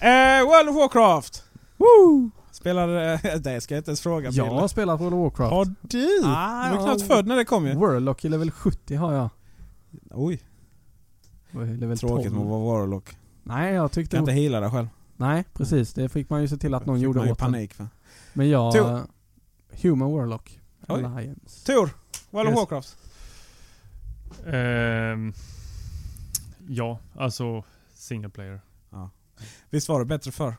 [0.00, 0.40] här.
[0.40, 1.44] Eh, World of Warcraft!
[1.76, 2.30] Woo!
[2.50, 2.88] Spelar...
[3.12, 4.68] Eh, det ska jag inte ens fråga Jag har Bill.
[4.68, 5.52] spelat World of Warcraft.
[5.52, 6.08] Har du?
[6.24, 7.74] Ah, du var knappt född när det kom ju.
[7.74, 9.28] Warlock i level 70 har jag.
[10.10, 10.40] Oj,
[11.52, 12.32] i Level tråkigt 12.
[12.34, 13.16] med att vara Warlock.
[13.42, 14.16] Nej, jag tyckte...
[14.16, 14.88] Kan inte heala dig själv.
[15.16, 15.92] Nej, precis.
[15.94, 17.46] Det fick man ju se till att någon Fick gjorde man ju åt en.
[17.52, 17.86] panik för.
[18.32, 18.72] Men jag...
[18.74, 19.00] Tor.
[19.82, 20.60] Human Warlock.
[20.88, 21.04] Oj.
[21.04, 21.66] Alliance.
[21.66, 21.90] Tor,
[22.30, 22.58] World Yes.
[22.58, 22.96] of Warcraft.
[24.46, 25.32] Ehm,
[26.68, 28.60] ja, alltså single player.
[29.70, 30.54] Visst var det bättre för?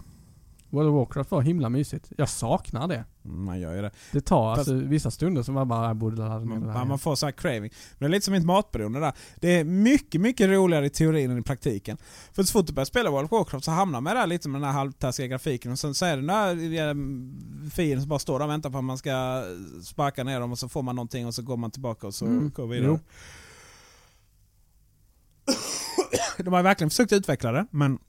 [0.70, 2.12] World of Warcraft var himla mysigt.
[2.18, 3.06] Jag saknar det.
[3.22, 3.92] Man gör ju det.
[4.12, 6.72] Det tar Fast- alltså vissa stunder som var bara, jag borde ladda ner Man, det
[6.72, 7.72] här man, man får så här craving.
[7.98, 9.14] Men det är lite som ett matberoende där.
[9.36, 11.98] Det är mycket, mycket roligare i teorin än i praktiken.
[12.34, 14.62] För så fort du börjar spela World of Warcraft så hamnar man där lite med
[14.62, 16.28] den här halvtaskiga grafiken och sen så är det den
[16.74, 19.44] där fienden som bara står där och väntar på att man ska
[19.84, 22.26] sparka ner dem och så får man någonting och så går man tillbaka och så
[22.26, 22.92] Mm, går vi vidare.
[22.92, 23.00] jo.
[26.44, 28.00] De har verkligen försökt utveckla det men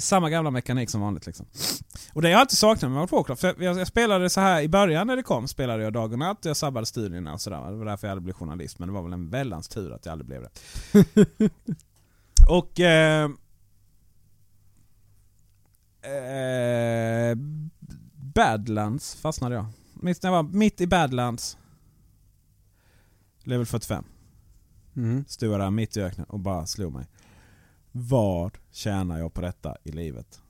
[0.00, 1.46] samma gamla mekanik som vanligt liksom.
[2.12, 3.40] Och det har jag alltid saknat med Warcraft.
[3.40, 6.18] För jag, jag spelade så här i början när det kom, spelade jag dag och
[6.18, 6.44] natt.
[6.44, 7.70] Jag sabbade studierna och sådär.
[7.70, 8.78] Det var därför jag aldrig blev journalist.
[8.78, 10.50] Men det var väl en väldans tur att jag aldrig blev det.
[12.48, 12.80] och...
[12.80, 13.30] Eh,
[16.02, 17.36] eh,
[18.34, 19.66] Badlands fastnade jag.
[19.94, 21.58] Mitt, när jag var mitt i Badlands.
[23.44, 24.04] Level 45.
[24.96, 25.24] Mm.
[25.28, 27.06] Stod jag där mitt i öknen och bara slog mig.
[27.98, 30.40] Vad tjänar jag på detta i livet?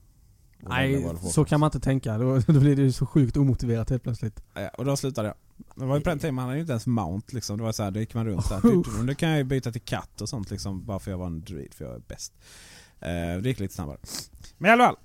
[0.63, 2.19] Och Nej, så kan man inte tänka.
[2.19, 4.43] Då, då blir det ju så sjukt omotiverat helt plötsligt.
[4.55, 5.37] Ja, och då slutade jag.
[5.75, 7.57] Det var ju på den tiden man hade ju inte ens mount liksom.
[7.59, 9.03] Det var så här, då gick man runt där.
[9.03, 10.85] Nu kan jag ju byta till katt och sånt liksom.
[10.85, 12.33] Bara för jag var en druid, för jag är bäst.
[13.01, 13.99] Eh, det gick lite snabbare.
[14.59, 14.97] Men i alla fall.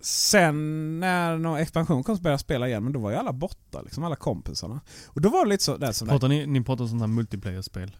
[0.00, 3.32] Sen när någon expansion kom så började jag spela igen, men då var ju alla
[3.32, 4.80] borta liksom, alla kompisarna.
[5.06, 7.12] Och då var det lite så där som Pratar ni, ni pratar om sådana här
[7.14, 7.96] multiplayer-spel?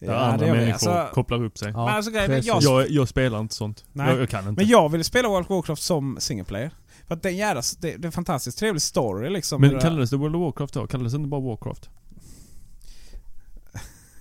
[0.00, 1.70] Där Ja, andra människor Alltså, kopplar upp sig.
[1.72, 3.84] Ja, men alltså, jag, Jag, jag spelar inte sånt.
[3.92, 4.10] Nej.
[4.10, 4.62] Jag, jag kan inte.
[4.62, 6.70] men jag ville spela World of Warcraft som single player.
[7.06, 9.60] För att den jävla, det, det är en fantastiskt trevlig story liksom.
[9.60, 10.86] Men Det kallades det World of Warcraft då?
[10.86, 11.90] Kallades det inte bara Warcraft?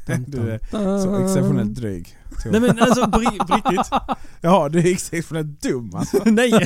[0.28, 0.60] Du är
[1.04, 2.18] så exceptionellt dryg.
[2.44, 2.52] Tor.
[2.52, 3.90] Nej men alltså på, ri- på riktigt.
[4.42, 6.18] Ja, du är exceptionellt dum alltså.
[6.26, 6.52] Nej!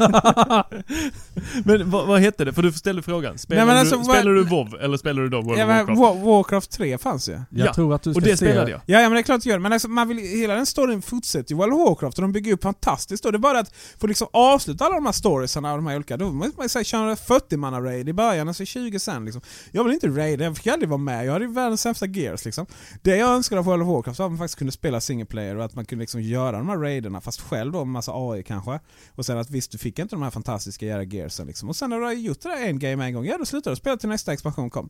[1.66, 2.54] men vad, vad hette det?
[2.54, 3.38] För du ställde frågan.
[3.38, 5.64] Spelar, Nej, men du, alltså, vad- spelar du WoW eller spelar du då World Ja,
[5.66, 6.00] of Warcraft?
[6.02, 7.32] Wa- Warcraft 3 fanns ju.
[7.34, 8.38] Jag Ja, tror att du ska Och det se...
[8.38, 8.82] spelade jag.
[8.86, 9.60] Ja, ja men det är klart att du gör.
[9.60, 12.54] Men alltså, man vill, hela den storyn fortsätter ju World of Warcraft och de bygger
[12.54, 13.26] upp fantastiskt.
[13.26, 15.96] Och det är bara att få liksom avsluta alla de här storiesarna och de här
[15.96, 19.42] olika, då måste man säga köra 40 manna raid i början, alltså 20 sen liksom.
[19.72, 22.46] Jag vill inte raida, jag fick aldrig vara med, jag hade ju världens sämsta gears
[22.46, 22.66] liksom.
[23.02, 25.56] Det jag önskade av World of Warcraft var att man faktiskt kunde spela single player
[25.58, 28.44] och att man kunde liksom göra de här raiderna, fast själv då med massa AI
[28.44, 28.80] kanske.
[29.12, 31.70] Och sen att visst, du fick inte de här fantastiska jävla gearsen liksom.
[31.70, 33.72] Och sen när du har gjort det där en game en gång, ja då slutar
[33.72, 34.90] du spela till nästa expansion kom.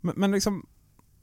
[0.00, 0.66] Men, men liksom,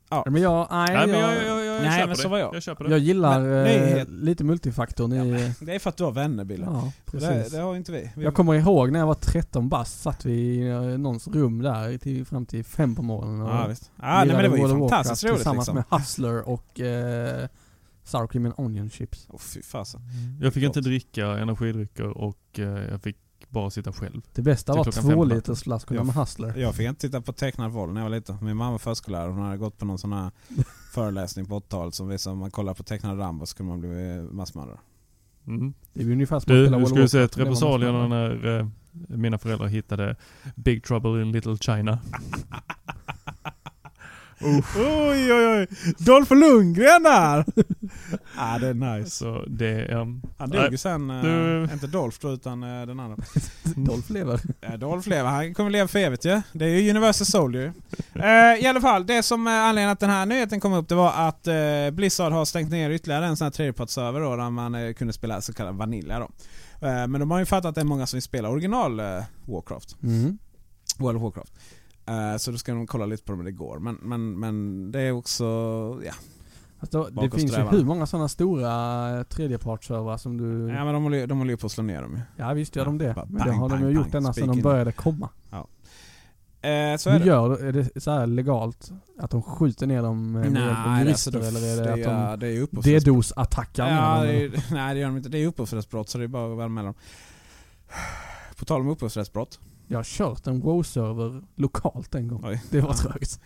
[0.10, 2.16] Ja, Men jag, nej, Nej men jag, jag, jag, jag, Nej, men det.
[2.16, 2.56] så var jag.
[2.56, 2.90] Jag köper det.
[2.90, 5.54] jag gillar Men det eh, helt- lite multifaktorn i...
[5.60, 6.66] det är för att du har vänner Bille.
[6.66, 7.54] Ja, det, precis.
[7.54, 8.12] det har inte vi.
[8.16, 11.62] vi Jag kommer ihåg när jag var 13 bast, satt vi i eh, någons rum
[11.62, 13.92] där till, fram till fem på morgonen och Ja, visst.
[14.02, 15.76] Ja, nej, men det var ju fantastiskt roligt Tillsammans liksom.
[15.90, 17.48] med Hustler och eh,
[18.06, 19.28] Sour Cream and Onion Chips.
[19.30, 20.02] Åh fy fasen.
[20.42, 20.86] Jag fick inte Gott.
[20.86, 23.18] dricka energidrycker och eh, jag fick
[23.50, 24.22] bara sitta själv.
[24.34, 26.58] Det bästa var två liters flaskorna med Hustler.
[26.58, 28.38] Jag fick inte titta på tecknad våld när jag var liten.
[28.42, 30.32] Min mamma var förskollärare hon hade gått på någon sån här
[30.94, 34.28] föreläsning på 80-talet som visade om man kollar på tecknad Rambo så kunde man bli
[34.32, 34.78] massmördare.
[35.48, 35.74] Mm.
[35.94, 39.68] Det är ungefär som att Du, spela du skulle sett repressalierna när eh, mina föräldrar
[39.68, 40.16] hittade
[40.56, 42.00] Big Trouble in Little China.
[44.46, 45.68] Oj oj oj!
[45.98, 47.46] Dolph Lundgren där!
[48.38, 49.10] ah, det är nice.
[49.10, 49.96] Så det...
[49.96, 53.18] Um, Han dog ju sen, du- inte Dolph då utan eh, den andra.
[53.76, 54.40] Dolph lever.
[54.62, 56.42] Ja, Dolph lever, han kommer leva för evigt ju.
[56.54, 57.74] Det är ju Universal Soldier.
[58.14, 60.96] eh, I alla fall, det som är anledningen att den här nyheten kom upp det
[60.96, 61.56] var att eh,
[61.94, 65.54] Blizzard har stängt ner ytterligare en sån här tredjepartsserver då där man kunde spela så
[65.54, 66.30] kallad Vanilla då.
[66.82, 69.02] Men de har ju fattat att det är många som vill spela original
[69.46, 69.96] Warcraft.
[70.04, 70.38] Mm.
[70.98, 71.54] World of Warcraft.
[72.08, 73.80] Eh, så då ska de kolla lite på det om det går.
[73.80, 75.44] Men, men, men det är också,
[76.06, 76.14] ja.
[76.80, 80.74] Alltså, det finns ju hur många sådana stora eh, tredjepartsservrar som du...
[80.74, 82.22] ja men de håller, ju- de håller ju på att slå ner dem ju.
[82.44, 83.14] Ja visst gör de det.
[83.14, 85.30] Bara Men det bang, har de bang, ju gjort ända sedan de började komma.
[85.52, 87.26] Eh, så är Hur det.
[87.26, 88.92] gör Är det så här legalt?
[89.20, 92.34] Att de skjuter ner dem med hjälp av Nej, jurister alltså, eller är det, det,
[92.34, 94.54] att de det är DDoS-attackar Ja, det dem?
[94.70, 95.30] är, nej det gör de inte.
[95.30, 96.96] Det är upphovsrättsbrott så det är bara att anmäla dem.
[98.60, 99.60] På tal om upphovsrättsbrott.
[99.88, 102.42] Jag har kört en WoW-server lokalt en gång.
[102.46, 102.62] Oj.
[102.70, 102.94] Det var Ja.
[102.98, 103.40] trögt.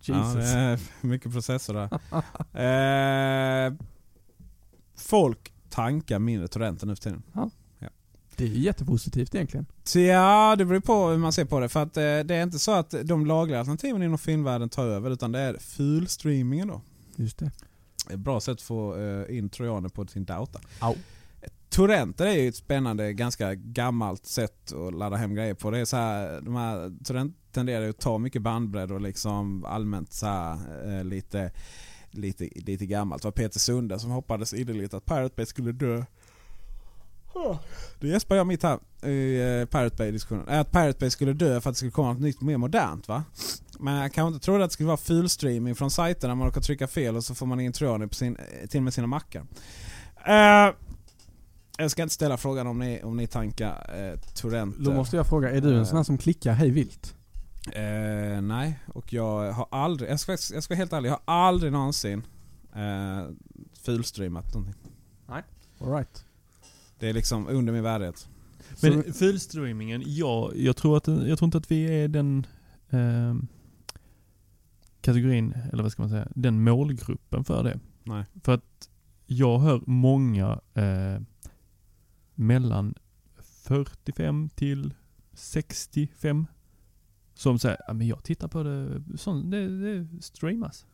[0.00, 0.52] Ja, Jesus.
[0.52, 1.88] det är mycket processer där.
[3.68, 3.72] eh,
[4.96, 7.22] folk tankar mindre torrenter nu för tiden.
[8.36, 9.66] Det är ju jättepositivt egentligen.
[9.94, 11.68] Ja, det beror på hur man ser på det.
[11.68, 15.10] För att eh, det är inte så att de lagliga alternativen inom filmvärlden tar över
[15.10, 16.80] utan det är fulstreamingen då.
[17.16, 17.50] Just det.
[18.10, 20.60] Ett bra sätt att få eh, in trojaner på sin data.
[20.80, 20.94] Au.
[21.74, 25.70] Torrenter är ju ett spännande, ganska gammalt sätt att ladda hem grejer på.
[25.70, 29.64] Det är så här, de här torrent tenderar ju att ta mycket bandbredd och liksom
[29.64, 30.58] allmänt så här,
[30.98, 31.52] eh, lite,
[32.10, 33.22] lite, lite gammalt.
[33.22, 36.04] Det var Peter Sunde som hoppades ideligen att Pirate Bay skulle dö.
[38.00, 38.78] Det gäspar jag mitt här
[39.08, 40.48] i eh, Pirate Bay-diskussionen.
[40.48, 43.08] Äh, att Pirate Bay skulle dö för att det skulle komma något nytt mer modernt
[43.08, 43.24] va?
[43.78, 46.86] Men jag kanske inte trodde att det skulle vara fulstreaming från sajterna, man råkar trycka
[46.86, 49.46] fel och så får man in trojaner på sin, eh, till och med sina mackar.
[50.26, 50.74] Eh,
[51.78, 54.82] jag ska inte ställa frågan om ni, om ni tankar eh, torrenter.
[54.82, 57.14] Då måste jag fråga, är du en sån här som klickar hej vilt?
[57.72, 61.46] Eh, nej, och jag har aldrig, jag ska, jag ska vara helt ärlig, jag har
[61.46, 62.26] aldrig någonsin
[62.74, 63.24] eh,
[63.82, 64.92] fulstreamat någonting.
[65.80, 66.24] All right.
[66.98, 68.28] Det är liksom under min värdighet.
[68.82, 72.46] Men fulstreamingen, ja, jag tror, att, jag tror inte att vi är den
[72.90, 73.46] ehm,
[75.00, 77.80] kategorin, eller vad ska man säga, den målgruppen för det.
[78.02, 78.24] Nej.
[78.42, 78.88] För att
[79.26, 81.20] jag hör många eh,
[82.34, 82.94] mellan
[83.42, 84.94] 45 till
[85.32, 86.46] 65
[87.34, 90.86] som säger ja men jag tittar på det, sånt, det, det streamas.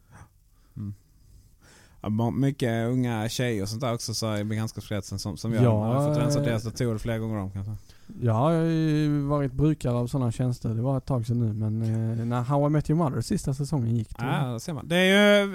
[2.02, 5.64] Ja, må- mycket unga tjejer och sånt där också så i bekantskapskretsen som, som jag.
[5.64, 7.76] Ja, Ja, har fått rensa eh, deras datorer flera gånger om kanske.
[8.22, 11.82] Jag har ju varit brukare av sådana tjänster, det var ett tag sedan nu men
[11.82, 14.88] eh, när How I Met Your Mother sista säsongen gick då, Ja, det ser man.
[14.88, 15.52] Det är ju,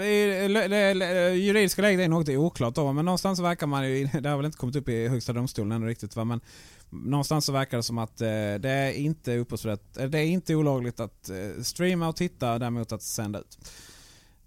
[0.47, 4.29] det, det, det, juridiska läget är något oklart då, men någonstans verkar man ju, det
[4.29, 6.41] har väl inte kommit upp i högsta domstolen ännu riktigt va, men
[6.89, 8.27] någonstans så verkar det som att eh,
[8.59, 12.91] det är inte upphovsrätt, eh, det är inte olagligt att eh, streama och titta, däremot
[12.91, 13.57] att sända ut.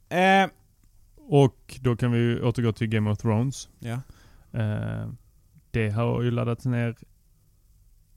[0.09, 0.51] Eh,
[1.30, 3.68] Och då kan vi ju återgå till Game of Thrones.
[3.78, 4.01] ja.
[4.52, 5.09] Eh,
[5.70, 6.97] det har ju laddats ner,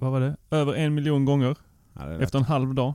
[0.01, 0.37] vad var det?
[0.51, 1.57] Över en miljon gånger
[1.93, 2.93] ja det är efter en halv dag.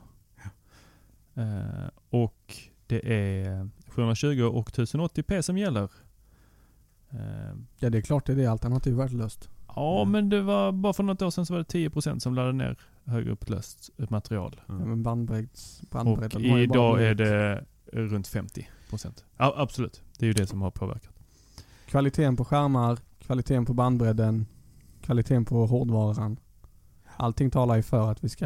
[1.35, 2.55] Eh, och
[2.87, 5.89] det är 720 och 1080p som gäller.
[7.09, 9.49] Eh, Ja det är klart det är det alternativet värdelöst.
[9.75, 12.53] ja, men det var bara för något år sedan så var det 10% som laddade
[12.53, 14.61] ner högupplöst material.
[14.67, 19.23] Ja, men bandbredds, Och bandbredden ju bara idag är det runt 50%.
[19.37, 20.01] Ja, absolut.
[20.19, 21.13] Det är ju det som har påverkat.
[21.85, 24.45] Kvaliteten på skärmar, kvaliteten på bandbredden,
[25.01, 26.39] kvaliteten på hårdvaran.
[27.17, 28.45] Allting talar ju för att vi ska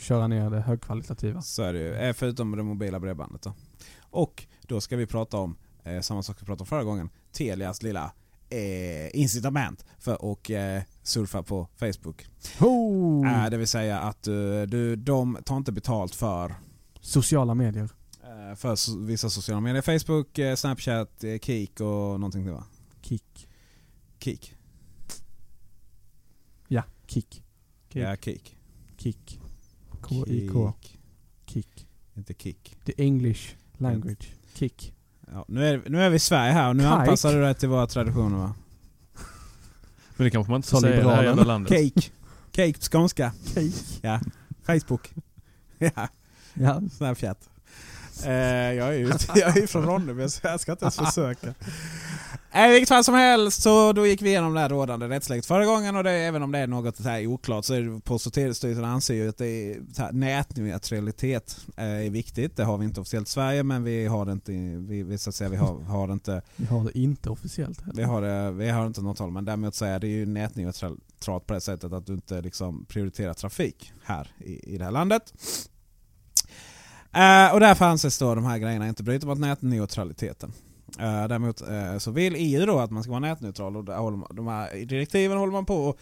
[0.00, 1.42] köra ner det högkvalitativa.
[1.42, 1.94] Så är det ju.
[1.94, 3.52] Eh, Förutom det mobila bredbandet då.
[4.00, 7.82] Och då ska vi prata om, eh, samma sak vi pratade om förra gången, Telias
[7.82, 8.12] lilla
[8.50, 12.26] eh, incitament för att eh, surfa på Facebook.
[12.58, 13.24] Ho!
[13.26, 14.34] Eh, det vill säga att eh,
[14.68, 16.54] du, de tar inte betalt för
[17.00, 17.88] Sociala medier.
[18.22, 19.82] eh, för so- vissa sociala medier.
[19.98, 21.86] Facebook, Snapchat, eh, Kik och
[22.20, 22.64] någonting till va?
[23.02, 23.48] Kick.
[24.18, 24.54] Kik?
[26.68, 26.82] Ja,
[27.92, 28.02] kick.
[28.02, 28.56] Ja, Kik.
[28.96, 29.40] Kick.
[30.00, 30.72] K-I-K.
[31.46, 31.86] Kick.
[32.16, 32.76] Inte Kik.
[32.84, 34.32] The English language.
[34.54, 34.94] Kick.
[35.32, 36.92] Ja, nu, är, nu är vi i Sverige här och nu Kike.
[36.94, 38.54] anpassar du dig till våra traditioner va?
[40.16, 41.94] Men det kanske man inte får säga i det här jävla landet.
[41.94, 42.08] Cake.
[42.50, 43.32] Cake på skånska.
[43.54, 43.70] Cake.
[44.02, 44.20] Ja.
[44.62, 45.10] Facebook.
[45.78, 46.08] ja.
[46.54, 46.82] Ja.
[46.96, 47.50] Snapchat.
[48.24, 51.54] Eh, jag är ju jag är ju från Ronneby så jag ska inte ens försöka.
[52.54, 55.64] I vilket fall som helst så då gick vi igenom det här rådande rättsläget förra
[55.64, 58.26] gången och det, även om det är något så här oklart så är det, Post
[58.26, 62.56] och telestyrelsen anser ju att det är, här, nätneutralitet eh, är viktigt.
[62.56, 65.30] Det har vi inte officiellt i Sverige men vi har det inte, vi, vi, så
[65.30, 67.96] att säga, vi har, har det inte Vi har det inte officiellt heller.
[67.96, 71.46] vi har, det, vi har inte något håll, men däremot så är det ju nätneutralt
[71.46, 75.34] på det sättet att du inte liksom prioriterar trafik här i, i det här landet.
[77.12, 80.52] Eh, och därför anses då de här grejerna inte bryta mot nätneutraliteten.
[80.98, 84.28] Uh, däremot uh, så vill EU då att man ska vara nätneutral och håller man,
[84.36, 85.96] de här direktiven håller man på att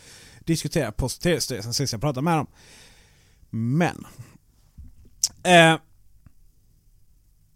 [0.45, 2.47] diskutera på Post och telestyrelsen sist jag pratade med dem.
[3.51, 4.07] Men
[5.47, 5.81] uh,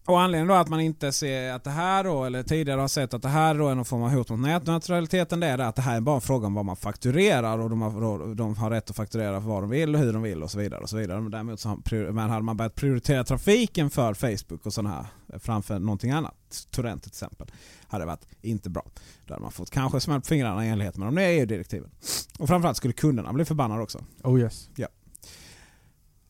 [0.05, 3.15] och anledningen då att man inte ser att det här då, eller tidigare har sett
[3.15, 5.77] att det här då är någon form av hot mot nätneutraliteten, det är det att
[5.77, 8.71] det här är bara en fråga om vad man fakturerar och de har, de har
[8.71, 10.81] rätt att fakturera för vad de vill och hur de vill och så vidare.
[10.81, 11.21] Och så vidare.
[11.21, 15.07] Men däremot så har, men hade man börjat prioritera trafiken för Facebook och sådana här
[15.39, 17.47] framför någonting annat, Torrent till exempel,
[17.89, 18.85] hade det varit inte bra.
[19.27, 21.91] Då hade man fått kanske på fingrarna i enlighet med de nya EU-direktiven.
[22.39, 24.05] Och framförallt skulle kunderna bli förbannade också.
[24.23, 24.69] Oh yes.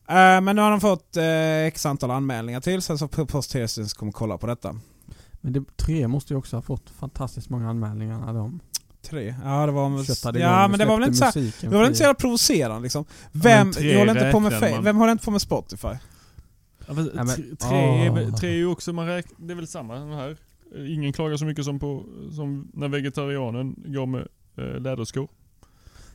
[0.07, 3.43] Eh, men nu har de fått uh, x antal anmälningar till sen så Post och
[3.43, 4.75] telestyrelsen kommer kolla på detta.
[5.41, 8.59] Men det, tre måste ju också ha fått fantastiskt många anmälningar när de
[9.01, 9.35] Tre?
[9.43, 11.97] Ja det var köttade Ja men det var väl inte så, det var väl inte
[11.97, 13.05] så jävla provocerande liksom.
[13.31, 14.83] Vem, jag håller inte på med, räknar man.
[14.83, 15.87] vem håller inte på med Spotify?
[16.87, 19.67] Ja, men, Ja, men- tre, tre, är, tre ju också, man räk, det är väl
[19.67, 20.37] samma här.
[20.87, 24.27] Ingen klagar så mycket som, på, som när vegetarianen går med
[24.57, 25.27] eh, läderskor.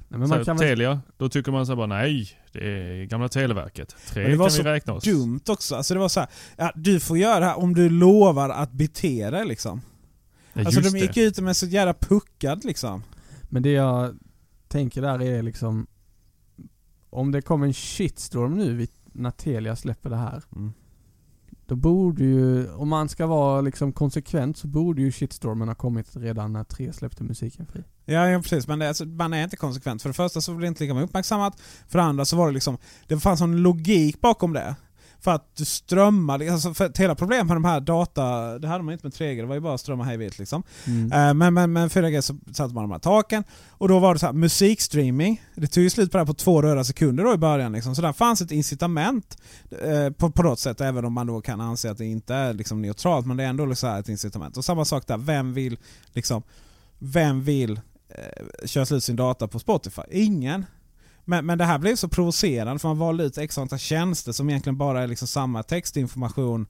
[0.08, 3.04] Nej, men så man kan väl, Telia, då tycker man så bara nej, det är
[3.04, 3.96] gamla Televerket.
[4.06, 5.04] Tre Men det var kan så vi räkna oss.
[5.04, 5.76] Dumt också.
[5.76, 8.72] Alltså det var så här, ja, du får göra det här om du lovar att
[8.72, 9.80] bete dig liksom.
[10.52, 11.20] Ja, alltså de gick det.
[11.20, 13.02] ut med så jävla puckad liksom.
[13.48, 14.18] men det jag
[14.68, 15.86] tänker där är liksom
[17.10, 20.42] om det kommer en shitstorm nu vid, när Telia släpper det här.
[21.68, 26.16] Då borde ju, om man ska vara liksom konsekvent så borde ju shitstormen ha kommit
[26.16, 27.84] redan när tre släppte musiken fri.
[28.04, 30.02] Ja, ja precis, men det, alltså, man är inte konsekvent.
[30.02, 31.60] För det första så blir det inte lika uppmärksammat.
[31.88, 34.76] För det andra så var det liksom, det fanns en logik bakom det.
[35.20, 38.84] För att du strömmade, alltså för att hela problemet med de här data, det hade
[38.84, 40.62] man inte med 3G, det var ju bara att strömma hej vilt liksom.
[40.86, 41.12] Mm.
[41.12, 44.20] Eh, Men, men, men 4G så satte man de här taken och då var det
[44.20, 45.42] så här, musikstreaming.
[45.54, 47.72] Det tog ju slut på det här på två röda sekunder då i början.
[47.72, 47.94] Liksom.
[47.94, 49.38] Så där fanns ett incitament
[49.82, 52.52] eh, på, på något sätt, även om man då kan anse att det inte är
[52.52, 53.26] liksom, neutralt.
[53.26, 54.56] Men det är ändå liksom ett incitament.
[54.56, 55.78] Och samma sak där, vem vill
[56.12, 56.42] liksom,
[56.98, 60.02] vem vill eh, köra slut sin data på Spotify?
[60.10, 60.64] Ingen.
[61.28, 64.50] Men, men det här blev så provocerande för man valde ut x antal tjänster som
[64.50, 66.66] egentligen bara är liksom samma textinformation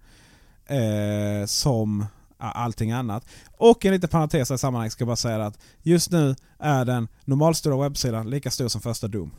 [0.67, 2.07] eh, som
[2.39, 3.27] allting annat.
[3.57, 7.09] Och en liten parentes i sammanhanget ska jag bara säga att just nu är den
[7.25, 9.31] normalstora webbsidan lika stor som första Doom.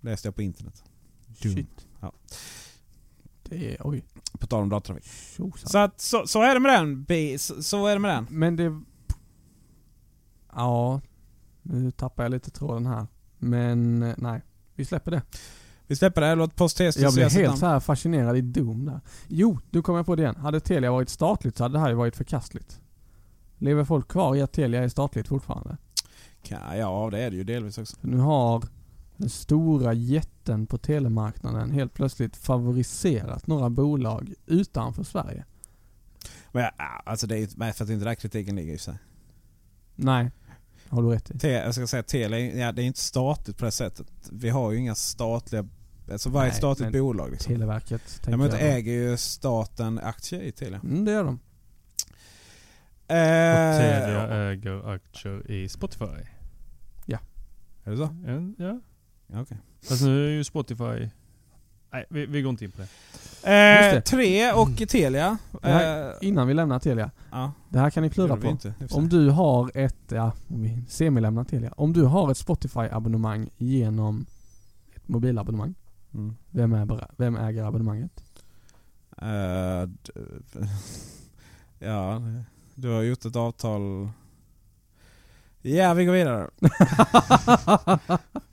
[0.00, 0.84] Läste jag på internet.
[1.42, 1.54] Doom.
[1.54, 1.86] Shit.
[2.00, 2.12] Ja.
[3.42, 4.04] Det är, oj.
[4.38, 5.58] På tal om datatrafik.
[5.64, 7.38] Så, att, så, så är det med den.
[7.38, 8.26] Så, så är det med den.
[8.30, 8.82] Men det...
[10.52, 11.00] Ja,
[11.62, 13.06] nu tappar jag lite tråden här.
[13.46, 14.42] Men eh, nej,
[14.74, 15.22] vi släpper det.
[15.86, 16.34] Vi släpper det.
[16.34, 19.00] Låt Post Test Jag blev sitt helt så här fascinerad i Doom där.
[19.28, 20.36] Jo, du kommer jag på det igen.
[20.36, 22.80] Hade Telia varit statligt så hade det här ju varit förkastligt.
[23.58, 25.76] Lever folk kvar i att Telia är statligt fortfarande?
[26.48, 27.96] Ja, det är det ju delvis också.
[28.00, 28.64] Nu har
[29.16, 35.44] den stora jätten på telemarknaden helt plötsligt favoriserat några bolag utanför Sverige.
[36.52, 38.98] Men ja, alltså det är ju för att det inte där kritiken ligger i sig.
[39.94, 40.30] Nej,
[40.88, 41.38] har du rätt i.
[41.38, 44.06] Te, jag ska säga Telia, ja, det är inte statligt på det sättet.
[44.32, 45.68] Vi har ju inga statliga,
[46.12, 47.52] alltså varje Nej, statligt bolag liksom.
[47.52, 48.56] Televerket Ja, men då.
[48.56, 50.80] äger ju staten aktier i Telia.
[50.84, 51.38] Mm, det gör de.
[53.06, 56.26] Och Eh, Telia äger aktier i Spotify.
[57.86, 58.04] Är det så?
[58.04, 58.80] En, ja.
[59.26, 59.56] Ja, okej.
[59.88, 61.10] Fast nu är ju Spotify
[61.92, 62.88] Nej, vi, vi går inte in på det.
[63.46, 65.38] Eh, tre och Telia.
[65.62, 67.10] Här, Eh, innan vi lämnar Telia.
[67.30, 68.48] ja, Det här kan ni klura vi på.
[68.48, 68.74] inte.
[68.90, 71.72] Om du har ett, ja, om vi semilämnar Telia.
[71.76, 74.26] Om du har ett Spotify-abonnemang genom
[74.94, 75.74] ett mobilabonnemang.
[76.14, 76.36] Mm.
[76.50, 78.22] Vem, är, vem äger abonnemanget?
[79.86, 80.12] D-
[81.78, 82.22] ja,
[82.74, 84.08] du har gjort ett avtal.
[85.66, 86.50] Ja, vi går vidare.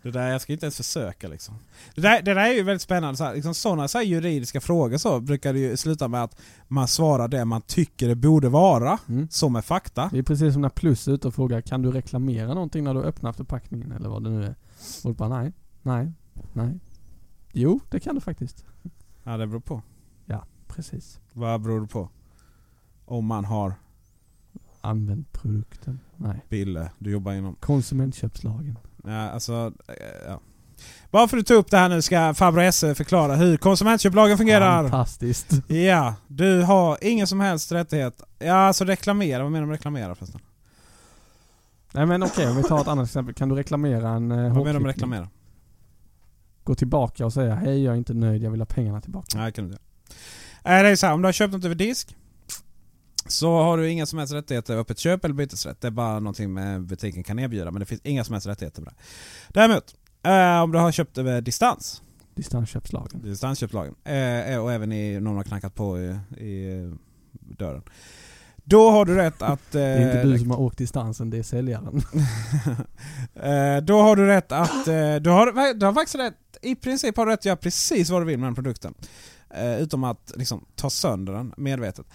[0.02, 1.56] det där, jag ska inte ens försöka liksom.
[1.95, 3.18] Det där, det där är ju väldigt spännande.
[3.18, 6.40] Så här, liksom, sådana så här juridiska frågor så brukar det ju sluta med att
[6.68, 9.27] man svarar det man tycker det borde vara, Mm.
[9.30, 10.10] som är fakta.
[10.11, 12.94] Det är precis som när Plus är ute och frågar kan du reklamera någonting när
[12.94, 14.56] du öppnar förpackningen eller vad det nu är.
[15.03, 16.11] Och bara nej, nej,
[16.53, 16.80] nej.
[17.52, 18.65] Jo, det kan du faktiskt.
[19.23, 19.81] Ja, det beror på.
[20.68, 21.19] Precis.
[21.34, 22.10] Vad beror det på?
[23.06, 23.73] Om man har
[24.85, 25.99] Använd produkten.
[26.18, 26.45] Nej.
[26.49, 27.55] Bille, du jobbar inom...
[27.55, 28.77] Konsumentköpslagen.
[29.03, 29.93] Ja, alltså, eh,
[30.27, 30.39] ja.
[31.11, 34.38] Bara för att du tar upp det här nu ska Farbror Esse förklara hur konsumentköplagen
[34.38, 34.81] fungerar.
[34.84, 35.51] Fantastiskt.
[35.68, 38.22] Ja, du har ingen som helst rättighet.
[38.39, 39.43] Ja, alltså reklamera.
[39.43, 40.41] Vad menar du med reklamera förresten?
[41.93, 43.35] Nej men okej, om vi tar ett annat exempel.
[43.35, 45.30] Kan du reklamera en eh, Vad menar du med reklamera?
[46.64, 49.38] Gå tillbaka och säga hej jag är inte nöjd, jag vill ha pengarna tillbaka.
[49.38, 49.84] Nej, kan du inte.
[50.64, 52.15] Eh, Det är så här, om du har köpt något över disk
[53.28, 55.82] så har du inga som helst rättigheter öppet köp eller bytesrätt.
[55.82, 58.82] Det är bara någonting med butiken kan erbjuda men det finns inga som helst rättigheter
[58.82, 59.00] med det.
[59.60, 62.02] Däremot, eh, om du har köpt över distans,
[62.36, 63.22] Distansköpslagen.
[63.22, 66.94] distansköpslagen, eh, och även i, någon har knackat på i, i eh,
[67.58, 67.84] dörren.
[68.66, 69.60] Då har du rätt att...
[69.72, 72.02] Det är inte du som har åkt distansen, det är säljaren.
[73.36, 74.88] Eh, då har du rätt att...
[74.88, 78.10] eh, du, har, du har faktiskt rätt, i princip har du rätt att göra precis
[78.10, 78.94] vad du vill med den produkten.
[79.50, 82.06] Eh, utom att liksom, ta sönder den medvetet.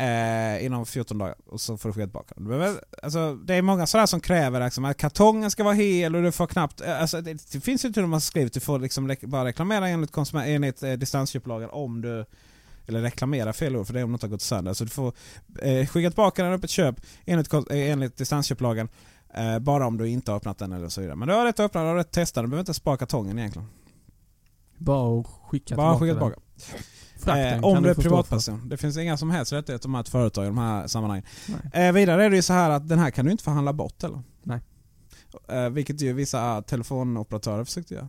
[0.00, 2.78] Eh, inom 14 dagar och så får du skicka tillbaka den.
[3.02, 6.32] Alltså, det är många sådär som kräver liksom, att kartongen ska vara hel och du
[6.32, 6.80] får knappt...
[6.80, 9.88] eh, Alltså, det, det finns ju till och med att du får liksom bara reklamera
[9.88, 12.24] enligt, konsument, enligt eh, distansköplagen om du...
[12.86, 14.72] Eller reklamera fel ord för det är om något har gått sönder.
[14.72, 15.12] Så du får
[15.62, 18.88] eh, skicka tillbaka den upp ett köp enligt, eh, enligt distansköplagen.
[19.34, 21.16] Eh, bara om du inte har öppnat den eller så vidare.
[21.16, 22.44] Men du har rätt att öppna den, du har rätt att testa den.
[22.44, 23.68] Du behöver inte spara kartongen egentligen.
[24.78, 26.40] Bara att skicka Bara tillbaka skicka tillbaka.
[27.26, 28.68] Eh, om du är privatperson.
[28.68, 31.24] Det finns inga som helst rättigheter med ett företag i de här sammanhangen.
[31.72, 34.04] Eh, vidare är det ju så här att den här kan du inte förhandla bort
[34.04, 34.22] eller?
[34.42, 34.60] Nej.
[35.48, 38.08] Eh, vilket ju vissa telefonoperatörer försökte göra.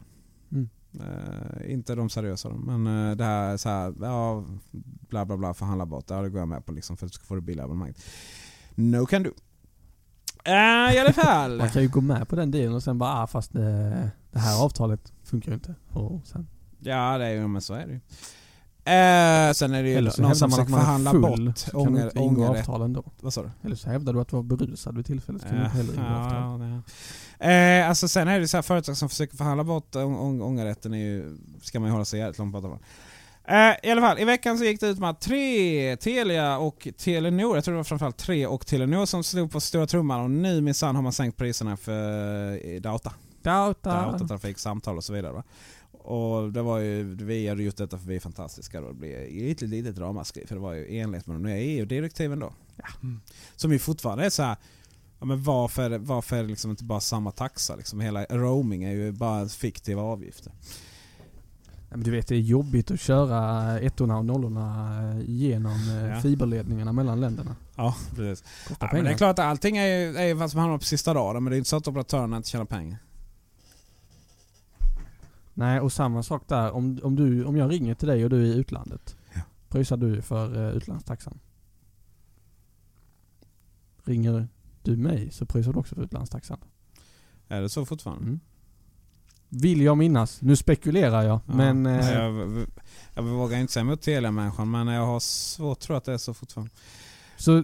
[0.51, 0.69] Mm.
[0.99, 4.45] Eh, inte de seriösa men eh, det här är så här, ja,
[5.09, 6.05] bla bla bla, förhandla bort.
[6.07, 7.97] Ja, det går jag med på liksom för att du ska få det billiga abonnemanget.
[8.75, 9.31] No can do.
[10.43, 11.57] Eh, I alla fall.
[11.57, 14.39] Man kan ju gå med på den delen och sen bara ah, fast det, det
[14.39, 15.75] här avtalet funkar ju inte.
[15.89, 16.47] Och sen,
[16.83, 17.99] Ja, det är ju, men så är det ju.
[18.85, 21.93] Eh, sen är det ju eller så någon som försöker förhandla full bort så kan
[21.93, 22.59] du inte ingå ångerrätt.
[22.69, 23.03] avtal ändå.
[23.19, 23.49] Vad sa du?
[23.63, 25.93] Eller så hävdar du att du var berusad vid tillfället så kan du inte heller
[25.93, 26.61] ingå avtal.
[26.61, 26.81] ja,
[27.39, 27.51] ja.
[27.51, 30.93] Eh, alltså sen är det så här företag som försöker förhandla bort ång- ång- ångerrätten
[30.93, 32.79] är ju, ska man ju hålla sig jävligt långt borta från.
[33.57, 36.87] Eh, I alla fall, i veckan så gick det ut med att tre, Telia och
[36.97, 40.31] Telenor, jag tror det var framförallt tre och Telenor som slog på stora trumman och
[40.31, 43.13] nu minsann har man sänkt priserna för eh, data.
[43.43, 43.89] Dauta.
[44.11, 45.31] Datatrafik, samtal och så vidare.
[45.33, 45.43] Va?
[46.03, 48.81] Och det var ju, vi hade gjort detta för vi är fantastiska.
[48.81, 48.87] Då.
[48.87, 52.39] Det blev ett litet ramaskri för det var ju i enlighet med de nya EU-direktiven
[52.39, 52.53] då.
[53.55, 54.55] Som ju fortfarande är så här.
[55.19, 57.75] Ja, men varför, varför är det liksom inte bara samma taxa?
[57.75, 60.51] Liksom hela roaming är ju bara fiktiva avgifter.
[61.89, 66.05] Ja, men du vet det är jobbigt att köra ettorna och nollorna eh, genom eh,
[66.05, 66.21] Ja.
[66.21, 67.55] fiberledningarna mellan länderna.
[67.75, 68.43] Ja, precis.
[68.79, 70.83] Ja, men det är klart att allting är ju är ju vad som hamnar på
[70.83, 72.97] sista raden men det är inte så att operatörerna inte tjänar pengar.
[75.53, 76.71] Nej och samma sak där.
[76.71, 79.15] Om, om, du, om jag ringer till dig och du är i utlandet.
[79.33, 79.41] Ja.
[79.69, 81.39] Pröjsar du för uh, utlandstaxan?
[84.03, 84.47] Ringer
[84.83, 86.57] du mig så pröjsar du också för utlandstaxan.
[87.47, 88.23] Är det så fortfarande?
[88.23, 88.39] Mm.
[89.49, 90.41] Vill jag minnas.
[90.41, 91.39] Nu spekulerar jag.
[91.45, 91.85] Ja, men...
[91.85, 92.65] eh, jag,
[93.13, 96.17] jag vågar inte säga emot Telia-människan men jag har svårt att tro att det är
[96.17, 96.73] så fortfarande.
[97.37, 97.63] Så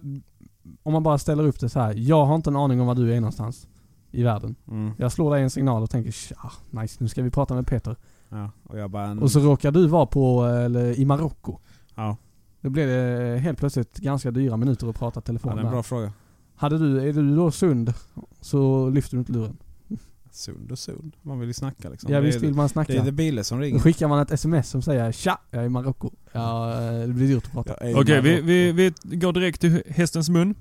[0.83, 1.93] om man bara ställer upp det så här.
[1.97, 3.67] Jag har inte en aning om var du är någonstans
[4.11, 4.55] i världen.
[4.67, 4.91] Mm.
[4.97, 7.95] Jag slår dig en signal och tänker "Tja, nice, nu ska vi prata med Peter.
[8.29, 9.05] Ja, och jag bara...
[9.05, 11.57] En, Och så råkar du vara på, eller i Marocko.
[11.95, 12.17] ja,
[12.61, 15.65] Då blir det helt plötsligt ganska dyra minuter att prata ja, telefon det är en
[15.65, 15.71] där.
[15.71, 16.13] bra fråga.
[16.55, 17.93] Hade du, är du då sund
[18.41, 19.57] så lyfter du inte luren.
[20.31, 21.15] Sund och sund.
[21.21, 22.11] Man vill ju snacka liksom.
[22.13, 22.93] Ja det, visst vill man det snacka.
[22.93, 23.79] är The Bille som Då ringer.
[23.79, 26.11] skickar man ett sms som säger Tja, jag är i Marocko.
[26.31, 27.73] Ja, eh, det blir dyrt att prata.
[27.95, 30.55] Okej, vi, vi, vi går direkt till hästens mun.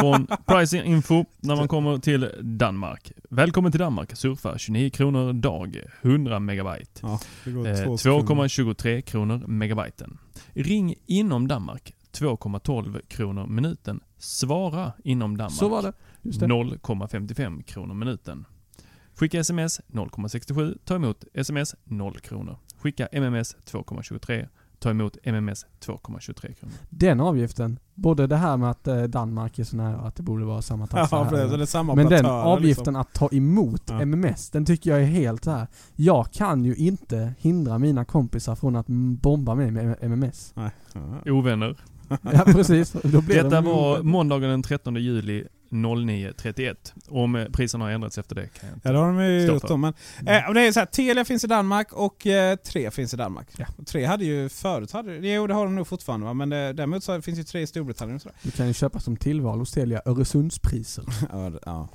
[0.00, 3.12] Från Pricing Info när man kommer till Danmark.
[3.30, 4.16] Välkommen till Danmark.
[4.16, 7.00] Surfa 29 kronor dag, 100 megabyte.
[7.02, 8.48] Ja, det går Eh, två sekunder.
[8.48, 10.18] 2,23 kronor megabyten.
[10.52, 14.00] Ring inom Danmark 2,12 kronor minuten.
[14.18, 15.92] Svara inom Danmark Så var det.
[16.22, 16.46] Det.
[16.46, 18.44] 0,55 kronor minuten.
[19.14, 20.78] Skicka sms 0,67.
[20.84, 22.58] Ta emot sms 0 kronor.
[22.82, 24.48] Skicka MMS 2,23.
[24.78, 26.74] Ta emot MMS 2,23 kronor.
[26.90, 30.44] Den avgiften, både det här med att eh, Danmark är så nära att det borde
[30.44, 31.56] vara samma taxa Ja, här.
[31.56, 32.96] Det är samma Men den operatörer, avgiften liksom.
[32.96, 34.00] att ta emot Ja.
[34.02, 35.66] MMS, den tycker jag är helt så här.
[35.96, 38.86] Jag kan ju inte hindra mina kompisar från att
[39.20, 40.52] bomba mig med MMS.
[40.54, 40.70] Nej.
[41.26, 41.76] Ovänner.
[42.08, 46.76] Ja precis, då blir Detta de var måndagen den 13 juli 09.31.
[47.08, 49.46] Om eh, priserna har ändrats efter det kan jag inte Ja det har de ju
[49.46, 49.76] gjort då.
[49.76, 49.94] Men,
[50.26, 53.16] eh, och det är så här, Telia finns i Danmark och eh, Tre finns i
[53.16, 53.48] Danmark.
[53.58, 53.66] Ja.
[53.86, 56.34] Tre hade ju förut, hade, jo det har de nog fortfarande va?
[56.34, 58.36] men det, däremot så finns ju Tre i Storbritannien och sådär.
[58.42, 61.04] Du kan ju köpa som tillval hos Telia Öresundspriser.
[61.32, 61.88] ja, ja.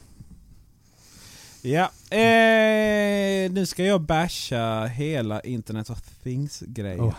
[1.65, 7.11] Ja, eh, nu ska jag basha hela Internet of Things-grejen.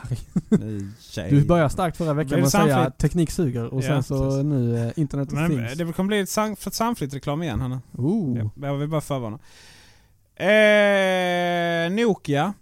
[1.00, 1.30] Tjej.
[1.30, 2.98] du började starkt förra veckan med att säga samtidigt?
[2.98, 4.44] teknik suger och sen Ja, så precis.
[4.44, 5.74] nu eh, Internet of Men Things.
[5.74, 7.82] det kommer bli ett sam, reklam igen Hanna.
[7.92, 8.38] Oh.
[8.38, 9.38] Ja, jag vill bara förvarna.
[10.36, 12.54] Eh, Nokia.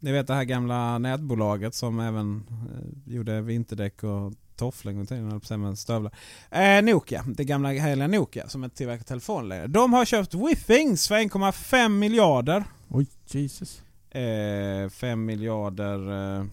[0.00, 5.04] Ni vet det här gamla nätbolaget som även eh, gjorde vinterdäck och tofflor en gång
[5.04, 6.12] i tiden, på men stövlar.
[6.50, 9.66] Eh, Nokia, det gamla heliga Nokia som inte tillverkar telefoner längre.
[9.66, 12.64] De har köpt Withings för 1,5 miljarder.
[12.88, 13.82] Oj, Jesus.
[14.10, 16.38] Eh, 5 miljarder...
[16.38, 16.44] Eh,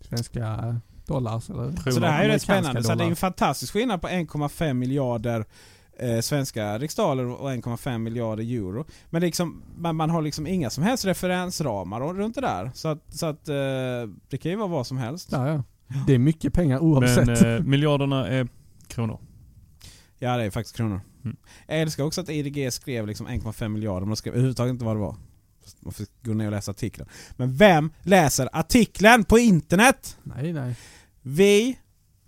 [0.00, 1.90] Svenska dollars eller?
[1.92, 2.84] så det här är rätt spännande.
[2.84, 5.44] Så det är en fantastisk skillnad på 1,5 miljarder
[5.98, 8.84] eh, svenska riksdaler och 1,5 miljarder euro.
[9.10, 12.70] Men liksom, man, man har liksom inga som helst referensramar runt det där.
[12.74, 13.54] Så att, så att eh,
[14.28, 15.28] det kan ju vara vad som helst.
[15.32, 15.62] Ja, ja.
[16.06, 17.26] Det är mycket pengar oavsett.
[17.26, 18.48] Men eh, miljarderna är
[18.86, 19.20] kronor.
[20.18, 21.00] Ja, det är faktiskt kronor.
[21.24, 21.36] Mm.
[21.66, 24.96] Jag älskar också att IDG skrev liksom 1,5 miljarder, men de skrev överhuvudtaget inte vad
[24.96, 25.16] det var.
[25.80, 27.08] Man får gå ner och läsa artikeln.
[27.36, 30.18] Men vem läser artikeln på internet?
[30.22, 30.76] nej, nej.
[31.22, 31.78] Vi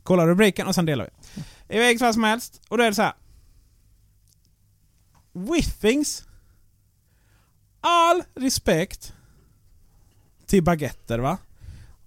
[0.03, 1.43] kollar rubriken och sen delar vi.
[1.77, 2.61] I vilket fall som helst.
[2.69, 3.15] Och då är det så här.
[5.33, 6.25] Withings.
[7.81, 9.15] All respekt
[10.47, 11.39] till baguetter va?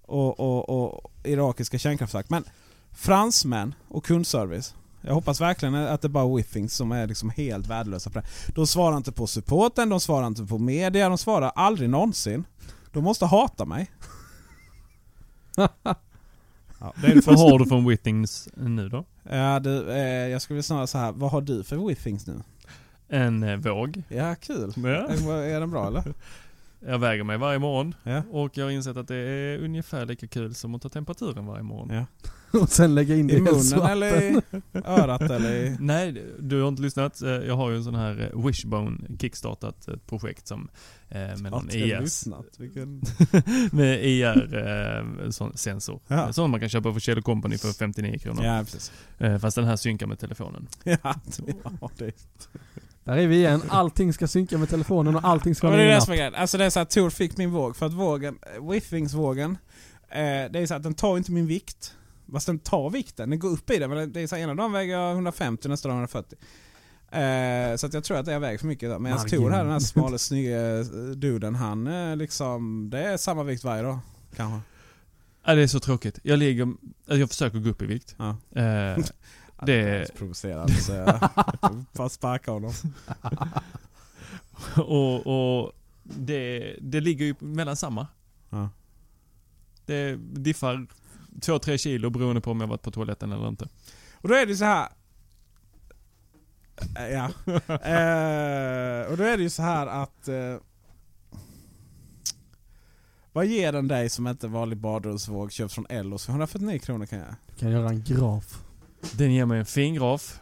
[0.06, 2.30] Och, och, och irakiska kärnkraftverk.
[2.30, 2.44] Men
[2.92, 4.74] fransmän och kundservice.
[5.00, 8.26] Jag hoppas verkligen att det bara är Withings som är liksom helt värdelösa på det.
[8.54, 12.44] De svarar inte på supporten, de svarar inte på media, de svarar aldrig någonsin.
[12.92, 13.90] De måste hata mig.
[16.80, 19.04] Ja, det är Vad har du från Withings nu då?
[19.22, 21.12] Ja, du, eh, jag skulle snarare så här.
[21.12, 22.42] vad har du för Withings nu?
[23.08, 24.02] En eh, våg.
[24.08, 24.72] Ja, kul.
[24.76, 24.88] Ja.
[24.88, 26.02] Är, är den bra eller?
[26.86, 28.22] Jag väger mig varje morgon Ja.
[28.30, 31.62] och jag har insett att det är ungefär lika kul som att ta temperaturen varje
[31.62, 31.90] morgon.
[31.96, 32.06] ja.
[32.60, 34.40] Och sen lägga in det I i munnen eller i
[34.84, 35.76] örat eller i...
[35.80, 37.22] Nej, du har inte lyssnat.
[37.22, 40.68] Eh, Jag har ju en sån här eh, Wishbone kickstartat ett projekt som
[41.08, 42.00] eh, med någon Klart har IS.
[42.00, 42.46] lyssnat.
[42.58, 43.02] Vilken...
[43.72, 44.54] med IR
[45.24, 46.00] eh, sån sensor.
[46.08, 46.32] Ja.
[46.32, 48.44] Sån man kan köpa på Kjell Company för 59 kronor.
[48.44, 48.92] Ja, precis.
[49.18, 50.66] Eh, fast den här synkar med telefonen.
[50.84, 52.12] Ja, ja det,
[53.04, 53.62] Där är vi igen.
[53.68, 56.12] Allting ska synka med telefonen och allting ska Ja, ha men det är det som
[56.12, 56.34] är grejen.
[56.34, 59.58] Alltså det är så att Tor fick min våg för att vågen, eh, Withings-vågen,
[60.08, 60.18] eh,
[60.50, 61.94] det är så att den tar inte min vikt.
[62.32, 63.88] Fast den tar vikten, den går upp i det.
[63.88, 66.38] Men det är så här, ena dagen väger jag 150, nästa dag 140.
[67.10, 68.88] Eh, så att jag tror att jag väger för mycket.
[68.88, 69.40] Medan Margin.
[69.40, 70.84] Tor här, den här smala snygga eh,
[71.16, 73.98] duden, han eh, liksom, det är samma vikt varje dag.
[74.36, 74.60] Kanske.
[75.46, 76.18] Ja, det är så tråkigt.
[76.22, 76.72] Jag ligger,
[77.06, 78.16] jag försöker gå upp i vikt.
[78.18, 78.36] Ja.
[78.60, 79.04] Eh,
[79.62, 81.28] Det- är provocerande så jag
[81.92, 82.72] bara sparka honom.
[84.76, 85.72] och och
[86.02, 88.06] det, det ligger ju mellan samma.
[88.50, 88.68] Ja.
[89.86, 90.86] Det diffar
[91.40, 93.68] 2-3 kilo beroende på om jag varit på toaletten eller inte.
[94.14, 94.88] Och då är det så här.
[96.96, 97.24] Eh, Ja.
[97.68, 100.28] eh, och då är det ju så här att...
[100.28, 100.56] Eh,
[103.32, 107.18] vad ger den dig som inte vanlig badrumsvåg köpt från Ellos för 149 kronor kan
[107.18, 107.28] jag?
[107.54, 108.63] Du kan göra en graf.
[109.12, 110.38] Den ger mig en fin graf.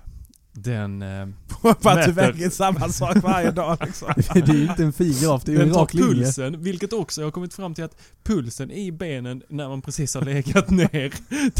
[0.54, 1.26] Den, eh,
[1.62, 2.12] På att du Mäter.
[2.12, 4.08] väger samma sak varje dag liksom.
[4.34, 6.08] det är ju inte en fin graf, det är ju den en tar rak linje.
[6.24, 10.14] pulsen, vilket också jag har kommit fram till att pulsen i benen när man precis
[10.14, 11.12] har legat ner,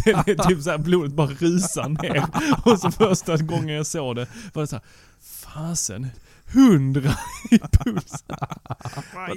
[0.04, 2.24] den är typ såhär blodet bara rusar ner.
[2.64, 4.84] Och så första gången jag såg det var det såhär,
[5.20, 6.06] fasen,
[6.54, 7.14] hundra
[7.50, 8.24] i puls.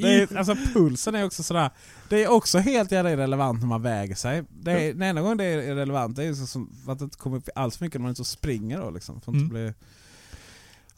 [0.02, 1.70] Är, alltså pulsen är också sådär.
[2.10, 4.44] Det är också helt jävla irrelevant när man väger sig.
[4.50, 7.18] Det är, den enda gången det är irrelevant det är så som att det inte
[7.18, 9.22] kommer upp alls för mycket när man och springer då liksom.
[9.22, 9.66] För att inte Mm.
[9.66, 9.74] bli...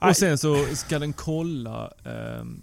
[0.10, 2.62] Och sen så ska den kolla ehm,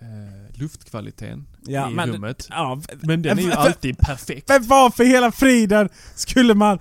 [0.00, 2.46] eh, luftkvaliteten Ja, i men- rummet.
[2.50, 4.48] Ja, Men den är ju alltid perfekt.
[4.48, 6.78] Men varför hela friden skulle man...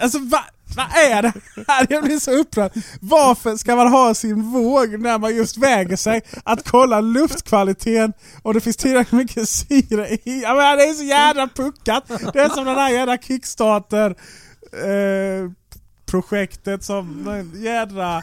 [0.00, 0.40] Alltså vad
[0.76, 1.32] vad är det
[1.68, 1.86] här?
[1.90, 2.72] Jag blir så upprörd.
[3.00, 6.20] Varför ska man ha sin våg när man just väger sig?
[6.44, 8.12] Att kolla luftkvaliteten
[8.42, 10.42] och det finns tillräckligt mycket syre i.
[10.42, 12.08] Jag menar, det är så jävla puckat.
[12.32, 14.10] Det är som den här jävla Kickstarter
[14.72, 15.50] eh,
[16.06, 17.26] projektet som
[17.56, 18.22] jädra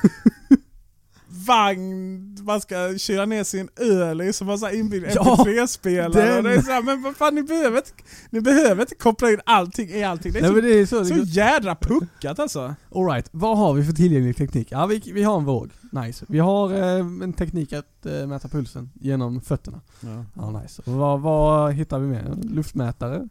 [1.47, 6.25] vagn man ska kyla ner sin öl i som har så inbyggd Ja, MP3-spelare.
[6.25, 6.37] den.
[6.37, 7.89] Och det är så här, men vad fan ni behöver, inte,
[8.29, 10.33] ni behöver inte koppla in allting i allting.
[10.33, 12.75] Det är Nej, så, det är så, så det jädra puckat alltså.
[12.95, 14.67] Alright, vad har vi för tillgänglig teknik?
[14.71, 15.69] Ja, vi, vi har en våg.
[15.91, 16.25] Nice.
[16.29, 19.81] Vi har eh, en teknik att eh, mäta pulsen genom fötterna.
[19.99, 20.25] Ja.
[20.35, 20.81] Ja, nice.
[20.85, 22.33] Och vad, vad hittar vi mer?
[22.43, 23.27] Luftmätare?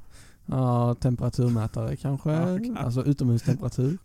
[0.50, 2.30] Ja, temperaturmätare kanske?
[2.30, 3.98] Ja, alltså utomhustemperatur.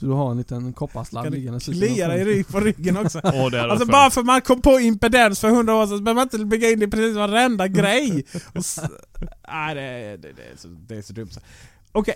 [0.00, 3.20] Så du har en liten kopparsladd liggande det klia dig på ryggen också?
[3.24, 6.22] Hade Alltså bara för man kom på impedens för hundra år sedan så behöver man
[6.22, 8.24] inte bygga in det i precis varenda grej.
[8.54, 8.64] Och
[9.48, 11.30] Nej, det, det, det, är så, det är så dumt.
[11.92, 12.14] Okej,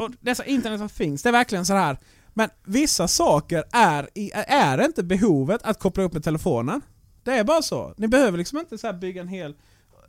[0.00, 1.96] och dessa internet som finns, det är verkligen så här.
[2.34, 4.08] Men vissa saker är,
[4.48, 6.80] är inte behovet att koppla upp med telefonen.
[7.24, 7.94] Det är bara så.
[7.96, 9.54] Ni behöver liksom inte så bygga en hel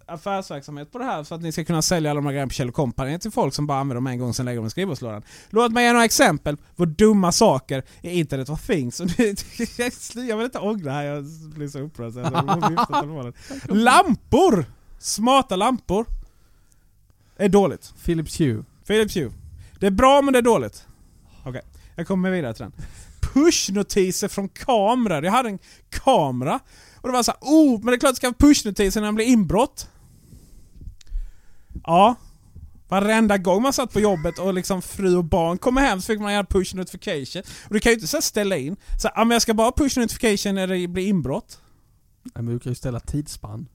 [0.07, 2.53] affärsverksamhet på det här för att ni ska kunna sälja alla de här grejerna på
[2.53, 5.21] Kjell Company till folk som bara använder dem en gång sen lägger dem i skrivbordslådan.
[5.49, 8.99] Låt mig ge några exempel på dumma saker i internet of things.
[10.15, 11.25] Jag vill inte ångra här, jag
[11.55, 12.13] blir så upprörd.
[12.13, 13.77] Så jag.
[13.77, 14.65] Lampor!
[14.99, 16.05] Smarta lampor.
[17.37, 17.93] Är dåligt.
[18.05, 18.63] Philips Hue.
[18.87, 19.31] Philips Hue.
[19.79, 20.87] Det är bra men det är dåligt.
[21.43, 21.61] Okej,
[21.95, 22.73] jag kommer vidare till den.
[23.33, 25.25] Pushnotiser från kameror.
[25.25, 25.59] Jag hade en
[25.89, 26.59] kamera
[26.95, 29.07] och det var så här, oh, men det är klart det ska vara pushnotiser när
[29.07, 29.89] det blir inbrott.
[31.87, 32.15] Ja.
[32.87, 36.19] Varenda gång man satt på jobbet och liksom fru och barn kommer hem så fick
[36.19, 37.43] man göra push notification.
[37.67, 39.97] Och du kan ju inte så ställa in, så ja, men jag ska bara push
[39.97, 41.61] notification när det blir inbrott.
[42.23, 43.67] Nej, men du kan ju ställa tidsspann.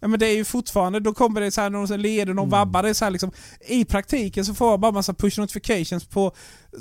[0.00, 2.48] Ja men det är ju fortfarande, då kommer det så här någon som leder, någon
[2.48, 3.30] vabbar, det så här liksom
[3.68, 6.32] I praktiken så får jag bara massa push notifications på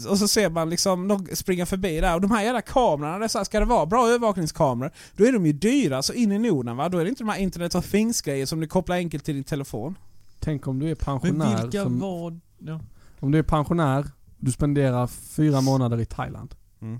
[0.10, 3.26] och så ser man liksom någon springa förbi där och de här jävla kamerorna, det
[3.26, 6.32] är så här, ska det vara bra övervakningskameror då är de ju dyra så in
[6.32, 8.68] i Norden va, då är det inte de här internet of things grejer som du
[8.68, 9.96] kopplar enkelt till din telefon.
[10.44, 11.62] Tänk om du är Men pensionär.
[11.62, 12.40] vilka som, var...
[12.60, 12.80] Ja.
[13.20, 14.06] Om du är pensionär,
[14.38, 16.56] du spenderar fyra månader i Thailand.
[16.82, 17.00] Mm.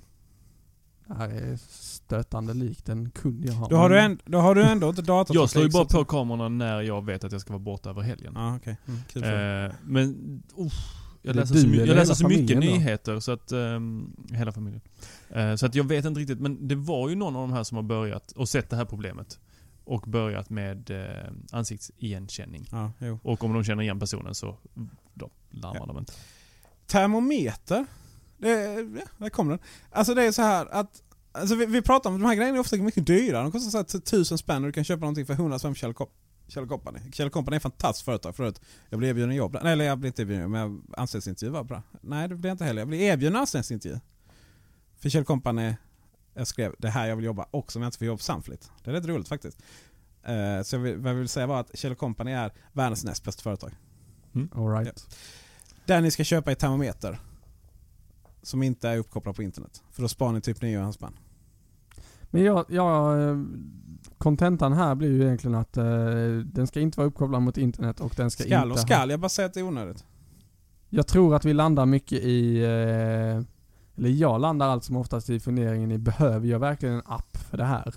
[1.08, 3.70] Det här är stötande likt en kund jag har.
[3.70, 5.86] Då har du, Men- en, då har du ändå inte datorn Jag slår ju bara
[5.86, 8.34] på kamerorna när jag vet att jag ska vara borta över helgen.
[8.36, 9.66] Ja okej, mm, kul för dig.
[9.66, 10.74] Eh, men uff,
[11.22, 12.60] jag läser du så, jag läser så mycket då?
[12.60, 13.52] nyheter så att...
[13.52, 14.82] ehm, hela familjen.
[15.30, 17.64] Eh, så att jag vet inte riktigt, men det var ju någon av de här
[17.64, 19.40] som har börjat och sett det här problemet.
[19.86, 22.68] Och börjat med eh, ansiktsigenkänning.
[22.72, 22.92] Ja.
[23.24, 24.58] Och om de känner igen personen så
[25.14, 25.86] då larmar Ja.
[25.86, 26.14] de inte.
[26.88, 27.86] Termometer.
[28.38, 29.60] Det, ja, där kom den.
[29.92, 31.04] Alltså det är så här att
[31.36, 33.42] Alltså vi, vi pratar om att de här grejerna är ofta mycket dyra.
[33.42, 35.76] De kostar så här tusen spänn och du kan köpa någonting för 100 spänn på
[35.76, 36.10] Kjell, Co-
[36.48, 37.00] Kjell Company.
[37.12, 38.62] Kjell Company är ett fantastiskt företag förut.
[38.90, 39.66] Jag blev erbjuden jobb där.
[39.66, 41.84] Eller jag blev inte erbjuden men jag anställningsintervju var bra.
[42.02, 42.82] Nej det blev jag inte heller.
[42.82, 44.00] Jag blev erbjuden anställningsintervju.
[44.98, 45.74] För Kjell Company,
[46.34, 48.72] jag skrev det här jag vill jobba också om jag inte får jobb samtidigt.
[48.84, 49.64] Det är rätt roligt faktiskt.
[50.24, 53.24] Eh, så jag vill, vad jag vill säga var att Kjell Company är världens näst
[53.24, 53.72] bästa företag.
[54.56, 55.18] All right.
[55.86, 57.20] Där ni ska köpa ett termometer.
[58.42, 59.84] Som inte är uppkopplad på internet.
[59.92, 61.14] För då sparar ni typ 900 spänn.
[62.24, 63.38] Men jag, jag, eh,
[64.18, 65.84] kontentan här blir ju egentligen att eh,
[66.46, 69.10] den ska inte vara uppkopplad mot internet och den ska, Skall inte och ha- skall,
[69.10, 70.06] jag bara säger att det är onödigt.
[70.90, 73.42] Jag tror att vi landar mycket i, eh,
[73.98, 77.58] eller jag landar allt som oftast i funderingen i, behöver jag verkligen en app för
[77.58, 77.94] det här?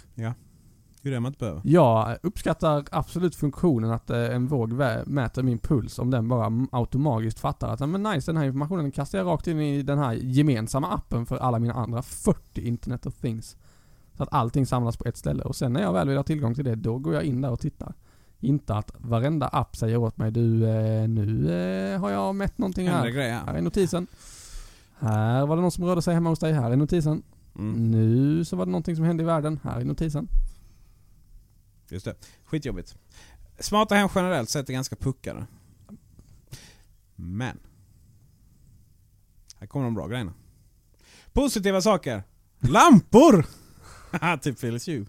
[1.07, 1.61] Hur är det man inte behöver?
[1.65, 4.73] Jag uppskattar absolut funktionen att eh, en våg
[5.07, 9.19] mäter min puls om den bara automatiskt fattar att men nice, den här informationen kastar
[9.19, 13.15] jag rakt in i den här gemensamma appen för alla mina andra 40 internet of
[13.15, 13.57] things.
[14.17, 16.55] Så att allting samlas på ett ställe och sen när jag väl vill ha tillgång
[16.55, 17.95] till det, då går jag in där och tittar.
[18.41, 21.51] Inte att varenda app säger åt mig du, eh, nu
[21.95, 23.09] eh, har jag mätt någonting här.
[23.09, 23.41] grejer.
[23.47, 24.07] Här är notisen.
[24.99, 27.23] Här var det någon som rörde sig hemma hos dig, här är notisen.
[27.59, 30.29] Mm, Nu så var det någonting som hände i världen, här är notisen.
[31.89, 32.15] just det.
[32.45, 32.97] Skitjobbigt.
[33.59, 35.47] Smarta hem generellt sett är ganska puckade.
[37.17, 37.59] Men.
[39.59, 40.33] Här kommer de bra grejerna.
[41.33, 42.23] Positiva saker.
[42.61, 43.47] Lampor!
[44.43, 45.07] Typ Philips Hue.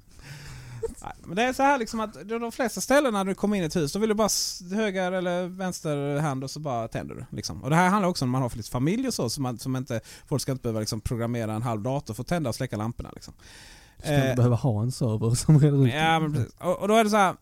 [1.01, 3.63] Nej, Men det är så här liksom att de flesta ställen när du kommer in
[3.63, 4.29] i ett hus, då vill du bara
[4.75, 7.25] höger eller vänster hand och så bara tänder du.
[7.35, 7.63] Liksom.
[7.63, 9.75] Och det här handlar också om man har lite familj och så, som, man, som
[9.75, 12.77] inte, folk ska inte behöva liksom programmera en halv dator för att tända och släcka
[12.77, 13.11] lamporna.
[13.13, 13.33] Liksom.
[13.99, 16.53] Ska du Eh, behöva ha en server som reder ut Ja, men precis.
[16.59, 17.35] Och, och då är det så här.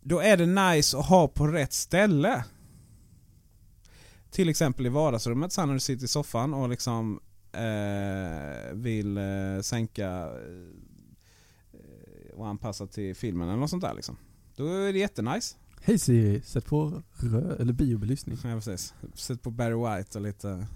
[0.00, 2.44] Då är det nice att ha på rätt ställe.
[4.30, 7.20] Till exempel i vardagsrummet sen när du sitter i soffan och liksom
[7.56, 10.86] eh, vill eh, sänka eh,
[12.34, 14.16] och anpassa till filmen eller något sånt där liksom.
[14.56, 15.56] Då är det jättenice.
[15.82, 18.38] Hej Siri, sätt på rö- eller biobelysning.
[18.44, 18.94] Ja, precis.
[19.14, 20.66] Sätt på Barry White och lite,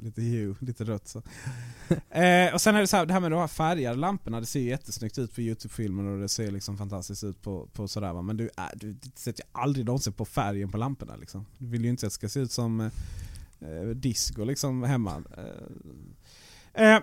[0.00, 1.18] lite hue, lite rött så.
[2.10, 4.46] eh, och sen är det så här, det här med de här färgade lamporna, det
[4.46, 8.12] ser ju jättesnyggt ut på Youtube-filmer och det ser liksom fantastiskt ut på, på sådär
[8.12, 8.22] va.
[8.22, 11.46] Men du, äh, du sätter ju aldrig någonsin på färgen på lamporna liksom.
[11.58, 12.90] Du vill ju inte att det ska se ut som eh,
[13.60, 15.22] eh, disco liksom hemma.
[15.36, 15.66] Eh,
[16.74, 16.98] eh,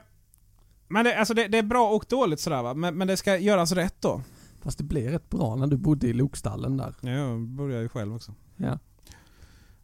[0.88, 2.74] Men det, alltså det, det är bra och dåligt sådär va.
[2.74, 4.22] Men, men det ska göras rätt då.
[4.62, 6.94] Fast det blev rätt bra när du bodde i lokstallen där.
[7.02, 8.34] Ja, jag började ju själv också.
[8.58, 8.80] Ja.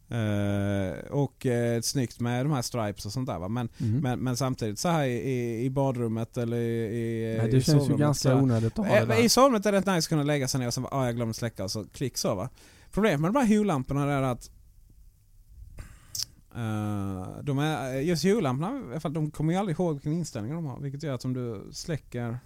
[0.08, 3.48] Eh, och eh, snyggt med de här stripes och sånt där va.
[3.48, 4.00] Men, Mm.
[4.00, 7.60] men, men samtidigt så här i, i, i badrummet eller i, i Nej, i det
[7.60, 9.24] känns ju ganska onödigt att ha det där.
[9.24, 11.34] I sovrummet är det nice att kunna lägga sig ner och sen ah, jag glömde
[11.34, 12.48] släcka och så klick så va.
[12.90, 14.50] Problemet med de här hue-lamporna är att
[16.54, 20.80] Eh, de är, eh, just jullamporna, de kommer ju aldrig ihåg vilken inställning de har.
[20.80, 22.38] Vilket gör att om du släcker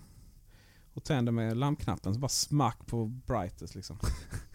[0.94, 3.98] och tänder med lampknappen så bara smack på brightest liksom.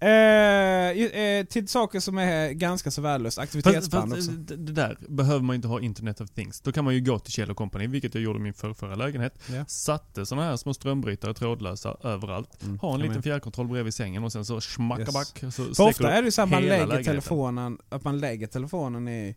[0.00, 3.38] Eh, eh, till saker som är ganska så värdelöst.
[3.38, 4.40] Aktivitetsband fast också.
[4.40, 6.60] det det där behöver man inte ha Internet of Things.
[6.60, 8.94] Då kan man ju gå till Kjell Company, vilket jag gjorde i min för, förra
[8.94, 9.34] lägenhet.
[9.52, 9.64] Ja.
[9.66, 12.62] Satte såna här små strömbrytare trådlösa överallt.
[12.62, 15.44] Mm, Ha en liten fjärrkontroll bredvid sängen och sen så schmackaback.
[15.52, 17.04] Så För ofta är det ju så att man lägger lägenheten.
[17.04, 19.36] telefonen, att man lägger telefonen i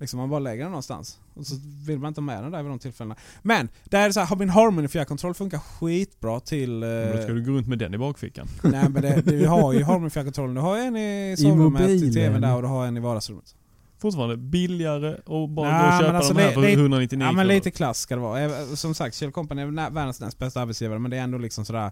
[0.00, 1.18] Liksom man bara lägger den någonstans.
[1.34, 1.54] Och så
[1.86, 3.16] vill man inte ha med den där vid de tillfällena.
[3.42, 6.82] Men, där är det så här, min Harmony fjärrkontroll funkar skitbra till...
[6.82, 8.48] Eh, Men Då ska du gå runt med den i bakfickan.
[8.62, 10.54] nej men det, du har ju Harmony fjärrkontrollen.
[10.54, 12.12] Du har en i sovrummet, i mobilen.
[12.14, 13.54] tvn där och du har en i vardagsrummet.
[13.98, 16.72] Fortfarande billigare och bara Nej, gå och men köpa alltså de här det- för det-
[16.72, 17.54] 199 Ja men kronor.
[17.54, 18.66] lite klass ska det vara.
[18.76, 21.90] Som sagt, Kjell Company är världens näst bästa arbetsgivare men det är ändå liksom sådär...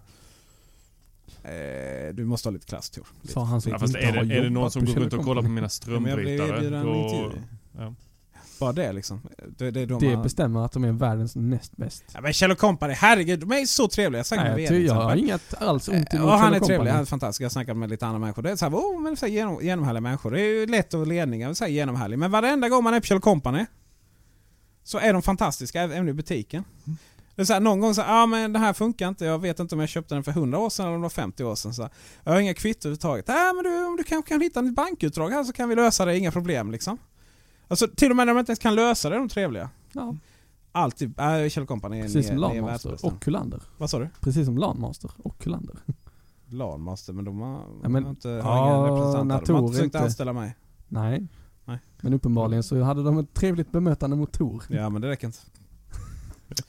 [1.43, 3.07] Eh, du måste ha lite klass Tor.
[3.21, 3.33] Lite.
[3.33, 5.41] Sa han som Ja, fast är det, är det någon som går runt och kollar
[5.41, 6.57] på mina Ja, men jag blev strömbrytare?
[6.57, 7.43] erbjuden en då, intervju.
[7.77, 7.93] Ja.
[8.59, 9.21] Bara det liksom.
[9.57, 12.03] Det, det är de Det man- bestämmer att de är världens näst bäst.
[12.13, 14.23] Ja, men Kjell Company, herregud, de är så trevliga.
[14.29, 16.59] Jag med vdn jag, till jag har inget alls ont Eh, emot och han är
[16.59, 17.41] trevlig, han är fantastisk.
[17.41, 18.41] Jag har snackat med lite andra människor.
[18.41, 20.31] Det är såhär, oh, men så här, genom, genomhärliga människor.
[20.31, 22.19] Det är ju lätt att ledning, jag vill säga genomhärlig.
[22.19, 23.65] Men varenda gång man är på Kjell Company
[24.83, 26.63] så är de fantastiska, även i butiken.
[27.35, 29.25] Det är så här, någon gång så ja ah, men det här funkar inte.
[29.25, 31.09] Jag vet inte om jag köpte den för 100 år sedan eller om det var
[31.09, 31.73] 50 år sedan.
[31.73, 31.91] Så här,
[32.23, 33.27] jag har inga kvitton överhuvudtaget.
[33.27, 36.05] Nej men du, om du kanske kan hitta ett bankutdrag här så kan vi lösa
[36.05, 36.97] det, inga problem liksom.
[37.67, 39.69] Alltså till och med när de inte ens kan lösa det, är de trevliga.
[39.93, 40.15] Ja,
[40.71, 43.07] Alltid, äh, Kjell Company är precis som världsbästa.
[43.07, 43.61] och Kullander.
[43.77, 44.09] Vad sa du?
[44.21, 45.75] Precis som Landmaster och Kullander.
[46.49, 49.45] Lanmaster, men de har, Ja, men- har inte, har ja, ingen representant.
[49.45, 49.99] De har inte försökt inte.
[49.99, 50.55] anställa mig.
[50.87, 51.27] Nej.
[51.65, 51.79] Nej.
[52.01, 54.63] Men uppenbarligen så hade de ett trevligt bemötande mot Tor.
[54.69, 55.39] Ja, men det räcker inte.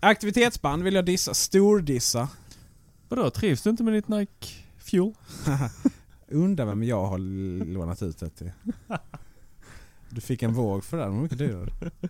[0.00, 1.34] Aktivitetsband vill jag dissa.
[1.34, 2.28] Stordissa.
[3.08, 4.48] Vadå, trivs du inte med ditt Nike
[4.78, 5.12] Fuel?
[6.28, 7.18] Undrar vem jag har
[7.64, 8.52] lånat ut det till.
[10.16, 11.70] Du fick en våg för det, det var mycket dyrare.
[11.80, 12.08] Är det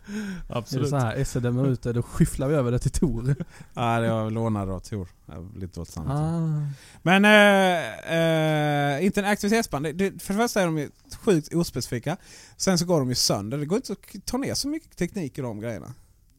[0.49, 0.91] Absolut.
[0.91, 3.35] så här, ut det, då skyfflar vi över det till Tor.
[3.74, 5.09] Ja, det jag lånade av Tor.
[5.57, 6.19] Lite dåligt samvete.
[6.19, 6.66] Ah.
[7.03, 9.85] Men äh, äh, inte en aktivitetsband.
[9.85, 12.16] Det, det, för det första är de ju sjukt ospecifika.
[12.57, 13.59] Sen så går de ju sönder.
[13.59, 15.95] Det går inte att ta ner så mycket teknik i de grejerna.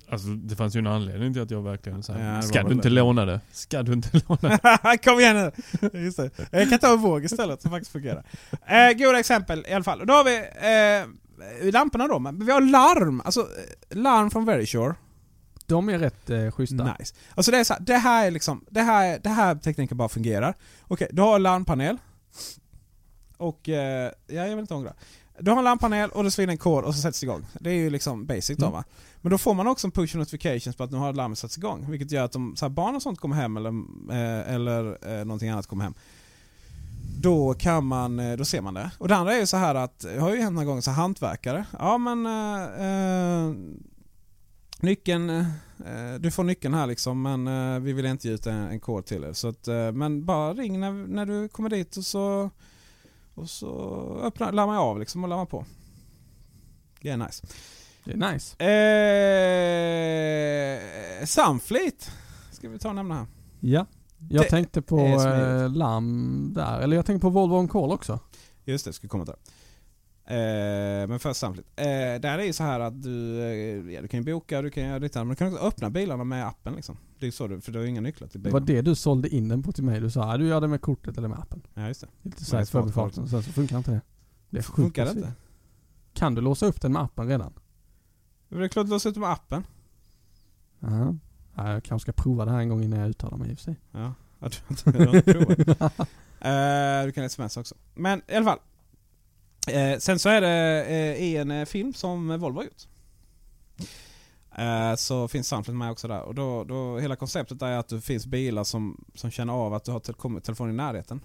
[0.09, 2.89] Alltså det fanns ju en anledning till att jag verkligen sa Ja, Ska du inte
[2.89, 3.41] det." låna det?
[3.51, 4.97] Ska du inte låna det?
[5.03, 5.99] Kom igen nu!
[5.99, 6.29] Just det.
[6.51, 8.23] Jag kan ta en våg istället som faktiskt fungerar.
[8.67, 10.01] Eh, goda exempel i alla fall.
[10.05, 11.26] Då har vi eh,
[11.71, 13.21] lamporna då, men vi har larm.
[13.25, 14.95] Alltså eh, larm från Verisure.
[15.65, 16.95] De är rätt eh, schyssta.
[16.99, 17.15] Nice.
[17.35, 20.09] Alltså det är så här, det här är liksom, det här, det här tekniken bara
[20.09, 20.53] fungerar.
[20.87, 21.97] Okej, du har en larmpanel.
[23.37, 24.93] Och, eh, ja jag vill inte ångra.
[25.39, 27.45] Du har en larmpanel och det svinner en kod och så sätts det igång.
[27.59, 28.73] Det är ju liksom basic då Mm.
[28.73, 28.83] va.
[29.21, 31.91] Men då får man också en push notifications på att nu har larmet satts igång.
[31.91, 33.69] Vilket gör att så här, barn och sånt kommer hem eller,
[34.11, 35.93] eh, eller eh, någonting annat kommer hem.
[37.21, 38.91] Då kan man, eh, då ser man det.
[38.97, 40.91] Och det andra är ju så här att, jag har ju hänt några gånger så
[40.91, 41.65] hantverkare.
[41.79, 43.53] Ja men eh, eh,
[44.79, 45.45] Nyckeln, eh,
[46.19, 49.05] du får nyckeln här liksom men eh, vi vill inte ge ut en, en kod
[49.05, 49.33] till er.
[49.33, 52.49] Så att, eh, men bara ring när, när du kommer dit och så,
[53.33, 55.65] och så öppnar, laddar man av liksom och laddar på.
[57.01, 57.47] Det är nice.
[58.03, 58.63] Det är nice.
[61.21, 62.11] Eh, Sunfleet
[62.51, 63.25] ska vi ta och nämna här.
[63.59, 63.85] Ja.
[64.29, 67.91] Jag Det tänkte på är eh, larm där, eller jag tänkte på Volvo On Call
[67.91, 68.19] också.
[68.65, 69.35] Just det, ska komma där.
[70.29, 71.67] Eh, men först Sunfleet.
[71.75, 71.85] Eh,
[72.21, 74.83] där är ju så här att du, eh, ja, du kan ju boka, du kan
[74.83, 76.97] göra ditt men du kan också öppna bilarna med appen liksom.
[77.19, 78.83] Det är så du, för du har ju inga nycklar till Det var bilen.
[78.83, 79.99] det du sålde in den på till mig.
[79.99, 81.61] Du sa att du gör det med kortet eller med appen.
[81.73, 82.07] Ja just det.
[82.21, 84.01] Lite Nej, såhär i smart förbifarten, sen så funkar inte det.
[84.49, 85.31] Det är Funkar det inte?
[86.13, 87.53] Kan du låsa upp den med appen redan?
[88.49, 89.63] Det är klart att låsa ut med appen.
[90.79, 91.15] Ja.
[91.57, 91.73] Ja.
[91.73, 93.63] Jag kanske ska prova det här en gång innan jag uttalar mig i och för
[93.63, 93.75] sig.
[93.91, 96.09] Ja, jag tror inte jag har provat.
[96.41, 97.75] Eh, du kan sms också.
[97.95, 98.59] Men i alla fall.
[99.71, 102.87] Eh, sen så är det eh, i en eh, film som Volvo har gjort.
[104.99, 106.21] Så finns Sunfleet med också där.
[106.21, 109.83] Och då, då, hela konceptet är att det finns bilar som, som känner av att
[109.83, 111.19] du har te- kommer telefonen i närheten.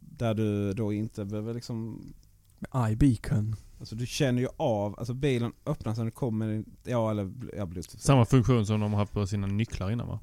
[0.00, 2.02] Där du då inte behöver liksom
[2.90, 3.56] iBeacon.
[3.82, 7.66] Alltså du känner ju av, alltså bilen öppnas när du kommer in, ja eller ja,
[7.66, 8.02] bluetooth.
[8.02, 10.20] Samma funktion som de har haft på sina nycklar innan va?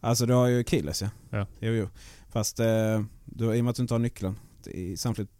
[0.00, 1.08] Alltså du har ju keyless ja.
[1.30, 1.46] Ja.
[1.60, 1.88] Jo, jo.
[2.28, 5.30] Fast eh, du, i och med att du inte har nyckeln i, samtidigt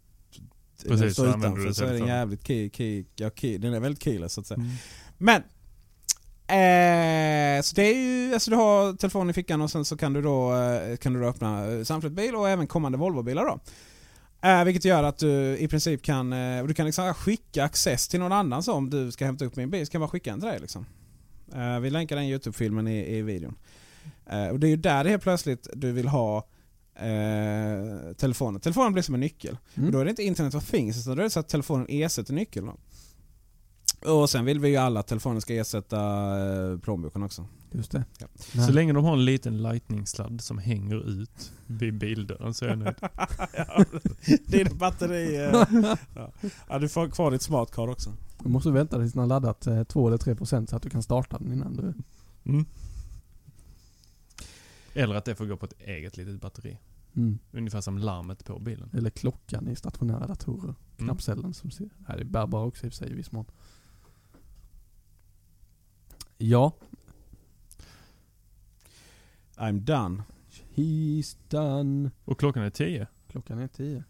[0.87, 3.79] Precis, så så utanför du så är den jävligt key, key, ja, key, den är
[3.79, 4.59] väldigt keyless så att säga.
[4.59, 4.71] Mm.
[5.17, 5.43] Men
[6.49, 10.13] Eh, så det är ju, alltså du har telefonen i fickan och sen så kan
[10.13, 13.59] du då, eh, kan du då öppna eh, samtidigt bil och även kommande Volvo-bilar då.
[14.41, 18.19] Eh, vilket gör att du i princip kan, eh, du kan liksom skicka access till
[18.19, 20.39] någon annan så om du ska hämta upp min bil så kan man skicka den
[20.39, 20.85] till dig liksom.
[21.53, 23.55] Eh, vi länkar den Youtube-filmen i, i videon.
[24.25, 26.37] Eh, och det är ju där det helt plötsligt du vill ha
[26.95, 28.61] eh, telefonen.
[28.61, 29.57] Telefonen blir som en nyckel.
[29.75, 29.87] Mm.
[29.87, 31.85] Och då är det inte Internet of Things utan då är det så att telefonen
[31.89, 32.65] ersätter nyckeln.
[32.65, 32.77] Då.
[34.11, 35.99] Och sen vill vi ju alla att telefonen ska ersätta
[36.71, 37.45] eh, plånboken också.
[37.71, 38.05] Just det.
[38.19, 38.27] Ja.
[38.65, 42.77] Så länge de har en liten lightning-sladd som hänger ut vid bildörren så är jag
[42.77, 42.95] nöjd.
[43.53, 43.85] ja,
[44.47, 45.35] din batteri...
[45.35, 45.65] eh,
[46.15, 46.31] ja.
[46.69, 48.13] ja, du får kvar ditt smart card också.
[48.43, 50.89] Du måste vänta tills den har laddat eh, 2 eller 3 procent så att du
[50.89, 51.93] kan starta den innan du...
[52.51, 52.65] Mm.
[54.93, 56.77] Eller att det får gå på ett eget litet batteri.
[57.15, 57.39] Mm.
[57.51, 58.89] Ungefär som larmet på bilen.
[58.93, 60.63] Eller klockan i stationära datorer.
[60.63, 60.75] Mm.
[60.97, 61.89] Knappcellen som ser...
[61.97, 63.45] Nej, det är bärbara också i och för sig i viss mån.
[66.37, 66.71] Ja.
[69.57, 70.23] I'm done.
[70.75, 72.11] He's done.
[72.25, 73.07] Och klockan är 10.
[73.31, 74.03] Klockan är 10.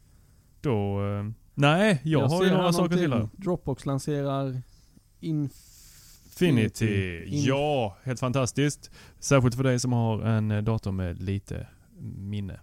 [0.61, 1.05] Då...
[1.05, 3.29] Eh, nej, jag, har ju några saker till här.
[3.37, 4.61] Dropbox lanserar
[5.19, 7.23] Infinity.
[7.25, 8.91] In- Ja, helt fantastiskt.
[9.19, 11.67] Särskilt för dig som har en eh, dator med lite
[12.17, 12.59] minne.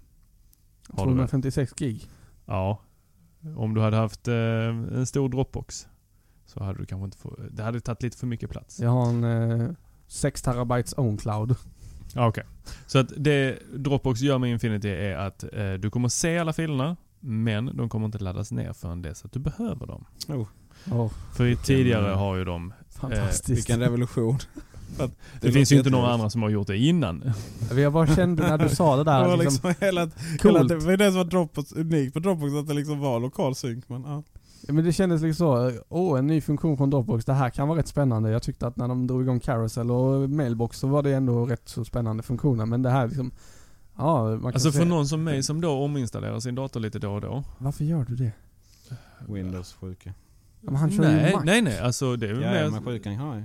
[0.89, 1.29] Har du väl?
[1.29, 2.07] 256 gig.
[2.47, 2.81] Ja.
[3.57, 5.87] Om du hade haft eh, en stor Dropbox
[6.47, 8.81] så hade du kanske inte få, Det hade tagit lite för mycket plats.
[8.81, 9.25] Jag har en
[9.61, 9.71] eh,
[10.07, 11.57] 6 terabytes own cloud.
[12.15, 12.45] Ja, Okej.
[12.87, 16.97] Så att det Dropbox gör med Infinity är att eh, du kommer se alla filerna
[17.21, 20.05] men de kommer inte laddas ner förrän dess att du behöver dem.
[20.29, 20.47] Oh,
[20.93, 22.73] Oh, För tidigare har ju de...
[22.91, 23.59] fantastiskt.
[23.59, 24.39] vilken revolution.
[24.97, 25.03] Det,
[25.41, 27.33] låter finns ju inte några andra som har gjort det innan.
[27.77, 29.29] Jag bara kände när du sa det Det där.
[29.29, 30.69] var liksom, liksom hela, hela, coolt.
[30.69, 33.89] det var det som var Dropbox, unikt på Dropbox, att det liksom var lokal synk.
[33.89, 34.23] Men, ja.
[34.69, 37.79] Men det kändes liksom så, åh en ny funktion från Dropbox, det här kan vara
[37.79, 38.31] rätt spännande.
[38.31, 41.69] Jag tyckte att när de drog igång Carousel och Mailbox så var det ändå rätt
[41.69, 42.67] så spännande funktioner.
[42.67, 43.31] Men det här liksom,
[43.97, 46.99] ja man kan Alltså se, för någon som mig som då ominstallerar sin dator lite
[46.99, 47.45] då och då.
[47.59, 48.33] Varför gör du det?
[49.29, 50.15] Windows-sjuka.
[50.61, 51.43] Ja, Men han kör ju Nej, Mac.
[51.45, 51.79] nej, nej.
[51.79, 52.71] Alltså det är ju Ja, mer...
[52.71, 53.45] men sjukan har jag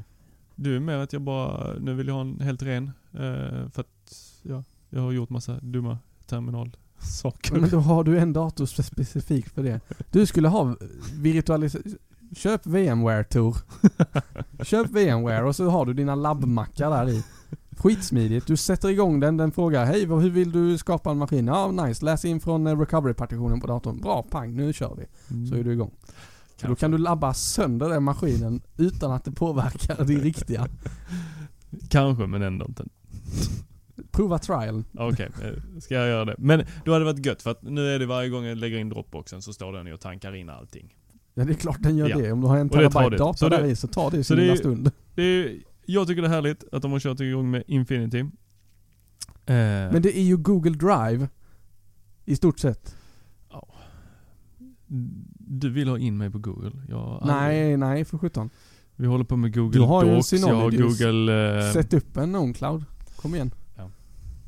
[0.55, 2.91] Du är mer att jag bara, nu vill jag ha en helt ren.
[3.13, 4.13] Eh, för att,
[4.43, 5.97] ja, jag har gjort massa dumma
[6.99, 7.59] terminalsaker.
[7.59, 9.79] Men då har du en dator spe- specifikt för det.
[10.11, 10.75] Du skulle ha
[11.13, 11.95] virtualisering.
[12.35, 13.57] Köp VMware Tor.
[14.63, 17.23] Köp VMware och så har du dina labbmackar där i.
[17.77, 18.47] Skitsmidigt.
[18.47, 21.47] Du sätter igång den, den frågar Hej, hur vill du skapa en maskin?
[21.47, 22.05] Ja, nice.
[22.05, 24.01] Läs in från eh, recovery-partitionen på datorn.
[24.01, 25.05] Bra, pang, nu kör vi.
[25.49, 25.91] Så är du igång.
[26.61, 30.67] Så då kan du labba sönder den maskinen utan att det påverkar det riktiga.
[31.89, 32.85] Kanske, men ändå inte.
[34.19, 34.83] Prova trial.
[34.97, 36.35] Okej, eh, ska jag göra det?
[36.37, 38.77] Men då hade det varit gött för att nu är det varje gång jag lägger
[38.77, 40.95] in Dropboxen så står den ju och tankar in allting.
[41.33, 42.17] Ja, det är klart den gör Ja.
[42.17, 42.31] det.
[42.31, 44.91] Om du har en terabyte det- där i så tar det sin lilla stund.
[45.15, 48.19] Det är, jag tycker det är härligt att de har kört igång med Infinity.
[48.19, 48.25] Eh,
[49.45, 51.29] Men det är ju Google Drive.
[52.25, 52.95] I stort sett.
[55.37, 56.71] Du vill ha in mig på Google?
[56.89, 58.49] Jag har aldrig- Nej, nej för sjutton.
[58.95, 60.71] Vi håller på med Google Du har Docs, jag har.
[60.71, 61.57] Google...
[61.67, 62.85] eh, Sätt upp en OwnCloud.
[63.15, 63.51] Kom igen.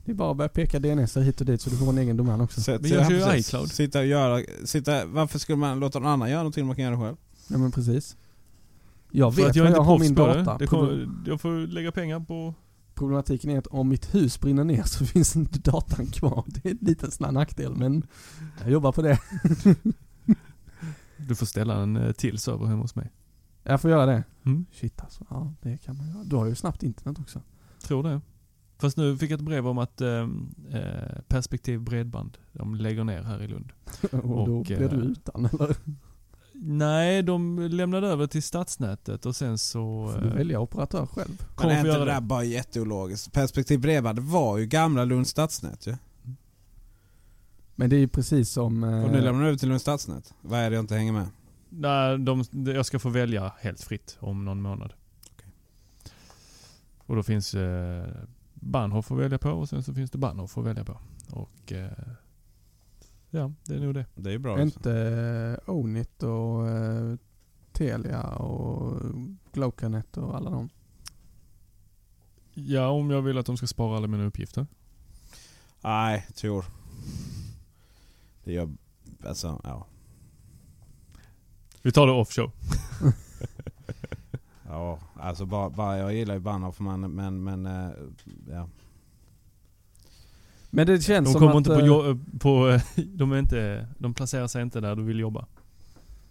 [0.05, 2.17] Det är bara att börja peka DNS hit och dit så du får en egen
[2.17, 2.61] domän också.
[2.61, 3.47] Sätt- Men jag kör ju precis.
[3.47, 3.71] iCloud.
[3.71, 6.95] Sitta och göra, sitta, varför skulle man låta någon annan göra någonting man kan göra
[6.95, 7.15] det själv?
[7.47, 8.17] Ja men precis.
[9.11, 10.57] Jag vet att jag inte jag har min data.
[10.57, 10.67] det.
[10.67, 12.53] kommer, jag får lägga pengar på...
[12.95, 16.43] Problematiken är att om mitt hus brinner ner så finns inte datan kvar.
[16.47, 18.07] Det är en liten sån nackdel men
[18.61, 19.19] jag jobbar på det.
[21.17, 23.11] Du får ställa en eh, till server hemma hos mig.
[23.63, 24.23] Jag får göra det.
[24.45, 25.25] Mm, Shit alltså.
[25.29, 26.23] Ja, det kan man göra.
[26.23, 27.41] Du har ju snabbt internet också.
[27.83, 28.21] tror det.
[28.81, 30.29] Fast nu fick jag ett brev om att eh,
[30.71, 33.71] eh, Perspektiv Bredband, de lägger ner här i Lund.
[34.11, 35.75] Och, då Och, blir du eh, utan eller?
[36.53, 40.11] Nej, de lämnade över till stadsnätet och sen så...
[40.13, 41.47] Får du eh, välja operatör själv?
[41.57, 42.21] Men är inte det där det.
[42.21, 43.33] bara jätteologiskt?
[43.33, 45.95] Perspektiv Bredband var ju gamla Lunds stadsnät ju.
[47.75, 48.83] Men det är ju precis som...
[48.83, 50.33] eh, Och nu lämnar de över till Lunds stadsnät.
[50.41, 51.27] Vad är det jag inte hänger med?
[51.69, 54.93] Nej, de, jag ska få välja helt fritt om någon månad.
[56.97, 58.05] Och då finns eh,
[58.61, 60.97] Bahnhof att välja på och sen så finns det Bahnhof att välja på.
[61.31, 61.91] Och eh,
[63.29, 64.05] ja, det är nog det.
[64.15, 64.61] Det är bra.
[64.61, 64.91] Inte
[65.65, 67.15] eh, Ownit och eh,
[67.71, 69.01] Telia och
[69.53, 70.69] Glocanet och alla de.
[72.53, 74.67] Ja, om jag vill att de ska spara alla mina uppgifter.
[75.81, 76.65] Nej, tror.
[78.43, 78.69] Det gör...
[79.25, 79.87] Alltså, ja.
[81.81, 82.51] Vi tar det off-show.
[84.71, 87.91] Ja, alltså bara, bara jag gillar ju Bahnhof men, men, men eh,
[88.49, 88.67] ja.
[90.69, 91.57] Men det känns De som kommer att...
[91.57, 92.79] inte på, eh, på
[93.15, 95.45] de, är inte, de placerar sig inte där du vill jobba.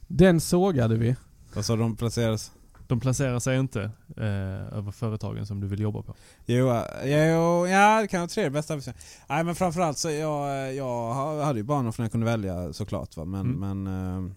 [0.07, 1.17] Den sågade vi.
[1.55, 2.53] Vad sa de placeras?
[2.87, 3.83] De placerar sig inte
[4.17, 6.15] eh, över företagen som du vill jobba på.
[6.47, 8.81] Jo, eh, jo, ja det kan vara tre bästa.
[9.29, 11.15] Nej men framförallt så jag, jag
[11.45, 13.17] hade ju barnen för jag kunde välja såklart.
[13.17, 13.25] Va?
[13.25, 13.83] Men, Mm.
[13.83, 14.33] men, eh,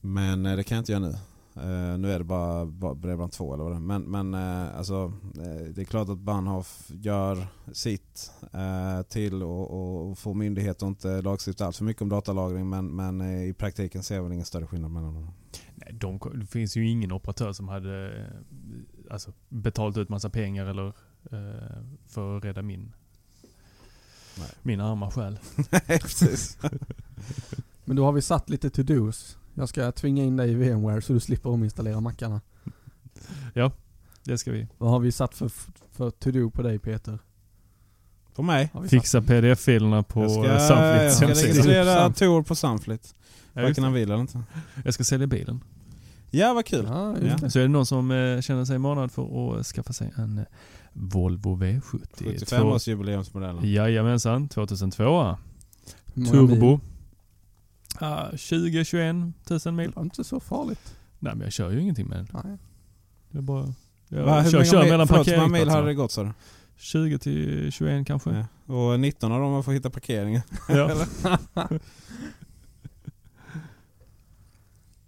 [0.00, 1.14] men det kan jag inte göra nu.
[1.62, 3.80] Eh, nu är det bara, bara Bredband 2 eller vad det är.
[3.80, 9.70] Men, men eh, alltså, eh, det är klart att Bahnhof gör sitt eh, till och,
[9.70, 12.68] och, och får myndigheter att inte lagstifta allt för mycket om datalagring.
[12.68, 15.30] Men, men i praktiken ser jag väl ingen större skillnad mellan dem.
[15.74, 18.26] Nej, de, det finns ju ingen operatör som hade
[19.10, 20.92] alltså, betalat ut massa pengar eller
[22.06, 22.92] för att rädda min,
[24.38, 24.48] Nej.
[24.62, 25.38] min arma själ.
[25.70, 26.58] Nej precis.
[27.84, 29.38] Men då har vi satt lite to-dos.
[29.58, 32.40] Jag ska tvinga in dig i VMware så du slipper ominstallera mackarna.
[34.24, 34.66] Det ska vi.
[34.78, 35.50] Vad har vi satt för,
[35.92, 37.18] för to-do på dig Peter?
[38.34, 38.70] På mig?
[38.88, 43.14] Fixa pdf-filerna på jag ska, eh, jag Sunflits ska registrera Tor på Sunflit.
[43.52, 44.42] Ja, Varken han vill eller inte.
[44.84, 45.60] Jag ska sälja bilen.
[46.30, 46.84] Ja vad kul.
[46.88, 47.50] Ja, Ja.
[47.50, 50.44] Så är det någon som eh, känner sig manad för att skaffa sig en eh,
[50.92, 52.00] Volvo V70.
[52.16, 53.72] 75 års jubileumsmodellen.
[53.72, 55.36] Jajamensan, 2002.
[56.14, 56.78] Hur många mil?
[57.98, 58.12] Turbo.
[58.12, 59.90] Ah, 20-21 tusen mil.
[59.90, 60.96] Det var inte så farligt.
[61.18, 62.28] Nej men jag kör ju ingenting med den.
[62.44, 62.58] Nej.
[63.30, 63.74] Jag bara...
[64.08, 66.32] Jag Va, kör, kör mil- mellan förlåt, hur många mil hade det gått sa du?
[66.76, 68.46] 20 till 21 kanske.
[68.66, 68.74] Ja.
[68.74, 70.42] Och 19 av dem har fått hitta parkeringen.
[70.68, 70.90] Ja.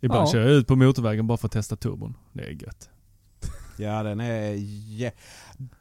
[0.01, 0.33] Ibland Ja.
[0.33, 2.15] kör jag ut på motorvägen bara för att testa turbon.
[2.33, 2.89] Det är gött.
[3.79, 4.53] Ja den är...
[4.55, 5.13] jä-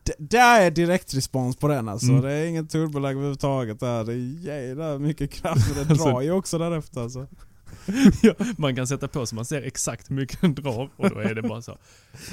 [0.04, 2.08] D- där är direktrespons på den alltså.
[2.10, 2.22] Mm.
[2.22, 4.04] Det är ingen turbolag överhuvudtaget där.
[4.04, 5.68] Det är jävla mycket kraft.
[5.76, 7.28] Men det Alltså- drar ju också därefter alltså.
[8.22, 11.20] ja, man kan sätta på så man ser exakt hur mycket den drar och då
[11.20, 11.78] är det bara så.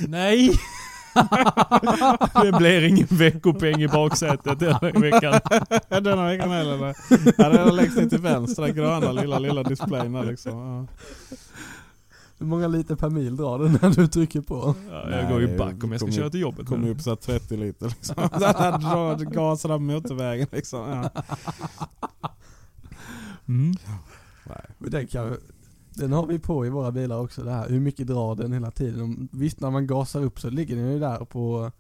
[0.09, 0.51] Nej!
[2.43, 5.41] det blir ingen veckopeng i baksätet den här veckan.
[6.05, 6.95] Denna veckan heller.
[7.39, 8.63] Ja, den är längst ner till vänster.
[8.63, 10.53] Den gröna lilla, lilla displayen liksom.
[10.53, 10.87] Ja.
[12.39, 14.75] Hur många liter per mil drar den när du trycker på?
[14.91, 16.67] Ja, Nej, jag går ju back om jag ska köra till jobbet.
[16.67, 18.15] Kommer upp så här 30 liter liksom.
[18.33, 20.81] Här drar gasen av motorvägen liksom.
[20.81, 21.11] Ja.
[23.49, 23.75] Mm.
[24.79, 25.37] Men Den, kan,
[25.95, 27.69] den har vi på i våra bilar också det här.
[27.69, 29.29] Hur mycket drar den hela tiden?
[29.33, 31.73] Visst när man gasar upp så ligger den ju där på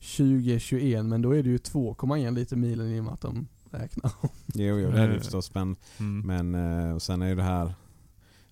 [0.00, 4.12] 20-21 men då är det ju 2,1 liter milen i och med att de räknar.
[4.54, 5.54] Jo, jo det är det ju förstås.
[5.54, 6.26] Men, Mm.
[6.50, 7.74] men eh, och sen är ju det här...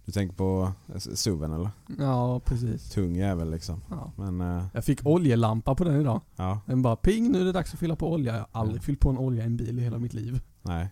[0.05, 1.71] Du tänker på SUVen eller?
[1.99, 2.91] Ja precis.
[2.91, 3.81] Tung jävel liksom.
[3.91, 4.13] Ja.
[4.17, 6.21] Men eh, Jag fick oljelampa på den idag.
[6.37, 8.33] ja, Den bara ping nu är det dags att fylla på olja.
[8.33, 8.83] Jag har aldrig Mm.
[8.83, 10.41] fyllt på en olja i en bil i hela mitt liv.
[10.63, 10.89] nej.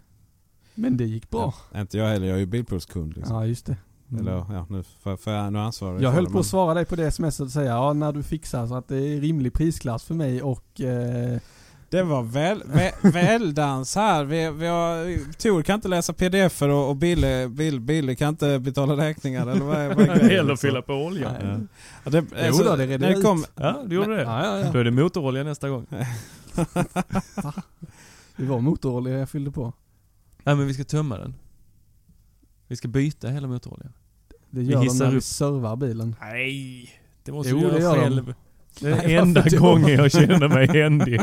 [0.75, 1.55] Men det gick bra.
[1.73, 2.27] Ja, inte jag heller.
[2.27, 3.37] Jag är ju bilprovskund liksom.
[3.37, 3.77] Ja just det.
[4.19, 6.97] Eller ja, nu, för, för nu ansvarig Jag höll på men- att svara dig på
[6.97, 10.15] det smset och säga ja när du fixar så att det är rimlig prisklass för
[10.15, 11.41] mig och eh,
[11.91, 14.25] Det var väl, väl, väldans här.
[14.25, 18.59] Vi, vi har, Tor kan inte läsa pdf och, och Bille, Bill, Bille kan inte
[18.59, 20.57] betala räkningar eller vad är, vad är grejen, Eller liksom?
[20.69, 21.33] fylla på olja.
[21.43, 21.59] Nej.
[22.05, 22.11] Ja.
[22.11, 23.25] Det, Jo då, det redde ut.
[23.25, 24.23] kom, Ja, du gjorde det.
[24.23, 24.73] Ja, ja, ja.
[24.73, 25.87] Då är det motorolja nästa gång.
[28.37, 29.73] Det var motorolja jag fyllde på.
[30.45, 31.35] Nej men vi ska tömma den.
[32.69, 33.93] Vi ska byta hela motoroljan.
[34.51, 35.23] Det Vi gör de hissar när vi upp.
[35.25, 36.17] servar bilen.
[36.21, 36.91] Nej,
[37.25, 38.35] det måste Jo, du det göra gör de.
[38.81, 41.21] Det är enda gången jag känner mig händig.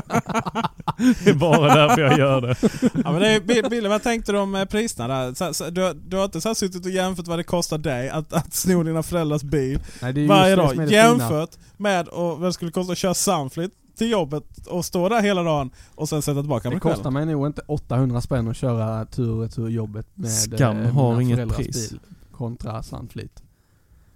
[1.24, 2.56] Det är bara därför jag gör det.
[3.04, 5.34] ja, men det är, Bill- Bille, vad tänkte du om eh, priserna där?
[5.34, 8.34] Så, så, du, du har inte så suttit och jämfört vad det kostar dig att,
[8.34, 10.92] att sno dina föräldrars bil Nej, det är varje det dag det fina.
[10.92, 15.22] jämfört med och, vad det skulle kosta att köra Sunflit till jobbet och stå där
[15.22, 16.94] hela dagen och sen sätta tillbaka Det mig själv.
[16.96, 20.92] kostar mig nog inte 800 spänn att köra tur och retur jobbet med Skam eh,
[20.92, 21.90] har inget pris.
[21.92, 22.00] bil
[22.32, 23.44] kontra Sunfleet.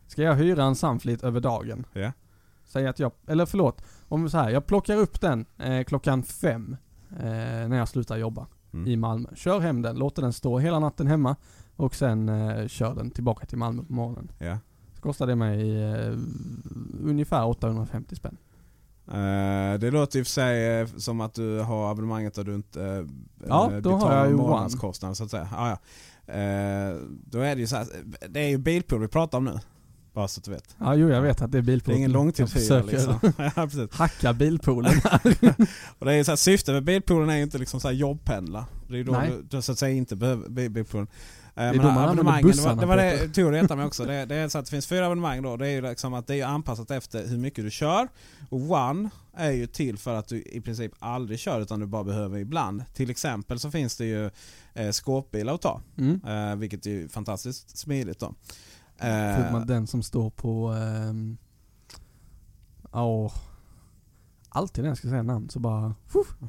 [0.07, 1.83] Ska jag hyra en Sunfleet över dagen?
[1.93, 2.11] Ja.
[2.71, 6.77] Säg att jag, eller förlåt, om så här, jag plockar upp den eh, klockan fem
[7.19, 7.25] eh,
[7.69, 8.87] när jag slutar jobba Mm.
[8.87, 9.29] i Malmö.
[9.35, 11.35] Kör hem den, låter den stå hela natten hemma
[11.75, 14.31] och sen eh, kör den tillbaka till Malmö på morgonen.
[14.37, 14.57] Ja.
[14.95, 16.13] Så kostar det mig eh,
[17.03, 18.37] ungefär 850 spänn.
[19.07, 22.55] Eh, det låter i och för sig eh, som att du har abonnemanget och du
[22.55, 23.07] inte
[23.47, 24.43] Ja, då har jag ju One.
[24.43, 25.49] månadskostnaden så att säga.
[25.55, 25.77] Ah, ja.
[27.25, 27.87] Då är det ju så här,
[28.29, 29.59] det är ju bilpool vi pratar om nu.
[30.13, 30.75] Bara så att du vet.
[30.79, 31.95] Ja, jo jag vet att det är Det bilpoolen.
[31.95, 33.19] är ingen långtidshyra liksom.
[33.37, 33.67] ja.
[33.91, 34.93] Hacka bilpoolen.
[35.99, 38.65] Och det är så här, syftet med bilpoolen är ju inte liksom så här jobbpendla.
[38.87, 39.31] Det är ju då Nej.
[39.49, 41.07] du, så att säga inte behöver bil- bilpoolen.
[41.55, 43.29] Eh, är men då man abonnemangen, det var, bussarna, det var det.
[43.29, 44.05] Tor retade mig också.
[44.05, 45.57] Det, det är så att det finns fyra abonnemang då.
[45.57, 48.07] Det är ju liksom att det är anpassat efter hur mycket du kör.
[48.49, 52.03] Och One är ju till för att du i princip aldrig kör utan du bara
[52.03, 52.83] behöver ibland.
[52.93, 54.29] Till exempel så finns det ju
[54.73, 55.81] eh, skåpbilar att ta.
[55.97, 56.21] Mm.
[56.27, 58.35] Eh, vilket är ju fantastiskt smidigt då.
[59.01, 60.67] Eh, att den som står på...
[60.71, 61.37] ehm,
[62.93, 63.31] Ja...
[64.49, 65.93] alltid när jag ska säga namn så bara...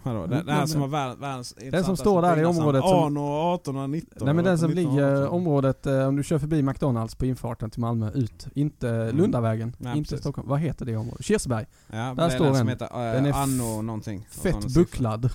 [0.03, 0.27] Vadå?
[0.27, 3.77] Den, den som har världens, världens Den som står där i området som- Ano 18
[3.77, 4.25] och 19.
[4.25, 5.29] Nej men den som 19, ligger 18.
[5.35, 9.99] området, eh, om du kör förbi McDonalds på infarten till Malmö ut, inte Lundavägen, Nej,
[9.99, 10.21] inte precis.
[10.21, 10.49] Stockholm.
[10.49, 11.25] Vad heter det området?
[11.25, 11.67] Kirseberg.
[11.93, 12.69] Ja, där står den som en.
[12.69, 14.27] heter äh, Den är Anno någonting.
[14.31, 15.31] Fett bucklad.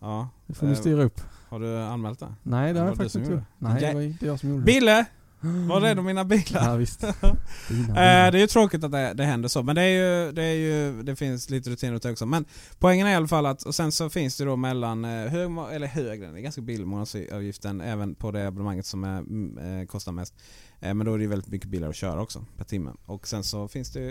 [0.00, 0.28] Ja.
[0.46, 1.20] Det får ni Eh, styra upp.
[1.48, 2.34] Har du anmält det?
[2.42, 3.42] Nej det har jag faktiskt inte gjort.
[3.58, 4.66] Nej det var inte jag som gjorde det.
[4.66, 5.04] Bille!
[5.44, 6.64] Var är de mina bilar?
[6.64, 7.00] Ja visst.
[7.68, 10.32] Dina Eh, det är ju tråkigt att det, det händer så, men det är ju,
[10.32, 12.26] det är ju, det finns lite rutiner det också.
[12.26, 12.44] Men
[12.78, 15.50] poängen är i alla fall att, och sen så finns det då mellan, eh, hög,
[15.72, 19.86] eller högre, det är ganska billig månadsavgiften även på det abonnemanget som är, mm, eh,
[19.86, 20.34] kostar mest.
[20.80, 22.90] Eh, men då är det ju väldigt mycket billigare att köra också per timme.
[23.04, 24.10] Och sen så finns det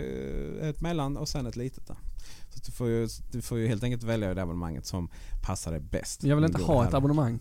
[0.60, 1.96] ett mellan och sen ett litet där.
[2.50, 5.10] Så du får ju, du får ju helt enkelt välja det abonnemanget som
[5.42, 6.24] passar dig bäst.
[6.24, 7.40] Jag vill inte ha ett abonnemang.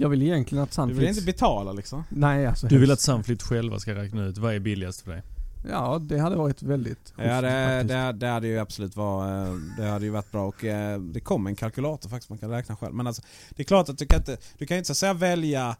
[0.00, 1.00] Jag vill egentligen att Du Sunflix...
[1.00, 2.04] vill inte betala liksom?
[2.08, 3.04] Nej alltså Du vill att helst.
[3.04, 5.22] Sunflit själva ska räkna ut vad är billigast för dig?
[5.70, 7.50] Ja det hade varit väldigt Ja det,
[7.80, 7.88] faktiskt.
[7.88, 11.20] det, det hade ju absolut var, eh, det hade ju varit bra och eh, det
[11.20, 12.94] kommer en kalkylator faktiskt man kan räkna själv.
[12.94, 14.96] Men alltså, det är klart att du kan inte, du kan ju inte så att
[14.96, 15.76] säga välja,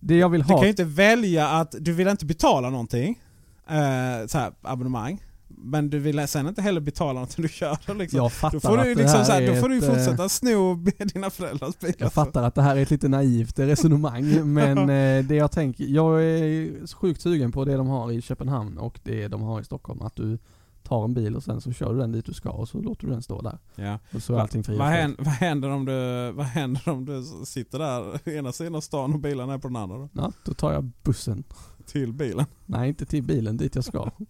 [0.00, 0.64] Det jag vill du kan ha...
[0.64, 3.20] ju inte välja att du vill inte betala någonting,
[3.68, 5.22] eh, så här, abonnemang.
[5.48, 8.16] Men du vill sen inte heller betala något du kör liksom.
[8.16, 10.28] Jag fattar Då får du att det liksom här då får du ett, eh, fortsätta
[10.28, 10.74] sno
[11.14, 11.94] dina föräldrars bil.
[11.98, 15.84] Jag fattar att det här är ett lite naivt resonemang men eh, det jag tänker,
[15.84, 19.64] jag är sjukt sugen på det de har i Köpenhamn och det de har i
[19.64, 20.02] Stockholm.
[20.02, 20.38] Att du
[20.82, 23.06] tar en bil och sen så kör du den dit du ska och så låter
[23.06, 23.58] du den stå där.
[23.74, 23.98] Ja.
[24.14, 27.24] Och så är allting fri vad, händer, vad, händer om du, vad händer om du
[27.44, 30.08] sitter där ena sidan av stan och bilen är på den andra då?
[30.12, 31.44] Ja, då tar jag bussen.
[31.86, 32.46] Till bilen?
[32.66, 34.10] Nej, inte till bilen, dit jag ska.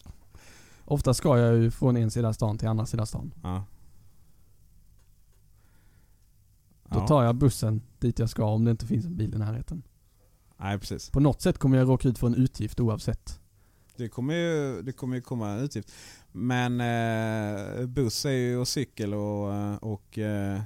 [0.85, 3.35] Ofta ska jag ju från en sida stan till andra sidan stan.
[3.43, 3.65] Ja.
[6.90, 7.06] Då Ja.
[7.06, 9.82] tar jag bussen dit jag ska om det inte finns en bil i närheten.
[10.56, 11.11] Nej precis.
[11.11, 13.40] På något sätt kommer jag råka ut för en utgift oavsett.
[13.97, 15.93] Det kommer ju, det kommer ju komma en utgift.
[16.32, 20.61] Men eh, buss är ju, och cykel och, eh, och eh,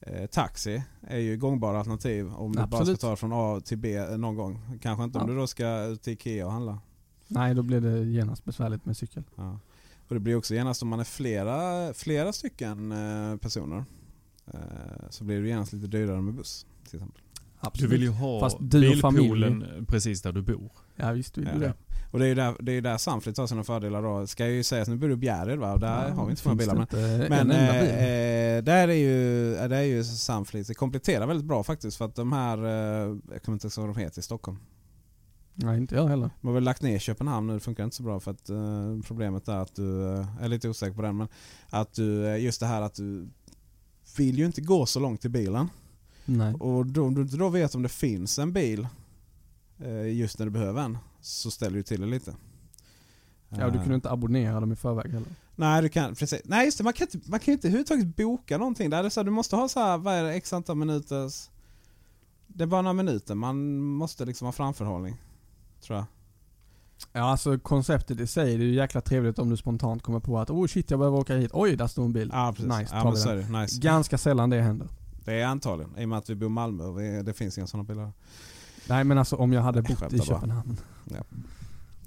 [0.00, 3.00] eh, taxi är ju gångbara alternativ om du bara ska Absolut.
[3.00, 4.78] ta från A till B någon gång.
[4.82, 5.34] Kanske inte om Ja.
[5.34, 6.78] du då ska till Ikea och handla.
[7.34, 9.22] Nej, då blir det genast besvärligt med cykel.
[9.36, 9.58] Ja.
[10.08, 13.84] Och det blir också genast om man är flera, flera stycken eh, personer.
[14.46, 14.60] Eh,
[15.10, 16.66] så blir det genast lite dyrare med buss.
[16.88, 17.22] Till exempel.
[17.34, 17.92] Du Absolut.
[17.92, 20.70] vill ju ha Fast du bilpoolen precis där du bor.
[20.96, 21.54] Ja visst vill Ja.
[21.54, 21.74] du det.
[22.10, 24.26] Och det är ju där, det är där Sunfleet har sina fördelar då.
[24.26, 25.72] Ska jag ju säga, nu bor du i Bjärred va?
[25.72, 26.86] Och där Ja, har vi inte så många bilar.
[26.90, 31.26] det Men, Men eh, eh, där är ju, eh, där är ju Sunfleet, det kompletterar
[31.26, 34.18] väldigt bra faktiskt för att de här, eh, jag kommer inte ihåg vad de heter
[34.18, 34.58] i Stockholm.
[35.54, 36.30] Nej, inte jag heller.
[36.40, 38.98] De har väl lagt ner Köpenhamn nu, det funkar inte så bra för att eh,
[39.06, 41.28] problemet är att du, eh, jag är lite osäker på den, men
[41.68, 43.28] att du, eh, just det här att du
[44.16, 45.68] vill ju inte gå så långt i bilen.
[46.24, 46.54] Nej.
[46.54, 48.86] Och då, om du inte då vet om det finns en bil
[49.78, 52.34] eh, just när du behöver en, så ställer du till det lite.
[53.48, 55.28] Ja, du Eh, kunde inte abonnera dem i förväg heller.
[55.56, 56.40] Nej, du kan, precis.
[56.44, 58.90] Nej just det, man kan, inte, man kan inte överhuvudtaget boka någonting.
[58.90, 60.76] Där är det så här, du måste ha så här, vad är det, x antal
[60.76, 61.48] minuters...
[62.46, 65.16] Det är bara några minuter, man måste liksom ha framförhållning.
[65.82, 66.06] Tror jag.
[67.12, 70.38] Ja alltså konceptet i sig, det är ju jäkla trevligt om du spontant kommer på
[70.38, 72.30] att oh shit jag behöver åka hit, oj där står en bil.
[72.32, 72.78] Ja precis.
[72.78, 73.52] Nice, ja, tar vi den.
[73.52, 73.80] Nice.
[73.80, 74.88] Ganska sällan det händer.
[75.24, 77.58] Det är antagligen, i och med att vi bor i Malmö och vi, det finns
[77.58, 78.12] inga sådana bilar.
[78.88, 80.24] Nej men alltså om jag hade Jag bott i skämtar bara.
[80.24, 80.76] Köpenhamn.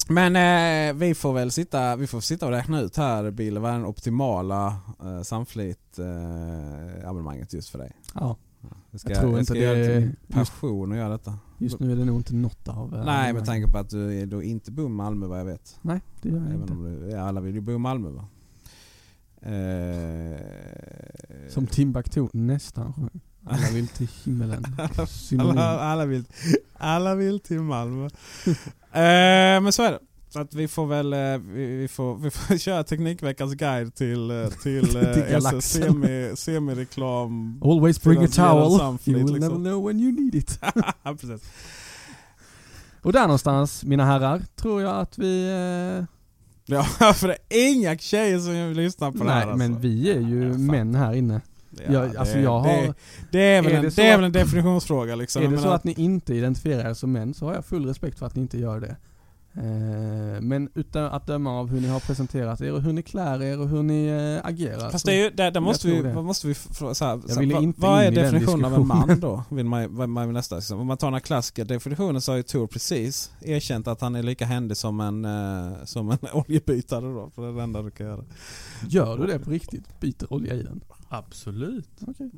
[0.09, 3.71] Men eh, vi får väl sitta, vi får sitta och räkna ut här Bill, vad
[3.71, 7.91] är den optimala eh, Sunfleet eh, abonnemanget just för dig?
[8.13, 8.37] Ja,
[8.91, 11.37] Det ska, Jag tror det inte det är passion att göra detta.
[11.57, 14.25] Just nu är det nog inte något av eh, Nej med tanke på att du
[14.25, 15.79] då inte bor i Malmö vad jag vet.
[15.81, 16.73] Nej, det gör jag Även inte.
[16.73, 18.25] om du, alla vill ju bo i Malmö va?
[19.41, 20.39] Eh,
[21.49, 23.21] Som Timbuktu nästan sjöng.
[23.45, 24.65] Alla vill till himmelen.
[25.39, 26.23] Alla, alla, vill,
[26.73, 28.05] alla vill till Malmö.
[28.91, 29.99] eh, men så är det.
[30.35, 34.47] Så att vi får väl eh, vi, får, vi får köra Teknikveckans guide till, eh,
[34.63, 35.35] till, Till eh.
[35.35, 37.61] SS semi, semireklam.
[37.63, 38.71] Always bring a towel.
[38.71, 39.39] You will liksom.
[39.39, 40.59] never know when you need it.
[41.03, 41.41] Precis.
[43.01, 45.47] Och där någonstans, mina herrar, tror jag att vi...
[45.99, 46.05] Eh,
[46.67, 46.83] Ja,
[47.13, 49.57] för det är inga tjejer som vill lyssna på det här nej, alltså.
[49.57, 51.41] men vi är ju Ja, män här inne.
[51.69, 52.67] Ja, jag, alltså det- jag har...
[52.67, 52.93] det,
[53.31, 55.43] det är väl är en, det det är väl en definitionsfråga liksom.
[55.43, 58.19] är det så att ni inte identifierar er som män så har jag full respekt
[58.19, 58.95] för att ni inte gör det.
[59.57, 63.43] Eh, men utan att döma av hur ni har presenterat er och hur ni klär
[63.43, 64.89] er och hur ni eh, agerar.
[64.89, 66.13] Fast det är ju, där, där måste vi, det.
[66.13, 69.43] vad måste vi fråga så här, så här, vad, är definitionen av en man då?
[69.49, 70.79] Vill man, vad man vill nästa, liksom.
[70.79, 74.15] Om man tar den här klassiska definitionen så har ju Tor precis erkänt att han
[74.15, 77.29] är lika händig som en, eh, som en oljebytare då.
[77.35, 78.23] För det är det enda du kan göra.
[78.87, 79.99] Gör du det på riktigt?
[79.99, 80.81] Byter olja i den?
[81.09, 81.89] Absolut.
[82.07, 82.31] Okej.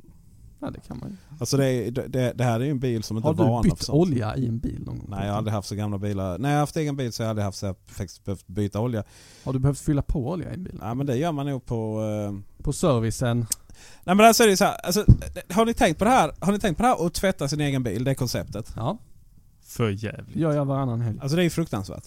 [0.60, 1.16] Ja, det kan man ju.
[1.40, 3.70] Alltså det, det, det här är ju en bil som inte Har är van du
[3.70, 3.98] bytt sånt.
[3.98, 5.06] olja i en bil någon gång?
[5.10, 6.38] Nej jag har aldrig haft så gamla bilar.
[6.38, 8.46] När jag har haft egen bil så har jag aldrig haft så här, faktiskt behövt
[8.46, 9.04] byta olja.
[9.44, 10.78] Har du behövt fylla på olja i en bil?
[10.82, 12.02] Nej men det gör man nog på...
[12.02, 12.62] Eh...
[12.64, 13.46] På servicen?
[14.04, 15.04] Nej men alltså är det så här, alltså,
[15.50, 16.32] har ni tänkt på det här?
[16.40, 18.04] Har ni tänkt på det här att tvätta sin egen bil?
[18.04, 18.72] Det konceptet.
[18.76, 18.98] Ja.
[19.62, 20.36] För jävligt.
[20.36, 21.18] gör jag varannan helg.
[21.20, 22.04] Alltså det är ju fruktansvärt.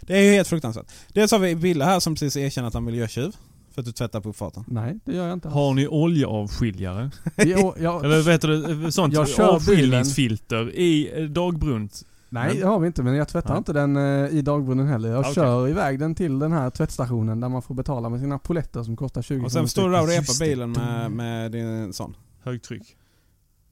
[0.00, 0.86] Det är ju helt fruktansvärt.
[1.08, 3.36] Dels har vi Bille här som precis erkänner att han är miljötjuv.
[3.74, 4.64] För att du tvättar på uppfarten.
[4.66, 5.48] Nej, det gör jag inte.
[5.48, 7.10] Har ni oljeavskiljare?
[7.36, 12.02] Jo, jag, Eller vet du sånt Jag kör avskiljningsfilter i eh, dagbrunt?
[12.28, 13.02] nej, det har vi inte.
[13.02, 13.58] Men jag tvättar Ja.
[13.58, 15.08] inte den eh, i dagbrunnen heller.
[15.10, 15.34] Jag Okej.
[15.34, 18.96] kör iväg den till den här tvättstationen där man får betala med sina poletter som
[18.96, 22.16] kostar 20 Och kronor sen står du där och repar bilen med, med din sån.
[22.42, 22.96] Högtryck?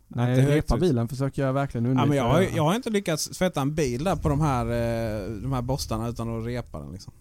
[0.08, 2.06] Nej, repa bilen försöker jag verkligen Ja, undvika.
[2.08, 5.52] men jag, jag har inte lyckats tvätta en bil där på de här, eh, de
[5.52, 7.12] här borstarna utan att repa den liksom.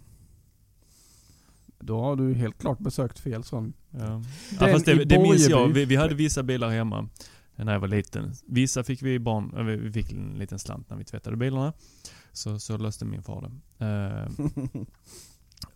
[1.80, 3.74] Då har du helt klart besökt fel sån.
[3.92, 4.00] Ja.
[4.00, 4.22] Ja,
[4.60, 5.68] Den fast det, det minns jag.
[5.68, 7.10] Vi, vi hade vissa bilar hemma
[7.56, 8.34] när jag var liten.
[8.46, 11.74] Vissa fick vi barn, äh, vi fick en liten slant när vi tvättade bilarna.
[12.32, 13.86] Så, så löste min far det.
[13.86, 14.46] Eh,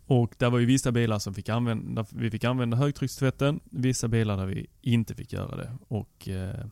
[0.06, 3.60] och där var ju vissa bilar som fick använda, vi fick använda högtryckstvätten.
[3.64, 5.72] Vissa bilar där vi inte fick göra det.
[5.88, 6.66] Och eh,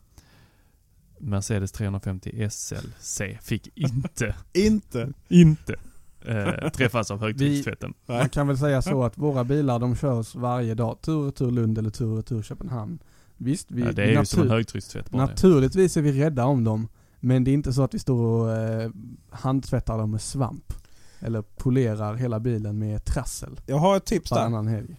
[1.19, 5.13] Mercedes 350 SLC fick inte, inte?
[5.29, 5.75] inte
[6.25, 7.93] eh, träffas av högtryckstvätten.
[8.05, 10.97] Man kan väl säga så att våra bilar de körs varje dag.
[11.01, 12.99] Tur och tur Lund eller tur och tur Köpenhamn.
[13.37, 15.25] Visst, vi Ja, det är ju som en högtryckstvätt bara.
[15.25, 16.87] Naturligtvis är vi rädda om dem.
[17.19, 18.91] Men det är inte så att vi står och eh,
[19.29, 20.73] handtvättar dem med svamp.
[21.19, 24.63] Eller polerar hela bilen med trassel Jag har ett tips där.
[24.63, 24.95] helg.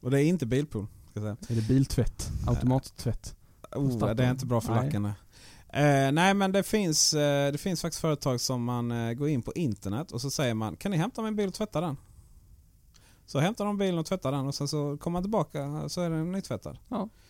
[0.00, 0.86] Och det är inte bilpool.
[1.10, 1.56] Ska jag säga.
[1.56, 2.30] Är det biltvätt?
[2.46, 3.34] Automattvätt?
[3.72, 5.12] Oh, det är inte bra för Nej.
[5.72, 6.06] Nej.
[6.06, 9.42] Eh, nej men det finns, eh, det finns faktiskt företag som man eh, går in
[9.42, 11.96] på internet och så säger man Kan ni hämta min bil och tvätta den?
[13.26, 16.10] Så hämtar de bilen och tvättar den och sen så kommer man tillbaka så är
[16.10, 16.78] den nytvättad.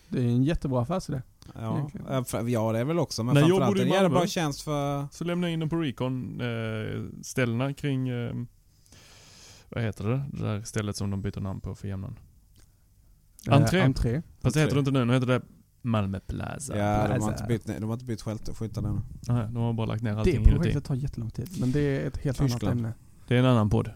[0.09, 1.23] Det är en jättebra affärsidé.
[1.55, 2.47] Ja, Egentligen.
[2.47, 4.63] eh, ja det är väl också men jag framförallt bodde i en jävla bra tjänst
[4.63, 5.07] för...
[5.13, 8.35] Så lämnade jag in den på Recon eh, ställena kring, eh,
[9.69, 10.23] vad heter det?
[10.33, 12.19] Det där stället som de byter namn på för jämnan.
[13.47, 13.79] Entré.
[13.79, 14.23] Eh, entré.
[14.41, 15.43] Fast det heter det inte nu, nu heter det
[15.89, 16.79] Malmö Plaza.
[16.79, 17.25] Ja, de Plaza.
[17.25, 19.01] har inte bytt, de har inte bytt skylt- skyltar ännu.
[19.29, 20.51] Nej, de har bara lagt ner Det allting inuti.
[20.57, 21.49] projektet tar jättelång tid.
[21.61, 22.79] Men det är ett helt annat Tyskland.
[22.81, 22.93] ämne.
[23.29, 23.91] Det är en annan podd.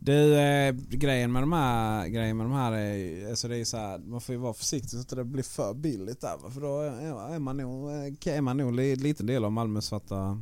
[0.00, 3.76] Du, eh, grejen med de här, grejen med de här är, alltså det är så
[3.76, 6.50] här, man får ju vara försiktig så att det blir för billigt där.
[6.50, 7.90] För då är är man nog,
[8.26, 10.40] är man nog li- liten del av Malmös svarta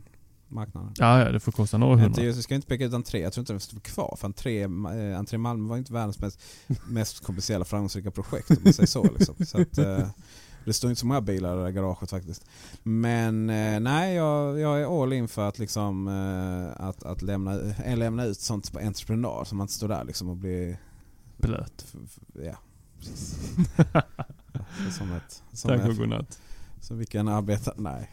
[0.49, 0.93] marknaden.
[0.99, 2.23] Ja, ja, det får kosta några hundra.
[2.23, 4.17] Jag ska inte peka ut entré, jag tror inte den står kvar.
[4.21, 6.41] För entré, eh, entré Malmö var inte världens mest,
[6.89, 9.03] mest kommersiella framgångsrika projekt om man säger så.
[9.03, 9.35] Liksom.
[9.47, 10.09] så att, eh,
[10.67, 12.45] det står inte så många bilar i det där garaget faktiskt.
[12.83, 17.61] Men eh, nej, jag, jag är all in för att, liksom, eh, att, att lämna,
[17.61, 19.47] eh, lämna ut sånt på entreprenad.
[19.47, 20.79] Så man inte står där liksom och blir...
[21.37, 21.95] Blöt.
[22.33, 22.57] Ja,
[22.99, 23.39] precis.
[24.99, 25.43] Som ett...
[25.53, 26.41] Som Tack och godnatt.
[26.81, 27.75] Så vilken arbetare...
[27.79, 28.11] Nej.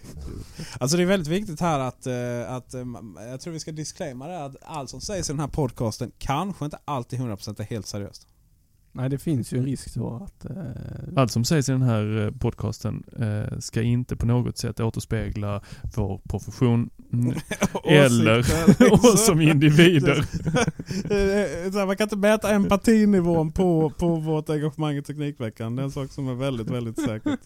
[0.78, 2.86] Alltså det är väldigt viktigt här att, eh, att eh,
[3.30, 6.66] jag tror vi ska disclaima det att allt som sägs i den här podcasten kanske
[6.66, 8.28] inte alltid 100% är helt seriöst.
[8.96, 10.46] Nej, det finns ju en risk så att...
[10.46, 10.56] Eh,
[11.16, 15.62] Allt som sägs i den här eh, podcasten eh, ska inte på något sätt återspegla
[15.96, 17.34] vår profession mm,
[17.84, 18.40] eller
[18.94, 20.26] oss som individer.
[21.86, 25.76] Man kan inte mäta empatinivån på, på vårt engagemang i Teknikveckan.
[25.76, 27.40] Det är en sak som är väldigt, väldigt säkert.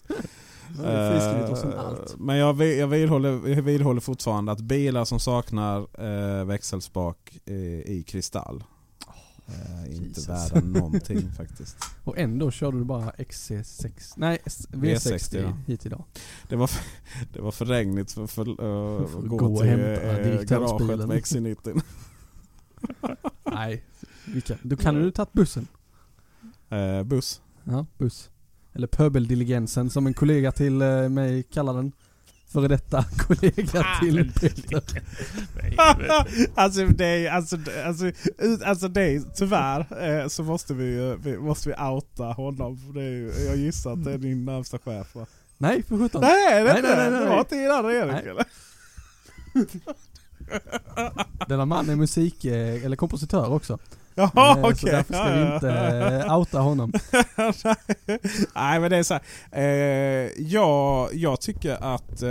[0.84, 1.94] Eh.
[2.18, 5.86] Men jag, jag, vidhåller, jag vidhåller fortfarande att bilar som saknar
[6.38, 7.38] eh, växelspak
[7.84, 8.64] i kristall
[9.86, 11.76] är inte värda någonting faktiskt.
[12.04, 15.52] Och ändå körde du bara XC6, nej S- V60, V60, ja.
[15.66, 16.04] hit idag.
[16.48, 16.84] Det var för,
[17.32, 21.18] det var för regnigt för, för, eh, För att gå, gå till hämta garaget med
[21.22, 21.82] XC90.
[23.52, 23.84] Nej,
[24.26, 24.58] vilka?
[24.62, 25.66] Då kan du tagit bussen?
[26.68, 27.40] Eh, buss.
[27.64, 28.30] Ja, buss.
[28.74, 31.92] Eller pöbeldiligensen som en kollega till eh, mig kallar den.
[32.52, 35.02] Före detta kollega till Peter.
[36.54, 38.10] alltså det är, alltså, alltså,
[38.64, 39.86] alltså det är, tyvärr
[40.22, 42.76] eh, så måste vi, vi, måste vi outa honom.
[42.78, 45.26] För Det är, ju- jag gissar att det är din närmsta chef va?
[45.58, 46.20] Nej, för sjutton.
[46.20, 47.28] Nej, det, Nej, nej, nej, det nej.
[47.28, 48.28] var inte din andra Erik Nej.
[48.28, 48.44] eller?
[51.48, 53.78] Denna man är musik, eh, eller kompositör också.
[54.18, 54.76] Jaha Eh, okej.
[54.76, 55.70] Så därför ska vi inte
[56.26, 56.92] eh, outa honom.
[58.54, 59.22] Nej men det är så här.
[59.52, 62.22] Eh, jag, jag tycker att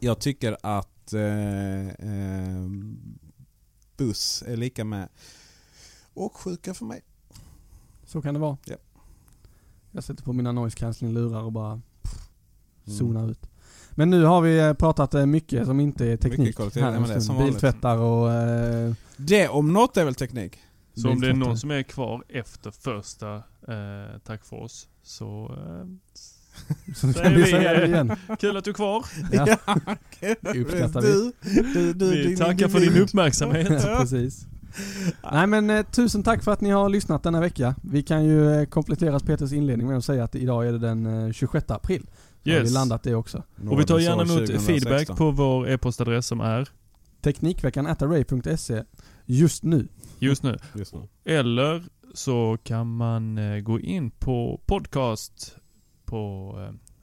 [0.00, 1.14] Jag tycker att
[3.96, 5.08] Buss är lika med
[6.14, 7.00] åksjuka för mig.
[8.06, 8.56] Så kan det vara.
[8.64, 8.76] Ja.
[9.90, 11.80] Jag sätter på mina noise cancelling lurar och bara
[12.86, 12.98] Mm.
[12.98, 13.50] zonar ut.
[13.90, 16.58] Men nu har vi pratat mycket som inte är teknik.
[16.58, 17.38] Mycket här en stund.
[17.38, 18.32] Biltvättar och...
[18.32, 18.92] Eh,
[19.26, 20.58] Det om något är väl teknik?
[20.94, 24.88] Så om det är någon som är kvar efter första Eh, tack för oss.
[25.02, 25.86] Så eh,
[26.94, 28.12] Så kan vi säga det eh, igen.
[28.38, 29.04] Kul att du är kvar.
[29.32, 29.42] Ja,
[30.54, 31.32] uppskattar vi.
[31.40, 33.68] Du, du, du, Vi din tackar för din uppmärksamhet.
[33.98, 34.46] Precis.
[35.32, 37.74] Nej men eh, tusen tack för att ni har lyssnat denna vecka.
[37.82, 41.26] Vi kan ju eh, komplettera Peters inledning med att säga att idag är det den
[41.26, 42.06] eh, 26 april.
[42.44, 42.74] Så har vi Yes.
[42.74, 43.42] landat det också.
[43.70, 44.66] Och vi tar gärna emot 2016.
[44.66, 46.68] feedback på vår e-postadress som är
[47.20, 47.86] Teknikveckan
[49.26, 49.88] just nu.
[50.18, 50.58] just nu.
[50.74, 51.08] Just nu.
[51.24, 51.82] Eller
[52.14, 55.56] så kan man eh, gå in på podcast
[56.04, 56.54] på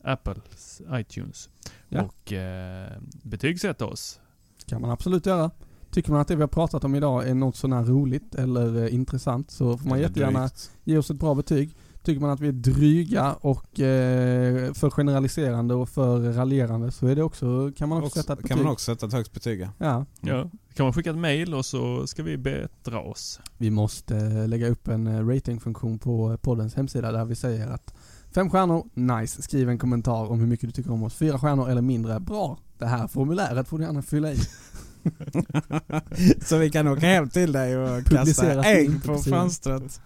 [0.03, 1.49] eh, Apples iTunes
[1.89, 2.01] Ja.
[2.03, 4.19] och eh, betygsätta oss.
[4.65, 5.51] kan man absolut göra.
[5.91, 8.93] Tycker man att det vi har pratat om idag är något sånär roligt eller eh,
[8.93, 10.71] intressant så får man Eller jättegärna drygt.
[10.83, 11.75] ge oss ett bra betyg.
[12.03, 17.15] Tycker man att vi är dryga och eh, för generaliserande och för raljerande så är
[17.15, 18.49] det också, kan man också, Också- sätta ett betyg.
[18.57, 19.69] Kan man också sätta ett högt betyg ja.
[19.77, 20.49] Ja, Ja.
[20.73, 23.39] Kan man skicka ett mail och så ska vi bättra oss.
[23.57, 27.93] vi måste eh, lägga upp en eh, ratingfunktion på poddens hemsida där vi säger att
[28.31, 29.41] fem stjärnor, nice.
[29.41, 31.13] Skriv en kommentar om hur mycket du tycker om oss.
[31.15, 32.57] Fyra stjärnor eller mindre, bra.
[32.77, 34.37] Det här formuläret får du gärna fylla i.
[36.41, 40.01] Så vi kan åka hem till dig och kasta ägg på fönstret.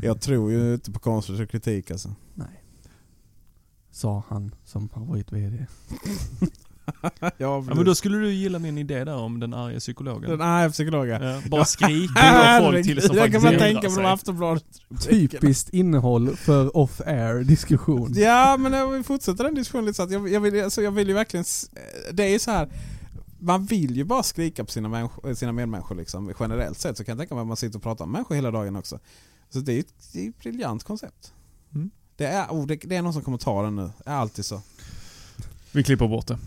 [0.00, 2.14] Jag tror ju inte på konstruktiv kritik alltså.
[2.34, 2.62] Nej.
[3.90, 5.66] Sa han som har varit VD.
[7.36, 10.30] ja, men då skulle du gilla min idé där om den arga psykologen.
[10.30, 11.22] Den arga psykologen.
[11.22, 12.14] Ja, bara skrika
[12.60, 14.64] på folk till som Jag kan bara tänka på Aftonbladet.
[15.08, 18.12] Typiskt innehåll för off-air diskussion.
[18.16, 20.90] Ja men jag vill fortsätta den diskussionen lite så att jag, jag, vill, alltså, jag
[20.90, 21.44] vill ju verkligen...
[22.12, 22.68] Det är ju så här.
[23.38, 26.32] Man vill ju bara skrika på sina, sina medmänniskor liksom.
[26.40, 28.50] Generellt sett så kan jag tänka mig att man sitter och pratar om människor hela
[28.50, 28.98] dagen också.
[29.50, 31.32] Så det är ett, det är ett briljant koncept.
[31.74, 31.90] Mm.
[32.16, 33.90] Det, är, oh, det, det är någon som kommer ta den nu.
[34.04, 34.60] Det är alltid så.
[35.72, 36.38] Vi klipper bort det.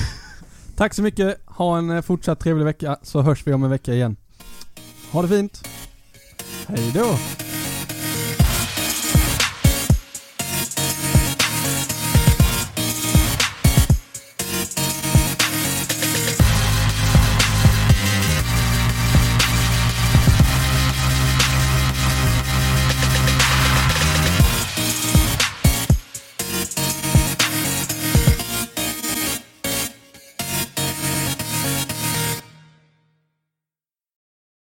[0.76, 1.40] Tack så mycket.
[1.46, 4.16] Ha en eh, fortsatt trevlig vecka så hörs vi om en vecka igen.
[5.10, 5.68] Ha det fint.
[6.66, 7.18] Hej då.